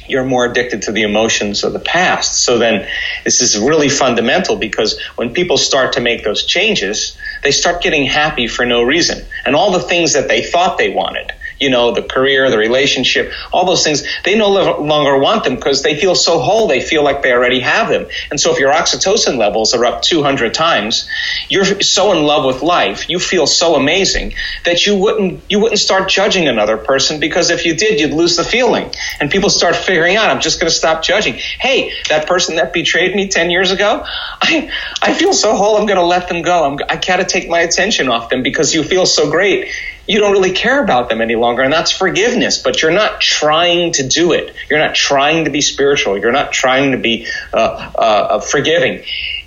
you're 0.08 0.24
more 0.24 0.46
addicted 0.46 0.82
to 0.82 0.92
the 0.92 1.02
emotions 1.02 1.64
of 1.64 1.72
the 1.72 1.78
past. 1.78 2.42
So 2.42 2.58
then 2.58 2.88
this 3.24 3.40
is 3.40 3.58
really 3.58 3.88
fundamental 3.88 4.56
because 4.56 5.00
when 5.16 5.32
people 5.32 5.56
start 5.56 5.94
to 5.94 6.00
make 6.00 6.24
those 6.24 6.44
changes, 6.44 7.16
they 7.42 7.50
start 7.50 7.82
getting 7.82 8.04
happy 8.04 8.46
for 8.46 8.64
no 8.64 8.82
reason. 8.82 9.24
And 9.44 9.54
all 9.54 9.72
the 9.72 9.80
things 9.80 10.12
that 10.12 10.28
they 10.28 10.42
thought 10.42 10.78
they 10.78 10.90
wanted, 10.90 11.32
you 11.62 11.70
know, 11.70 11.92
the 11.92 12.02
career, 12.02 12.50
the 12.50 12.58
relationship, 12.58 13.32
all 13.52 13.64
those 13.64 13.84
things, 13.84 14.04
they 14.24 14.36
no 14.36 14.50
longer 14.50 15.16
want 15.18 15.44
them 15.44 15.54
because 15.54 15.82
they 15.82 15.98
feel 15.98 16.14
so 16.14 16.40
whole. 16.40 16.66
They 16.66 16.80
feel 16.80 17.04
like 17.04 17.22
they 17.22 17.32
already 17.32 17.60
have 17.60 17.88
them. 17.88 18.06
And 18.30 18.40
so 18.40 18.52
if 18.52 18.58
your 18.58 18.72
oxytocin 18.72 19.38
levels 19.38 19.74
are 19.74 19.84
up 19.84 20.02
200 20.02 20.52
times, 20.52 21.08
you're 21.48 21.64
so 21.80 22.12
in 22.12 22.24
love 22.24 22.44
with 22.44 22.62
life, 22.62 23.08
you 23.08 23.18
feel 23.18 23.46
so 23.46 23.76
amazing 23.76 24.34
that 24.64 24.86
you 24.86 24.96
wouldn't, 24.96 25.42
you 25.48 25.60
wouldn't 25.60 25.80
start 25.80 26.08
judging 26.08 26.48
another 26.48 26.76
person 26.76 27.20
because 27.20 27.50
if 27.50 27.64
you 27.64 27.74
did, 27.74 28.00
you'd 28.00 28.12
lose 28.12 28.36
the 28.36 28.44
feeling. 28.44 28.90
And 29.20 29.30
people 29.30 29.48
start 29.48 29.76
figuring 29.76 30.16
out, 30.16 30.30
I'm 30.30 30.40
just 30.40 30.60
going 30.60 30.70
to 30.70 30.76
stop 30.76 31.02
judging. 31.02 31.34
Hey, 31.34 31.92
that 32.08 32.26
person 32.26 32.56
that 32.56 32.72
betrayed 32.72 33.14
me 33.14 33.28
10 33.28 33.50
years 33.50 33.70
ago, 33.70 34.04
I, 34.42 34.70
I 35.00 35.14
feel 35.14 35.32
so 35.32 35.54
whole. 35.54 35.76
I'm 35.76 35.86
going 35.86 35.98
to 35.98 36.04
let 36.04 36.28
them 36.28 36.42
go. 36.42 36.64
I'm, 36.64 36.78
I 36.88 36.96
gotta 36.96 37.24
take 37.24 37.48
my 37.48 37.60
attention 37.60 38.08
off 38.08 38.30
them 38.30 38.42
because 38.42 38.74
you 38.74 38.82
feel 38.82 39.06
so 39.06 39.30
great 39.30 39.70
you 40.06 40.18
don't 40.18 40.32
really 40.32 40.52
care 40.52 40.82
about 40.82 41.08
them 41.08 41.20
any 41.20 41.36
longer. 41.36 41.62
And 41.62 41.72
that's 41.72 41.92
forgiveness, 41.92 42.58
but 42.58 42.82
you're 42.82 42.90
not 42.90 43.20
trying 43.20 43.92
to 43.94 44.06
do 44.06 44.32
it. 44.32 44.54
You're 44.68 44.80
not 44.80 44.94
trying 44.94 45.44
to 45.44 45.50
be 45.50 45.60
spiritual. 45.60 46.18
You're 46.18 46.32
not 46.32 46.52
trying 46.52 46.92
to 46.92 46.98
be 46.98 47.26
uh, 47.52 47.56
uh, 47.56 48.40
forgiving 48.40 49.04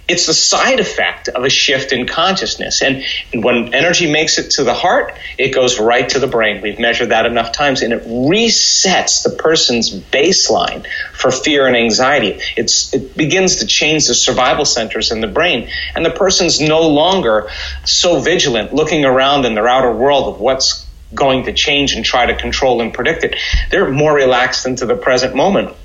it's 0.08 0.28
the 0.28 0.34
side 0.34 0.80
effect 0.80 1.30
of 1.30 1.44
a 1.44 1.50
shift 1.50 1.92
in 1.92 2.08
consciousness. 2.08 2.82
And, 2.82 3.04
when 3.34 3.74
energy 3.74 4.10
makes 4.10 4.38
it 4.38 4.52
to 4.52 4.64
the 4.64 4.74
heart, 4.74 5.14
it 5.38 5.50
goes 5.50 5.80
right 5.80 6.08
to 6.10 6.20
the 6.20 6.28
brain. 6.28 6.62
We've 6.62 6.80
measured 6.80 7.10
that 7.10 7.26
enough 7.26 7.52
times, 7.52 7.82
and 7.82 7.92
it 7.94 8.04
resets 8.06 9.24
the 9.24 9.32
person's 9.32 9.90
baseline 9.90 10.86
for 11.14 11.32
fear 11.32 11.68
and 11.68 11.76
anxiety. 11.76 12.40
It's, 12.56 12.94
it 12.94 13.18
begins 13.18 13.58
to 13.58 13.68
change 13.68 14.08
the 14.08 14.14
survival 14.14 14.66
centers 14.66 15.12
in 15.12 15.22
the 15.22 15.28
brain, 15.28 15.70
and 15.96 16.06
the 16.06 16.12
person's 16.12 16.62
no 16.62 16.88
longer 16.88 17.50
so 17.84 18.20
vigilant 18.20 18.74
looking 18.74 19.06
around 19.06 19.46
in 19.46 19.54
their 19.54 19.68
outer 19.68 19.92
world 19.92 20.34
of 20.34 20.40
what's 20.40 20.86
going 21.14 21.46
to 21.46 21.54
change 21.54 21.94
and 21.94 22.04
try 22.06 22.26
to 22.26 22.36
control 22.36 22.82
and 22.82 22.94
predict 22.94 23.24
it. 23.24 23.36
They're 23.70 23.90
more 23.90 24.14
relaxed 24.14 24.66
into 24.66 24.86
the 24.86 24.96
present 24.96 25.36
moment 25.36 25.76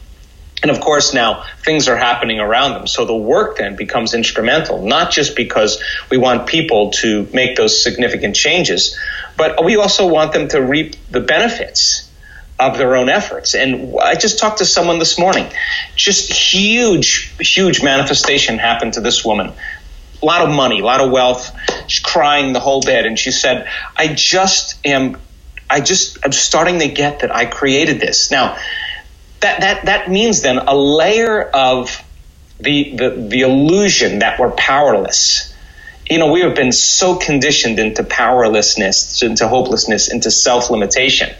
and 0.63 0.71
of 0.71 0.81
course, 0.81 1.15
now 1.15 1.45
things 1.65 1.89
are 1.89 1.97
happening 1.97 2.39
around 2.39 2.75
them. 2.75 2.87
So 2.87 3.05
the 3.07 3.17
work 3.17 3.57
then 3.57 3.77
becomes 3.77 4.13
instrumental, 4.13 4.83
not 4.83 5.11
just 5.11 5.35
because 5.35 5.83
we 6.11 6.19
want 6.19 6.47
people 6.47 6.91
to 6.91 7.27
make 7.33 7.57
those 7.57 7.83
significant 7.83 8.37
changes, 8.37 8.99
but 9.37 9.65
we 9.65 9.77
also 9.77 10.07
want 10.07 10.33
them 10.33 10.49
to 10.49 10.61
reap 10.61 10.97
the 11.11 11.21
benefits 11.21 12.11
of 12.59 12.77
their 12.77 12.95
own 12.97 13.09
efforts. 13.09 13.55
And 13.55 13.99
I 13.99 14.15
just 14.17 14.39
talked 14.39 14.59
to 14.59 14.67
someone 14.67 14.99
this 14.99 15.19
morning. 15.19 15.51
Just 15.97 16.31
huge, 16.31 17.33
huge 17.41 17.83
manifestation 17.83 18.59
happened 18.59 18.95
to 18.95 19.01
this 19.01 19.25
woman. 19.25 19.53
A 20.23 20.27
lot 20.27 20.43
of 20.43 20.55
money, 20.55 20.81
a 20.81 20.85
lot 20.85 21.01
of 21.01 21.11
wealth. 21.11 21.57
She's 21.87 22.05
crying 22.05 22.53
the 22.53 22.61
whole 22.61 22.83
bit. 22.83 23.07
And 23.07 23.19
she 23.19 23.31
said, 23.31 23.67
I 23.97 24.09
just 24.09 24.77
am, 24.85 25.17
I 25.71 25.81
just, 25.81 26.19
I'm 26.23 26.33
starting 26.33 26.81
to 26.81 26.89
get 26.89 27.21
that 27.21 27.35
I 27.35 27.47
created 27.47 27.99
this. 27.99 28.31
Now, 28.31 28.59
that 29.41 29.61
that 29.61 29.85
that 29.87 30.11
means 30.11 30.43
then 30.43 30.59
a 30.59 30.75
layer 30.75 31.43
of 31.43 32.03
the 32.59 32.95
the, 32.97 33.11
the 33.29 33.41
illusion 33.41 34.21
that 34.21 34.39
we're 34.39 34.51
powerless. 34.53 35.55
You 36.09 36.19
know, 36.19 36.33
we 36.33 36.41
have 36.41 36.57
been 36.57 36.73
so 36.73 37.17
conditioned 37.17 37.79
into 37.79 38.03
powerlessness, 38.03 39.23
into 39.23 39.47
hopelessness, 39.47 40.13
into 40.13 40.31
self 40.31 40.71
limitation. 40.71 41.35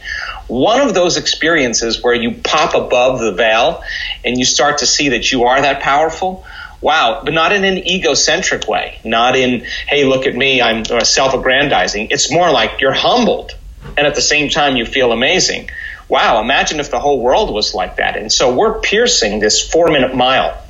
One 0.47 0.81
of 0.81 0.93
those 0.93 1.17
experiences 1.17 2.01
where 2.01 2.13
you 2.13 2.39
pop 2.43 2.73
above 2.73 3.19
the 3.19 3.33
veil 3.33 3.83
and 4.23 4.37
you 4.37 4.45
start 4.45 4.79
to 4.79 4.85
see 4.85 5.09
that 5.09 5.31
you 5.31 5.45
are 5.45 5.61
that 5.61 5.81
powerful 5.81 6.45
wow, 6.81 7.21
but 7.23 7.31
not 7.31 7.51
in 7.51 7.63
an 7.63 7.77
egocentric 7.77 8.67
way, 8.67 8.99
not 9.03 9.35
in, 9.35 9.63
hey, 9.87 10.03
look 10.03 10.25
at 10.25 10.35
me, 10.35 10.63
I'm 10.63 10.83
uh, 10.89 11.03
self 11.03 11.35
aggrandizing. 11.35 12.07
It's 12.09 12.31
more 12.31 12.51
like 12.51 12.81
you're 12.81 12.91
humbled 12.91 13.55
and 13.97 14.07
at 14.07 14.15
the 14.15 14.21
same 14.21 14.49
time 14.49 14.77
you 14.77 14.85
feel 14.85 15.11
amazing 15.11 15.69
wow, 16.11 16.41
imagine 16.41 16.81
if 16.81 16.91
the 16.91 16.99
whole 16.99 17.21
world 17.21 17.53
was 17.53 17.73
like 17.73 17.95
that. 17.95 18.17
And 18.17 18.29
so 18.29 18.53
we're 18.53 18.81
piercing 18.81 19.39
this 19.39 19.65
four 19.65 19.87
minute 19.87 20.13
mile. 20.13 20.61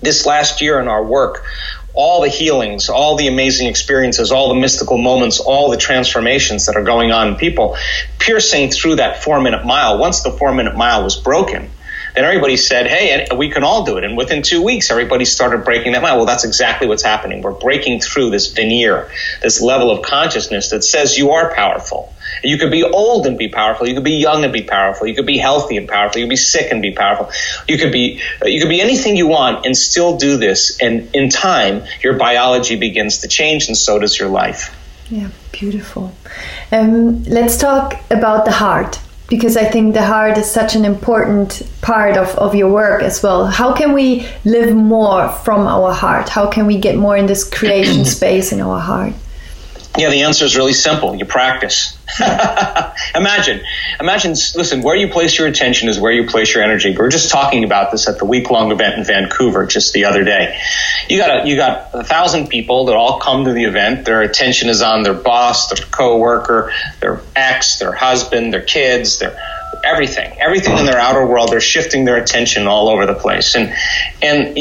This 0.00 0.24
last 0.24 0.62
year 0.62 0.80
in 0.80 0.88
our 0.88 1.04
work, 1.04 1.44
all 1.92 2.22
the 2.22 2.30
healings, 2.30 2.88
all 2.88 3.16
the 3.16 3.28
amazing 3.28 3.66
experiences, 3.66 4.32
all 4.32 4.48
the 4.48 4.58
mystical 4.58 4.96
moments, 4.96 5.40
all 5.40 5.70
the 5.70 5.76
transformations 5.76 6.64
that 6.66 6.76
are 6.76 6.84
going 6.84 7.12
on 7.12 7.28
in 7.28 7.36
people, 7.36 7.76
piercing 8.18 8.70
through 8.70 8.96
that 8.96 9.22
four 9.22 9.42
minute 9.42 9.66
mile. 9.66 9.98
Once 9.98 10.22
the 10.22 10.30
four 10.30 10.54
minute 10.54 10.74
mile 10.74 11.04
was 11.04 11.16
broken, 11.16 11.70
then 12.14 12.24
everybody 12.24 12.56
said, 12.56 12.86
hey, 12.86 13.26
we 13.36 13.50
can 13.50 13.64
all 13.64 13.84
do 13.84 13.96
it. 13.98 14.04
And 14.04 14.16
within 14.16 14.42
two 14.42 14.62
weeks, 14.62 14.90
everybody 14.90 15.24
started 15.24 15.64
breaking 15.64 15.92
that 15.92 16.02
mile. 16.02 16.16
Well, 16.16 16.26
that's 16.26 16.44
exactly 16.44 16.86
what's 16.86 17.02
happening. 17.02 17.42
We're 17.42 17.52
breaking 17.52 18.00
through 18.00 18.30
this 18.30 18.52
veneer, 18.52 19.10
this 19.42 19.60
level 19.60 19.90
of 19.90 20.02
consciousness 20.02 20.70
that 20.70 20.82
says 20.84 21.16
you 21.16 21.30
are 21.30 21.54
powerful. 21.54 22.12
You 22.42 22.58
could 22.58 22.70
be 22.70 22.84
old 22.84 23.26
and 23.26 23.36
be 23.36 23.48
powerful. 23.48 23.86
You 23.86 23.94
could 23.94 24.04
be 24.04 24.18
young 24.18 24.44
and 24.44 24.52
be 24.52 24.62
powerful. 24.62 25.06
You 25.06 25.14
could 25.14 25.26
be 25.26 25.38
healthy 25.38 25.76
and 25.76 25.88
powerful. 25.88 26.20
You 26.20 26.26
could 26.26 26.30
be 26.30 26.36
sick 26.36 26.70
and 26.70 26.80
be 26.80 26.92
powerful. 26.92 27.30
You 27.68 27.76
could 27.76 27.92
be 27.92 28.20
you 28.44 28.60
could 28.60 28.68
be 28.68 28.80
anything 28.80 29.16
you 29.16 29.26
want 29.26 29.66
and 29.66 29.76
still 29.76 30.16
do 30.16 30.36
this. 30.36 30.78
And 30.80 31.14
in 31.14 31.28
time, 31.28 31.84
your 32.02 32.14
biology 32.14 32.76
begins 32.76 33.18
to 33.18 33.28
change, 33.28 33.68
and 33.68 33.76
so 33.76 33.98
does 33.98 34.18
your 34.18 34.28
life. 34.28 34.76
Yeah, 35.10 35.28
beautiful. 35.52 36.14
Um, 36.70 37.24
let's 37.24 37.56
talk 37.56 38.00
about 38.10 38.44
the 38.44 38.52
heart 38.52 39.00
because 39.30 39.56
I 39.56 39.64
think 39.64 39.94
the 39.94 40.02
heart 40.02 40.36
is 40.36 40.50
such 40.50 40.74
an 40.74 40.84
important 40.84 41.62
part 41.80 42.16
of, 42.16 42.28
of 42.36 42.54
your 42.54 42.70
work 42.70 43.02
as 43.02 43.22
well. 43.22 43.46
How 43.46 43.72
can 43.72 43.92
we 43.92 44.26
live 44.44 44.74
more 44.74 45.28
from 45.28 45.66
our 45.68 45.92
heart? 45.92 46.28
How 46.28 46.50
can 46.50 46.66
we 46.66 46.78
get 46.78 46.96
more 46.96 47.16
in 47.16 47.26
this 47.26 47.48
creation 47.48 48.04
space 48.16 48.52
in 48.52 48.60
our 48.60 48.80
heart? 48.80 49.14
Yeah, 49.96 50.10
the 50.10 50.22
answer 50.22 50.44
is 50.44 50.56
really 50.56 50.72
simple. 50.72 51.14
You 51.14 51.24
practice. 51.24 51.96
imagine, 53.14 53.62
imagine, 54.00 54.32
listen, 54.32 54.82
where 54.82 54.96
you 54.96 55.08
place 55.08 55.38
your 55.38 55.46
attention 55.46 55.88
is 55.88 55.98
where 55.98 56.12
you 56.12 56.26
place 56.26 56.54
your 56.54 56.62
energy. 56.62 56.90
We 56.90 56.96
were 56.96 57.08
just 57.08 57.30
talking 57.30 57.64
about 57.64 57.90
this 57.90 58.08
at 58.08 58.18
the 58.18 58.24
week 58.24 58.50
long 58.50 58.72
event 58.72 58.98
in 58.98 59.04
Vancouver 59.04 59.66
just 59.66 59.92
the 59.92 60.06
other 60.06 60.24
day. 60.24 60.58
You 61.08 61.18
got 61.18 61.44
a, 61.44 61.48
you 61.48 61.56
got 61.56 61.90
a 61.92 62.04
thousand 62.04 62.48
people 62.48 62.86
that 62.86 62.96
all 62.96 63.20
come 63.20 63.44
to 63.44 63.52
the 63.52 63.64
event. 63.64 64.04
Their 64.04 64.22
attention 64.22 64.68
is 64.68 64.82
on 64.82 65.02
their 65.02 65.14
boss, 65.14 65.68
their 65.68 65.86
coworker, 65.86 66.72
their 67.00 67.20
ex, 67.36 67.78
their 67.78 67.92
husband, 67.92 68.52
their 68.52 68.62
kids, 68.62 69.18
their 69.18 69.38
everything, 69.84 70.36
everything 70.38 70.78
in 70.78 70.86
their 70.86 70.98
outer 70.98 71.24
world. 71.26 71.50
They're 71.50 71.60
shifting 71.60 72.04
their 72.04 72.16
attention 72.16 72.66
all 72.66 72.88
over 72.88 73.06
the 73.06 73.14
place, 73.14 73.54
and 73.54 73.74
and 74.22 74.58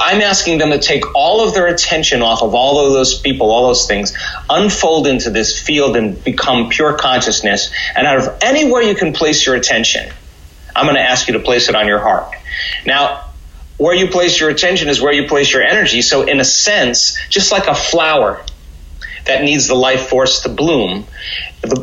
I'm 0.00 0.20
asking 0.20 0.58
them 0.58 0.70
to 0.70 0.78
take 0.78 1.14
all 1.14 1.46
of 1.46 1.54
their 1.54 1.66
attention 1.66 2.22
off 2.22 2.42
of 2.42 2.54
all 2.54 2.86
of 2.86 2.92
those 2.92 3.20
people, 3.20 3.50
all 3.50 3.68
those 3.68 3.86
things, 3.86 4.16
unfold 4.48 5.06
into 5.06 5.30
this 5.30 5.60
field, 5.60 5.96
and 5.96 6.22
become 6.22 6.68
pure 6.68 6.94
consciousness. 6.94 7.72
And 7.94 8.06
out 8.06 8.18
of 8.18 8.38
anywhere 8.42 8.82
you 8.82 8.94
can 8.94 9.12
place 9.12 9.46
your 9.46 9.54
attention, 9.54 10.12
I'm 10.74 10.86
going 10.86 10.96
to 10.96 11.02
ask 11.02 11.28
you 11.28 11.34
to 11.34 11.40
place 11.40 11.68
it 11.68 11.74
on 11.74 11.86
your 11.86 12.00
heart. 12.00 12.34
Now, 12.84 13.24
where 13.78 13.94
you 13.94 14.08
place 14.08 14.40
your 14.40 14.50
attention 14.50 14.88
is 14.88 15.00
where 15.00 15.12
you 15.12 15.28
place 15.28 15.52
your 15.52 15.62
energy. 15.62 16.02
So, 16.02 16.22
in 16.22 16.40
a 16.40 16.44
sense, 16.44 17.18
just 17.28 17.52
like 17.52 17.66
a 17.66 17.74
flower 17.74 18.42
that 19.26 19.42
needs 19.42 19.66
the 19.68 19.74
life 19.74 20.08
force 20.08 20.40
to 20.42 20.48
bloom, 20.48 21.06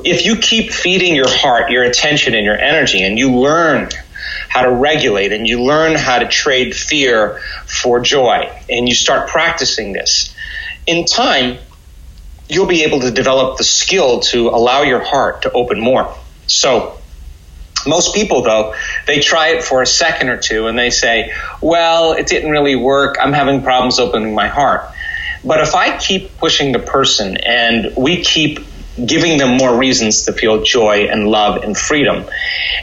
if 0.03 0.25
you 0.25 0.37
keep 0.37 0.71
feeding 0.71 1.15
your 1.15 1.29
heart, 1.29 1.69
your 1.71 1.83
attention, 1.83 2.33
and 2.35 2.45
your 2.45 2.57
energy, 2.57 3.01
and 3.03 3.17
you 3.17 3.35
learn 3.35 3.89
how 4.49 4.61
to 4.61 4.71
regulate 4.71 5.31
and 5.33 5.47
you 5.47 5.61
learn 5.61 5.95
how 5.95 6.19
to 6.19 6.27
trade 6.27 6.75
fear 6.75 7.39
for 7.65 7.99
joy, 7.99 8.49
and 8.69 8.87
you 8.87 8.95
start 8.95 9.27
practicing 9.27 9.93
this, 9.93 10.33
in 10.85 11.05
time, 11.05 11.57
you'll 12.47 12.67
be 12.67 12.83
able 12.83 12.99
to 13.01 13.11
develop 13.11 13.57
the 13.57 13.63
skill 13.63 14.19
to 14.19 14.49
allow 14.49 14.83
your 14.83 15.03
heart 15.03 15.41
to 15.41 15.51
open 15.51 15.79
more. 15.79 16.13
So, 16.47 16.99
Most 17.85 18.15
people, 18.15 18.41
though, 18.43 18.75
they 19.07 19.19
try 19.19 19.49
it 19.49 19.63
for 19.63 19.81
a 19.81 19.85
second 19.85 20.29
or 20.29 20.37
two 20.37 20.67
and 20.67 20.77
they 20.77 20.89
say, 20.89 21.33
well, 21.61 22.13
it 22.13 22.27
didn't 22.27 22.51
really 22.51 22.75
work. 22.75 23.17
I'm 23.19 23.33
having 23.33 23.61
problems 23.61 23.99
opening 23.99 24.33
my 24.33 24.47
heart. 24.47 24.89
But 25.43 25.59
if 25.59 25.75
I 25.75 25.97
keep 25.97 26.37
pushing 26.37 26.71
the 26.71 26.79
person 26.79 27.37
and 27.37 27.93
we 27.97 28.23
keep 28.23 28.59
giving 29.05 29.37
them 29.37 29.57
more 29.57 29.77
reasons 29.77 30.25
to 30.25 30.33
feel 30.33 30.63
joy 30.63 31.07
and 31.09 31.27
love 31.27 31.63
and 31.63 31.77
freedom. 31.77 32.25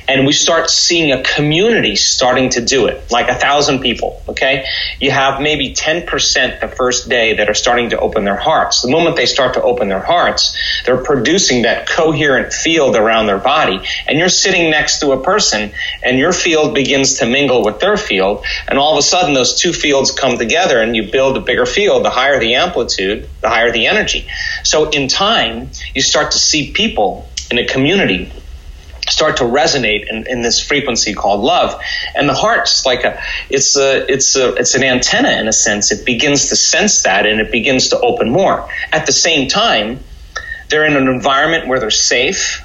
And 0.08 0.26
we 0.26 0.32
start 0.32 0.68
seeing 0.68 1.12
a 1.12 1.22
community 1.22 1.94
starting 1.94 2.48
to 2.50 2.60
do 2.60 2.86
it, 2.86 3.10
like 3.10 3.28
a 3.28 3.34
thousand 3.34 3.80
people, 3.80 4.20
okay? 4.28 4.64
You 4.98 5.12
have 5.12 5.40
maybe 5.40 5.72
10% 5.72 6.60
the 6.60 6.68
first 6.68 7.08
day 7.08 7.34
that 7.34 7.48
are 7.48 7.54
starting 7.54 7.90
to 7.90 7.98
open 8.00 8.24
their 8.24 8.36
hearts. 8.36 8.82
The 8.82 8.90
moment 8.90 9.14
they 9.14 9.26
start 9.26 9.54
to 9.54 9.62
open 9.62 9.88
their 9.88 10.02
hearts, 10.02 10.56
they're 10.84 11.02
producing 11.02 11.62
that 11.62 11.88
coherent 11.88 12.52
field 12.52 12.96
around 12.96 13.26
their 13.26 13.38
body. 13.38 13.80
And 14.08 14.18
you're 14.18 14.28
sitting 14.28 14.70
next 14.70 15.00
to 15.00 15.12
a 15.12 15.22
person 15.22 15.72
and 16.02 16.18
your 16.18 16.32
field 16.32 16.74
begins 16.74 17.18
to 17.18 17.26
mingle 17.26 17.64
with 17.64 17.78
their 17.78 17.96
field. 17.96 18.44
And 18.66 18.78
all 18.78 18.92
of 18.92 18.98
a 18.98 19.02
sudden, 19.02 19.34
those 19.34 19.54
two 19.54 19.72
fields 19.72 20.10
come 20.10 20.38
together 20.38 20.80
and 20.80 20.96
you 20.96 21.10
build 21.10 21.36
a 21.36 21.40
bigger 21.40 21.66
field. 21.66 22.04
The 22.04 22.10
higher 22.10 22.40
the 22.40 22.56
amplitude, 22.56 23.28
the 23.40 23.48
higher 23.48 23.70
the 23.70 23.86
energy. 23.86 24.26
So 24.64 24.90
in 24.90 25.06
time, 25.06 25.70
you 25.94 25.99
you 26.00 26.04
start 26.04 26.30
to 26.30 26.38
see 26.38 26.72
people 26.72 27.28
in 27.50 27.58
a 27.58 27.66
community 27.66 28.32
start 29.06 29.36
to 29.36 29.44
resonate 29.44 30.08
in, 30.08 30.26
in, 30.26 30.40
this 30.40 30.58
frequency 30.58 31.12
called 31.12 31.40
love. 31.40 31.78
And 32.14 32.26
the 32.26 32.32
heart's 32.32 32.86
like 32.86 33.04
a 33.04 33.20
it's 33.50 33.76
a 33.76 34.10
it's 34.10 34.34
a 34.34 34.54
it's 34.54 34.74
an 34.74 34.82
antenna 34.82 35.32
in 35.32 35.46
a 35.46 35.52
sense. 35.52 35.92
It 35.92 36.06
begins 36.06 36.48
to 36.48 36.56
sense 36.56 37.02
that 37.02 37.26
and 37.26 37.38
it 37.38 37.52
begins 37.52 37.90
to 37.90 38.00
open 38.00 38.30
more. 38.30 38.66
At 38.92 39.04
the 39.04 39.12
same 39.12 39.48
time 39.48 40.00
they're 40.70 40.86
in 40.86 40.96
an 40.96 41.06
environment 41.08 41.68
where 41.68 41.80
they're 41.80 41.90
safe 41.90 42.64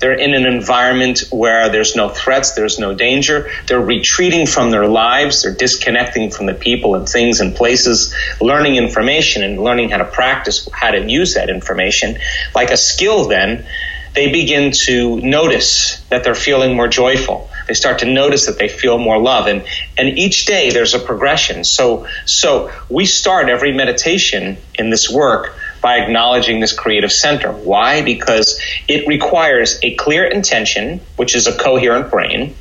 they're 0.00 0.14
in 0.14 0.34
an 0.34 0.46
environment 0.46 1.24
where 1.30 1.68
there's 1.68 1.94
no 1.94 2.08
threats, 2.08 2.52
there's 2.52 2.78
no 2.78 2.94
danger. 2.94 3.50
They're 3.66 3.80
retreating 3.80 4.46
from 4.46 4.70
their 4.70 4.88
lives, 4.88 5.42
they're 5.42 5.54
disconnecting 5.54 6.30
from 6.30 6.46
the 6.46 6.54
people 6.54 6.94
and 6.94 7.08
things 7.08 7.40
and 7.40 7.54
places, 7.54 8.14
learning 8.40 8.76
information 8.76 9.44
and 9.44 9.62
learning 9.62 9.90
how 9.90 9.98
to 9.98 10.06
practice 10.06 10.68
how 10.72 10.90
to 10.90 11.08
use 11.08 11.34
that 11.34 11.50
information. 11.50 12.18
Like 12.54 12.70
a 12.70 12.76
skill, 12.76 13.28
then, 13.28 13.66
they 14.14 14.32
begin 14.32 14.72
to 14.72 15.20
notice 15.20 16.00
that 16.08 16.24
they're 16.24 16.34
feeling 16.34 16.74
more 16.74 16.88
joyful. 16.88 17.48
They 17.68 17.74
start 17.74 18.00
to 18.00 18.06
notice 18.06 18.46
that 18.46 18.58
they 18.58 18.68
feel 18.68 18.98
more 18.98 19.20
love. 19.20 19.46
And, 19.46 19.64
and 19.96 20.18
each 20.18 20.46
day 20.46 20.70
there's 20.70 20.94
a 20.94 20.98
progression. 20.98 21.62
So, 21.62 22.08
so 22.26 22.72
we 22.88 23.06
start 23.06 23.48
every 23.48 23.72
meditation 23.72 24.56
in 24.74 24.90
this 24.90 25.08
work 25.08 25.54
by 25.80 25.98
acknowledging 25.98 26.60
this 26.60 26.72
creative 26.72 27.12
center. 27.12 27.52
Why? 27.52 28.02
Because 28.02 28.60
it 28.88 29.06
requires 29.06 29.78
a 29.82 29.94
clear 29.94 30.24
intention, 30.24 31.00
which 31.16 31.34
is 31.34 31.46
a 31.46 31.56
coherent 31.56 32.10
brain, 32.10 32.54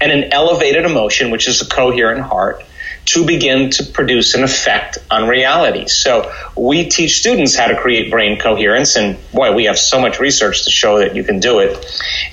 and 0.00 0.12
an 0.12 0.32
elevated 0.32 0.84
emotion, 0.84 1.30
which 1.30 1.48
is 1.48 1.62
a 1.62 1.66
coherent 1.66 2.20
heart, 2.20 2.64
to 3.06 3.26
begin 3.26 3.70
to 3.70 3.84
produce 3.84 4.34
an 4.34 4.42
effect 4.42 4.98
on 5.10 5.28
reality. 5.28 5.86
So 5.88 6.32
we 6.56 6.88
teach 6.88 7.18
students 7.18 7.54
how 7.54 7.66
to 7.66 7.76
create 7.76 8.10
brain 8.10 8.38
coherence, 8.38 8.96
and 8.96 9.18
boy, 9.32 9.54
we 9.54 9.64
have 9.64 9.78
so 9.78 10.00
much 10.00 10.20
research 10.20 10.64
to 10.64 10.70
show 10.70 10.98
that 10.98 11.14
you 11.14 11.22
can 11.22 11.38
do 11.38 11.58
it. 11.58 11.84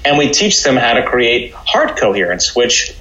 And 0.06 0.18
we 0.18 0.32
teach 0.32 0.64
them 0.64 0.78
how 0.78 0.94
to 0.94 1.06
create 1.06 1.54
heart 1.54 1.98
coherence, 1.98 2.56
which 2.56 2.96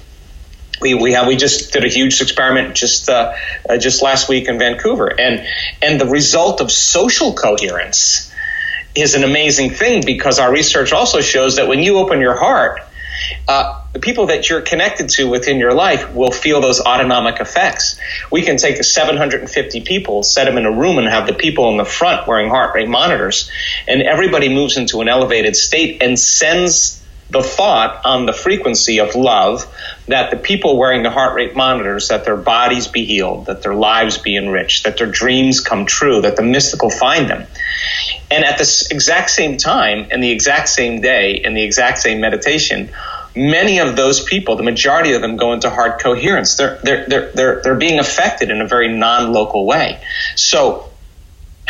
we 0.81 0.93
we 0.95 1.13
have 1.13 1.27
we 1.27 1.35
just 1.35 1.71
did 1.71 1.85
a 1.85 1.87
huge 1.87 2.21
experiment 2.21 2.75
just 2.75 3.09
uh, 3.09 3.33
uh, 3.69 3.77
just 3.77 4.01
last 4.01 4.27
week 4.27 4.49
in 4.49 4.57
Vancouver, 4.59 5.07
and 5.07 5.45
and 5.81 6.01
the 6.01 6.07
result 6.07 6.59
of 6.59 6.71
social 6.71 7.33
coherence 7.33 8.31
is 8.95 9.15
an 9.15 9.23
amazing 9.23 9.69
thing 9.69 10.03
because 10.05 10.39
our 10.39 10.51
research 10.51 10.91
also 10.91 11.21
shows 11.21 11.55
that 11.55 11.67
when 11.67 11.81
you 11.81 11.97
open 11.97 12.19
your 12.19 12.37
heart. 12.37 12.81
Uh, 13.47 13.77
the 13.93 13.99
people 13.99 14.27
that 14.27 14.49
you're 14.49 14.61
connected 14.61 15.09
to 15.09 15.25
within 15.25 15.59
your 15.59 15.73
life 15.73 16.13
will 16.13 16.31
feel 16.31 16.61
those 16.61 16.79
autonomic 16.79 17.39
effects. 17.39 17.99
We 18.31 18.41
can 18.41 18.57
take 18.57 18.81
750 18.83 19.81
people, 19.81 20.23
set 20.23 20.45
them 20.45 20.57
in 20.57 20.65
a 20.65 20.71
room, 20.71 20.97
and 20.97 21.07
have 21.07 21.27
the 21.27 21.33
people 21.33 21.69
in 21.69 21.77
the 21.77 21.85
front 21.85 22.27
wearing 22.27 22.49
heart 22.49 22.73
rate 22.73 22.87
monitors, 22.87 23.51
and 23.87 24.01
everybody 24.01 24.49
moves 24.49 24.77
into 24.77 25.01
an 25.01 25.09
elevated 25.09 25.55
state 25.55 26.01
and 26.01 26.17
sends 26.17 27.00
the 27.31 27.41
thought 27.41 28.01
on 28.03 28.25
the 28.25 28.33
frequency 28.33 28.99
of 28.99 29.15
love 29.15 29.65
that 30.07 30.31
the 30.31 30.37
people 30.37 30.77
wearing 30.77 31.01
the 31.01 31.09
heart 31.09 31.33
rate 31.33 31.55
monitors 31.55 32.09
that 32.09 32.25
their 32.25 32.35
bodies 32.35 32.87
be 32.87 33.05
healed 33.05 33.45
that 33.45 33.61
their 33.61 33.73
lives 33.73 34.17
be 34.17 34.35
enriched 34.35 34.83
that 34.83 34.97
their 34.97 35.09
dreams 35.09 35.61
come 35.61 35.85
true 35.85 36.21
that 36.21 36.35
the 36.35 36.43
mystical 36.43 36.89
find 36.89 37.29
them. 37.29 37.47
And 38.29 38.43
at 38.43 38.57
the 38.57 38.87
exact 38.91 39.29
same 39.29 39.57
time 39.57 40.07
in 40.11 40.19
the 40.19 40.31
exact 40.31 40.67
same 40.67 41.01
day 41.01 41.41
in 41.43 41.53
the 41.53 41.63
exact 41.63 41.99
same 41.99 42.19
meditation 42.19 42.91
many 43.33 43.79
of 43.79 43.95
those 43.95 44.21
people 44.23 44.57
the 44.57 44.63
majority 44.63 45.13
of 45.13 45.21
them 45.21 45.37
go 45.37 45.53
into 45.53 45.69
heart 45.69 46.01
coherence. 46.01 46.55
They're 46.57 46.79
they're 46.83 47.05
they're 47.07 47.31
they're, 47.33 47.61
they're 47.63 47.75
being 47.75 47.99
affected 47.99 48.49
in 48.51 48.61
a 48.61 48.67
very 48.67 48.89
non-local 48.89 49.65
way. 49.65 50.01
So 50.35 50.90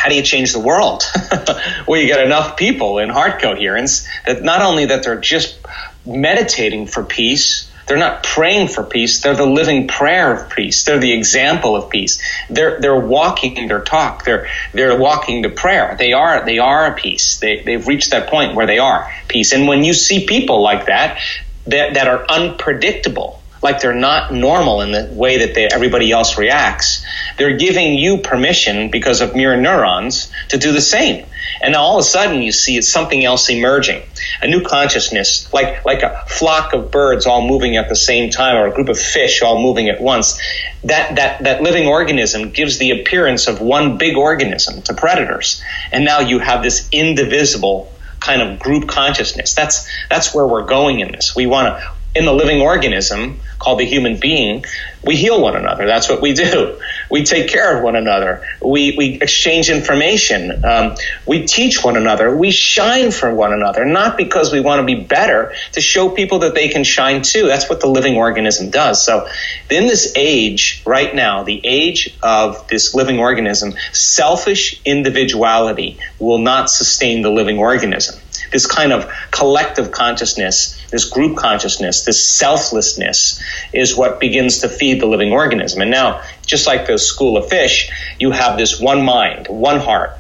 how 0.01 0.09
do 0.09 0.15
you 0.15 0.23
change 0.23 0.51
the 0.51 0.59
world? 0.59 1.03
well, 1.87 2.01
you 2.01 2.07
get 2.07 2.25
enough 2.25 2.57
people 2.57 2.97
in 2.97 3.09
heart 3.09 3.39
coherence 3.39 4.07
that 4.25 4.41
not 4.41 4.63
only 4.63 4.85
that 4.85 5.03
they're 5.03 5.19
just 5.19 5.59
meditating 6.07 6.87
for 6.87 7.03
peace, 7.03 7.71
they're 7.85 7.99
not 7.99 8.23
praying 8.23 8.69
for 8.69 8.83
peace. 8.83 9.21
They're 9.21 9.35
the 9.35 9.45
living 9.45 9.87
prayer 9.87 10.33
of 10.33 10.49
peace. 10.49 10.85
They're 10.85 10.97
the 10.97 11.11
example 11.11 11.75
of 11.75 11.91
peace. 11.91 12.19
They're 12.49 12.79
they're 12.79 12.99
walking 12.99 13.67
their 13.67 13.81
talk. 13.81 14.25
They're 14.25 14.47
they're 14.73 14.97
walking 14.97 15.43
the 15.43 15.49
prayer. 15.49 15.95
They 15.99 16.13
are 16.13 16.43
they 16.45 16.57
are 16.57 16.87
a 16.87 16.95
peace. 16.95 17.37
They 17.37 17.61
they've 17.61 17.85
reached 17.85 18.09
that 18.09 18.27
point 18.27 18.55
where 18.55 18.65
they 18.65 18.79
are 18.79 19.07
peace. 19.27 19.53
And 19.53 19.67
when 19.67 19.83
you 19.83 19.93
see 19.93 20.25
people 20.25 20.63
like 20.63 20.87
that 20.87 21.19
that 21.67 21.93
that 21.93 22.07
are 22.07 22.25
unpredictable, 22.27 23.40
like 23.61 23.79
they're 23.79 23.93
not 23.93 24.33
normal 24.33 24.81
in 24.81 24.91
the 24.91 25.09
way 25.13 25.39
that 25.39 25.53
they, 25.53 25.67
everybody 25.67 26.11
else 26.11 26.37
reacts. 26.37 27.05
They're 27.37 27.57
giving 27.57 27.93
you 27.93 28.17
permission 28.17 28.89
because 28.89 29.21
of 29.21 29.35
mirror 29.35 29.57
neurons 29.57 30.31
to 30.49 30.57
do 30.57 30.71
the 30.71 30.81
same. 30.81 31.25
And 31.61 31.75
all 31.75 31.97
of 31.97 32.01
a 32.01 32.03
sudden 32.03 32.41
you 32.41 32.51
see 32.51 32.77
it's 32.77 32.91
something 32.91 33.23
else 33.23 33.49
emerging, 33.49 34.01
a 34.41 34.47
new 34.47 34.63
consciousness, 34.63 35.51
like, 35.53 35.85
like 35.85 36.01
a 36.01 36.23
flock 36.27 36.73
of 36.73 36.89
birds 36.89 37.27
all 37.27 37.47
moving 37.47 37.77
at 37.77 37.87
the 37.87 37.95
same 37.95 38.31
time 38.31 38.55
or 38.57 38.67
a 38.67 38.73
group 38.73 38.89
of 38.89 38.97
fish 38.97 39.41
all 39.41 39.61
moving 39.61 39.89
at 39.89 40.01
once. 40.01 40.39
That, 40.83 41.17
that, 41.17 41.43
that 41.43 41.61
living 41.61 41.87
organism 41.87 42.49
gives 42.49 42.79
the 42.79 42.91
appearance 42.91 43.47
of 43.47 43.61
one 43.61 43.97
big 43.97 44.17
organism 44.17 44.81
to 44.83 44.93
predators. 44.95 45.61
And 45.91 46.03
now 46.03 46.19
you 46.19 46.39
have 46.39 46.63
this 46.63 46.87
indivisible 46.91 47.91
kind 48.19 48.41
of 48.41 48.59
group 48.59 48.87
consciousness. 48.87 49.55
That's 49.55 49.89
that's 50.07 50.33
where 50.33 50.45
we're 50.47 50.65
going 50.65 50.99
in 50.99 51.11
this. 51.11 51.35
We 51.35 51.47
want 51.47 51.67
to 51.67 51.91
in 52.13 52.25
the 52.25 52.33
living 52.33 52.61
organism 52.61 53.39
called 53.57 53.79
the 53.79 53.85
human 53.85 54.19
being, 54.19 54.65
we 55.03 55.15
heal 55.15 55.41
one 55.41 55.55
another. 55.55 55.85
That's 55.85 56.09
what 56.09 56.21
we 56.21 56.33
do. 56.33 56.79
We 57.09 57.23
take 57.23 57.49
care 57.49 57.77
of 57.77 57.83
one 57.83 57.95
another. 57.95 58.45
We, 58.61 58.95
we 58.97 59.15
exchange 59.21 59.69
information. 59.69 60.63
Um, 60.63 60.95
we 61.25 61.45
teach 61.45 61.83
one 61.83 61.97
another. 61.97 62.35
We 62.35 62.51
shine 62.51 63.11
for 63.11 63.33
one 63.33 63.53
another, 63.53 63.85
not 63.85 64.17
because 64.17 64.51
we 64.51 64.59
want 64.59 64.79
to 64.79 64.85
be 64.85 65.01
better, 65.01 65.53
to 65.73 65.81
show 65.81 66.09
people 66.09 66.39
that 66.39 66.53
they 66.53 66.67
can 66.67 66.83
shine 66.83 67.21
too. 67.21 67.47
That's 67.47 67.69
what 67.69 67.81
the 67.81 67.87
living 67.87 68.15
organism 68.15 68.69
does. 68.69 69.03
So, 69.03 69.27
in 69.69 69.87
this 69.87 70.13
age 70.15 70.83
right 70.85 71.13
now, 71.13 71.43
the 71.43 71.61
age 71.63 72.17
of 72.21 72.67
this 72.67 72.93
living 72.93 73.19
organism, 73.19 73.73
selfish 73.91 74.81
individuality 74.85 75.97
will 76.19 76.39
not 76.39 76.69
sustain 76.69 77.21
the 77.21 77.31
living 77.31 77.57
organism 77.57 78.20
this 78.51 78.65
kind 78.65 78.91
of 78.91 79.11
collective 79.31 79.91
consciousness, 79.91 80.79
this 80.89 81.05
group 81.05 81.37
consciousness, 81.37 82.05
this 82.05 82.29
selflessness 82.29 83.41
is 83.73 83.95
what 83.95 84.19
begins 84.19 84.59
to 84.59 84.69
feed 84.69 85.01
the 85.01 85.05
living 85.05 85.31
organism. 85.31 85.81
And 85.81 85.91
now, 85.91 86.21
just 86.45 86.67
like 86.67 86.87
the 86.87 86.97
school 86.97 87.37
of 87.37 87.49
fish, 87.49 87.89
you 88.19 88.31
have 88.31 88.57
this 88.57 88.79
one 88.79 89.03
mind, 89.03 89.47
one 89.47 89.79
heart, 89.79 90.11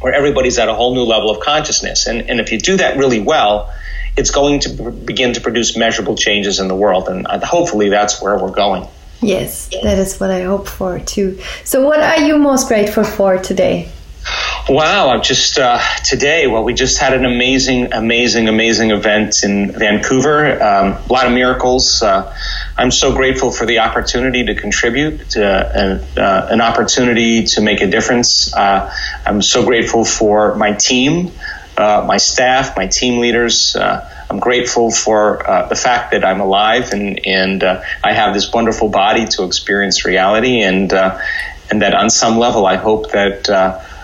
where 0.00 0.12
everybody's 0.12 0.58
at 0.58 0.68
a 0.68 0.74
whole 0.74 0.94
new 0.94 1.04
level 1.04 1.30
of 1.30 1.40
consciousness. 1.40 2.06
And, 2.06 2.28
and 2.30 2.40
if 2.40 2.50
you 2.50 2.58
do 2.58 2.78
that 2.78 2.96
really 2.96 3.20
well, 3.20 3.72
it's 4.16 4.30
going 4.30 4.60
to 4.60 4.90
begin 4.90 5.34
to 5.34 5.40
produce 5.40 5.76
measurable 5.76 6.16
changes 6.16 6.58
in 6.58 6.68
the 6.68 6.74
world. 6.74 7.08
And 7.08 7.26
uh, 7.26 7.44
hopefully 7.44 7.90
that's 7.90 8.20
where 8.20 8.36
we're 8.38 8.50
going. 8.50 8.88
Yes, 9.22 9.68
that 9.82 9.98
is 9.98 10.18
what 10.18 10.30
I 10.30 10.42
hope 10.42 10.66
for 10.66 10.98
too. 10.98 11.38
So, 11.64 11.86
what 11.86 12.00
are 12.00 12.20
you 12.20 12.38
most 12.38 12.68
grateful 12.68 13.04
for 13.04 13.36
today? 13.36 13.90
Wow, 14.68 15.10
I'm 15.10 15.22
just 15.22 15.58
uh, 15.58 15.80
today. 16.04 16.46
Well, 16.46 16.62
we 16.62 16.74
just 16.74 16.98
had 16.98 17.14
an 17.14 17.24
amazing, 17.24 17.92
amazing, 17.92 18.48
amazing 18.48 18.90
event 18.90 19.42
in 19.42 19.72
Vancouver. 19.72 20.62
Um, 20.62 20.92
a 20.92 21.12
lot 21.12 21.26
of 21.26 21.32
miracles. 21.32 22.02
Uh, 22.02 22.36
I'm 22.76 22.90
so 22.90 23.14
grateful 23.14 23.50
for 23.50 23.66
the 23.66 23.80
opportunity 23.80 24.44
to 24.44 24.54
contribute, 24.54 25.30
to, 25.30 25.44
uh, 25.44 26.20
uh 26.20 26.48
an 26.50 26.60
opportunity 26.60 27.44
to 27.44 27.60
make 27.62 27.80
a 27.80 27.88
difference. 27.88 28.54
Uh, 28.54 28.94
I'm 29.26 29.42
so 29.42 29.64
grateful 29.64 30.04
for 30.04 30.54
my 30.54 30.72
team, 30.72 31.32
uh, 31.76 32.04
my 32.06 32.18
staff, 32.18 32.76
my 32.76 32.86
team 32.86 33.20
leaders. 33.20 33.76
I'm 33.76 34.38
grateful 34.38 34.92
for 34.92 35.42
the 35.68 35.74
fact 35.74 36.12
that 36.12 36.24
I'm 36.24 36.40
alive 36.40 36.92
and 36.92 37.26
and 37.26 37.64
I 37.64 38.12
have 38.12 38.34
this 38.34 38.52
wonderful 38.52 38.88
body 38.88 39.26
to 39.26 39.44
experience 39.44 40.04
reality, 40.04 40.60
and 40.62 40.92
and 40.92 41.82
that 41.82 41.94
on 41.94 42.10
some 42.10 42.38
level, 42.38 42.66
I 42.66 42.76
hope 42.76 43.10
that 43.10 43.48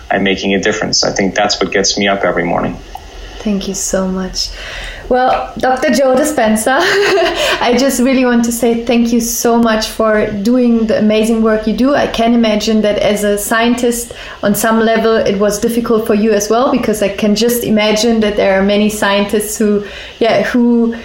I'm 0.09 0.23
making 0.23 0.53
a 0.53 0.59
difference. 0.59 1.03
I 1.03 1.11
think 1.11 1.35
that's 1.35 1.59
what 1.59 1.71
gets 1.71 1.97
me 1.97 2.07
up 2.07 2.23
every 2.23 2.43
morning. 2.43 2.77
Thank 3.39 3.67
you 3.67 3.75
so 3.75 4.07
much. 4.07 4.49
Well, 5.09 5.53
Dr. 5.57 5.91
Joe 5.91 6.15
Dispenza, 6.15 6.79
I 7.61 7.77
just 7.79 8.01
really 8.01 8.25
want 8.25 8.43
to 8.45 8.51
say 8.51 8.83
thank 8.83 9.13
you 9.13 9.21
so 9.21 9.57
much 9.57 9.87
for 9.87 10.29
doing 10.41 10.87
the 10.87 10.99
amazing 10.99 11.41
work 11.43 11.65
you 11.65 11.73
do. 11.73 11.95
I 11.95 12.07
can 12.07 12.33
imagine 12.33 12.81
that 12.81 12.97
as 12.99 13.23
a 13.23 13.37
scientist, 13.37 14.11
on 14.43 14.53
some 14.53 14.79
level, 14.79 15.15
it 15.15 15.39
was 15.39 15.59
difficult 15.59 16.05
for 16.07 16.13
you 16.13 16.33
as 16.33 16.49
well 16.49 16.71
because 16.71 17.01
I 17.01 17.07
can 17.15 17.35
just 17.35 17.63
imagine 17.63 18.19
that 18.19 18.35
there 18.35 18.59
are 18.59 18.65
many 18.65 18.89
scientists 18.89 19.57
who, 19.57 19.85
yeah, 20.19 20.43
who 20.43 20.97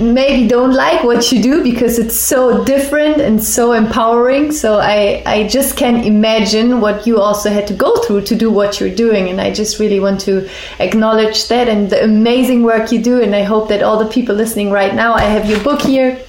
maybe 0.00 0.48
don't 0.48 0.72
like 0.72 1.04
what 1.04 1.32
you 1.32 1.42
do 1.42 1.62
because 1.62 1.98
it's 1.98 2.16
so 2.16 2.64
different 2.64 3.20
and 3.20 3.42
so 3.42 3.72
empowering. 3.72 4.52
So 4.52 4.78
I, 4.78 5.22
I 5.26 5.48
just 5.48 5.76
can't 5.76 6.04
imagine 6.04 6.80
what 6.80 7.06
you 7.06 7.20
also 7.20 7.50
had 7.50 7.66
to 7.68 7.74
go 7.74 7.96
through 7.96 8.22
to 8.22 8.36
do 8.36 8.50
what 8.50 8.80
you're 8.80 8.94
doing. 8.94 9.28
And 9.28 9.40
I 9.40 9.52
just 9.52 9.78
really 9.78 10.00
want 10.00 10.20
to 10.22 10.48
acknowledge 10.78 11.48
that 11.48 11.68
and 11.68 11.90
the 11.90 12.02
amazing 12.04 12.62
work 12.62 12.92
you 12.92 13.02
do. 13.02 13.22
And 13.22 13.34
I 13.34 13.42
hope 13.42 13.68
that 13.68 13.82
all 13.82 13.98
the 13.98 14.10
people 14.10 14.34
listening 14.34 14.70
right 14.70 14.94
now, 14.94 15.14
I 15.14 15.22
have 15.22 15.48
your 15.48 15.62
book 15.62 15.82
here 15.82 16.22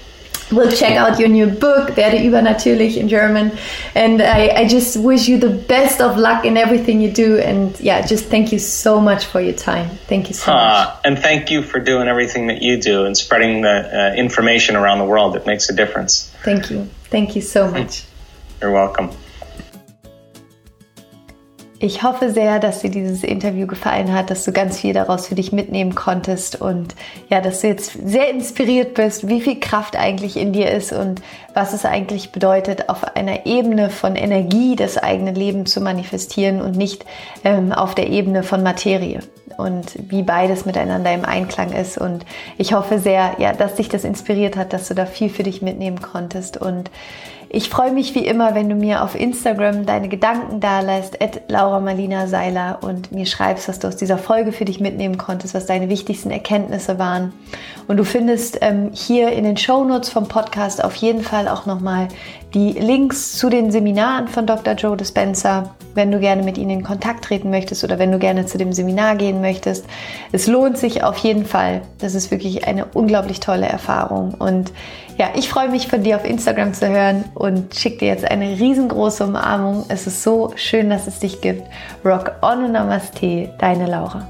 will 0.51 0.71
check 0.71 0.95
out 0.97 1.19
your 1.19 1.29
new 1.29 1.47
book, 1.47 1.95
Werde 1.95 2.17
übernatürlich 2.17 2.97
in 2.97 3.07
German. 3.07 3.51
And 3.95 4.21
I, 4.21 4.61
I, 4.61 4.67
just 4.67 4.97
wish 4.97 5.27
you 5.27 5.37
the 5.37 5.49
best 5.49 6.01
of 6.01 6.17
luck 6.17 6.45
in 6.45 6.57
everything 6.57 7.01
you 7.01 7.11
do. 7.11 7.37
And 7.37 7.79
yeah, 7.79 8.05
just 8.05 8.25
thank 8.25 8.51
you 8.51 8.59
so 8.59 8.99
much 8.99 9.25
for 9.25 9.41
your 9.41 9.53
time. 9.53 9.89
Thank 10.07 10.29
you 10.29 10.33
so 10.35 10.51
uh, 10.51 10.55
much. 10.55 10.99
And 11.05 11.19
thank 11.19 11.51
you 11.51 11.61
for 11.61 11.79
doing 11.79 12.07
everything 12.07 12.47
that 12.47 12.61
you 12.61 12.81
do 12.81 13.05
and 13.05 13.15
spreading 13.15 13.61
the 13.61 14.13
uh, 14.13 14.15
information 14.15 14.75
around 14.75 14.99
the 14.99 15.05
world 15.05 15.35
that 15.35 15.45
makes 15.45 15.69
a 15.69 15.75
difference. 15.75 16.29
Thank 16.43 16.71
you. 16.71 16.89
Thank 17.09 17.35
you 17.35 17.41
so 17.41 17.69
much. 17.69 18.03
You're 18.61 18.71
welcome. 18.71 19.11
Ich 21.81 22.03
hoffe 22.03 22.29
sehr, 22.31 22.59
dass 22.59 22.81
dir 22.81 22.89
dieses 22.89 23.23
Interview 23.23 23.65
gefallen 23.65 24.13
hat, 24.13 24.29
dass 24.29 24.43
du 24.43 24.51
ganz 24.51 24.77
viel 24.77 24.91
daraus 24.91 25.27
für 25.27 25.35
dich 25.35 25.53
mitnehmen 25.53 25.95
konntest 25.95 26.59
und 26.59 26.93
ja, 27.29 27.39
dass 27.39 27.61
du 27.61 27.67
jetzt 27.67 27.93
sehr 28.05 28.29
inspiriert 28.29 28.95
bist, 28.95 29.29
wie 29.29 29.39
viel 29.39 29.61
Kraft 29.61 29.95
eigentlich 29.95 30.35
in 30.35 30.51
dir 30.51 30.69
ist 30.71 30.91
und 30.91 31.21
was 31.53 31.71
es 31.71 31.85
eigentlich 31.85 32.33
bedeutet, 32.33 32.89
auf 32.89 33.15
einer 33.15 33.45
Ebene 33.45 33.89
von 33.89 34.17
Energie 34.17 34.75
das 34.75 34.97
eigene 34.97 35.31
Leben 35.31 35.65
zu 35.65 35.79
manifestieren 35.79 36.59
und 36.59 36.75
nicht 36.75 37.05
ähm, 37.45 37.71
auf 37.71 37.95
der 37.95 38.09
Ebene 38.09 38.43
von 38.43 38.61
Materie 38.61 39.21
und 39.55 39.93
wie 40.09 40.23
beides 40.23 40.65
miteinander 40.65 41.13
im 41.13 41.23
Einklang 41.23 41.71
ist. 41.71 41.97
Und 41.97 42.25
ich 42.57 42.73
hoffe 42.73 42.99
sehr, 42.99 43.35
ja, 43.39 43.53
dass 43.53 43.75
dich 43.75 43.87
das 43.87 44.03
inspiriert 44.03 44.57
hat, 44.57 44.73
dass 44.73 44.89
du 44.89 44.95
da 44.95 45.05
viel 45.05 45.29
für 45.29 45.43
dich 45.43 45.61
mitnehmen 45.61 46.01
konntest 46.01 46.57
und 46.57 46.91
ich 47.51 47.69
freue 47.69 47.91
mich 47.91 48.13
wie 48.13 48.25
immer, 48.25 48.53
wenn 48.53 48.69
du 48.69 48.75
mir 48.75 49.03
auf 49.03 49.19
Instagram 49.19 49.87
deine 49.87 50.07
Gedanken 50.07 50.59
da 50.59 50.81
lässt, 50.81 51.17
Laura 51.47 51.79
Seiler 52.27 52.77
und 52.81 53.11
mir 53.11 53.25
schreibst, 53.25 53.67
was 53.67 53.79
du 53.79 53.87
aus 53.87 53.95
dieser 53.95 54.19
Folge 54.19 54.51
für 54.51 54.65
dich 54.65 54.79
mitnehmen 54.79 55.17
konntest, 55.17 55.55
was 55.55 55.65
deine 55.65 55.89
wichtigsten 55.89 56.29
Erkenntnisse 56.29 56.99
waren. 56.99 57.33
Und 57.87 57.97
du 57.97 58.05
findest 58.05 58.59
ähm, 58.61 58.91
hier 58.93 59.31
in 59.31 59.45
den 59.45 59.57
Show 59.57 59.83
Notes 59.83 60.09
vom 60.09 60.27
Podcast 60.27 60.83
auf 60.83 60.93
jeden 60.95 61.23
Fall 61.23 61.47
auch 61.47 61.65
nochmal 61.65 62.09
die 62.53 62.73
Links 62.73 63.33
zu 63.33 63.49
den 63.49 63.71
Seminaren 63.71 64.27
von 64.27 64.45
Dr. 64.45 64.75
Joe 64.75 64.95
Dispenza, 64.95 65.75
wenn 65.95 66.11
du 66.11 66.19
gerne 66.19 66.43
mit 66.43 66.57
ihnen 66.59 66.69
in 66.69 66.83
Kontakt 66.83 67.25
treten 67.25 67.49
möchtest 67.49 67.83
oder 67.83 67.97
wenn 67.97 68.11
du 68.11 68.19
gerne 68.19 68.45
zu 68.45 68.59
dem 68.59 68.73
Seminar 68.73 69.15
gehen 69.15 69.41
möchtest. 69.41 69.85
Es 70.31 70.45
lohnt 70.45 70.77
sich 70.77 71.03
auf 71.03 71.17
jeden 71.17 71.45
Fall. 71.45 71.81
Das 71.97 72.13
ist 72.13 72.29
wirklich 72.29 72.67
eine 72.67 72.85
unglaublich 72.85 73.39
tolle 73.39 73.67
Erfahrung. 73.67 74.35
Und 74.37 74.71
ja, 75.19 75.31
ich 75.35 75.49
freue 75.49 75.67
mich 75.67 75.89
von 75.89 76.01
dir 76.01 76.15
auf 76.15 76.23
Instagram 76.23 76.73
zu 76.73 76.87
hören 76.87 77.25
und 77.35 77.75
schicke 77.75 77.97
dir 77.97 78.07
jetzt 78.07 78.23
eine 78.23 78.57
riesengroße 78.57 79.25
Umarmung. 79.25 79.83
Es 79.89 80.07
ist 80.07 80.23
so 80.23 80.53
schön, 80.55 80.89
dass 80.89 81.07
es 81.07 81.19
dich 81.19 81.41
gibt. 81.41 81.63
Rock 82.05 82.31
on 82.41 82.63
und 82.63 82.71
Namaste, 82.71 83.53
deine 83.59 83.85
Laura. 83.85 84.25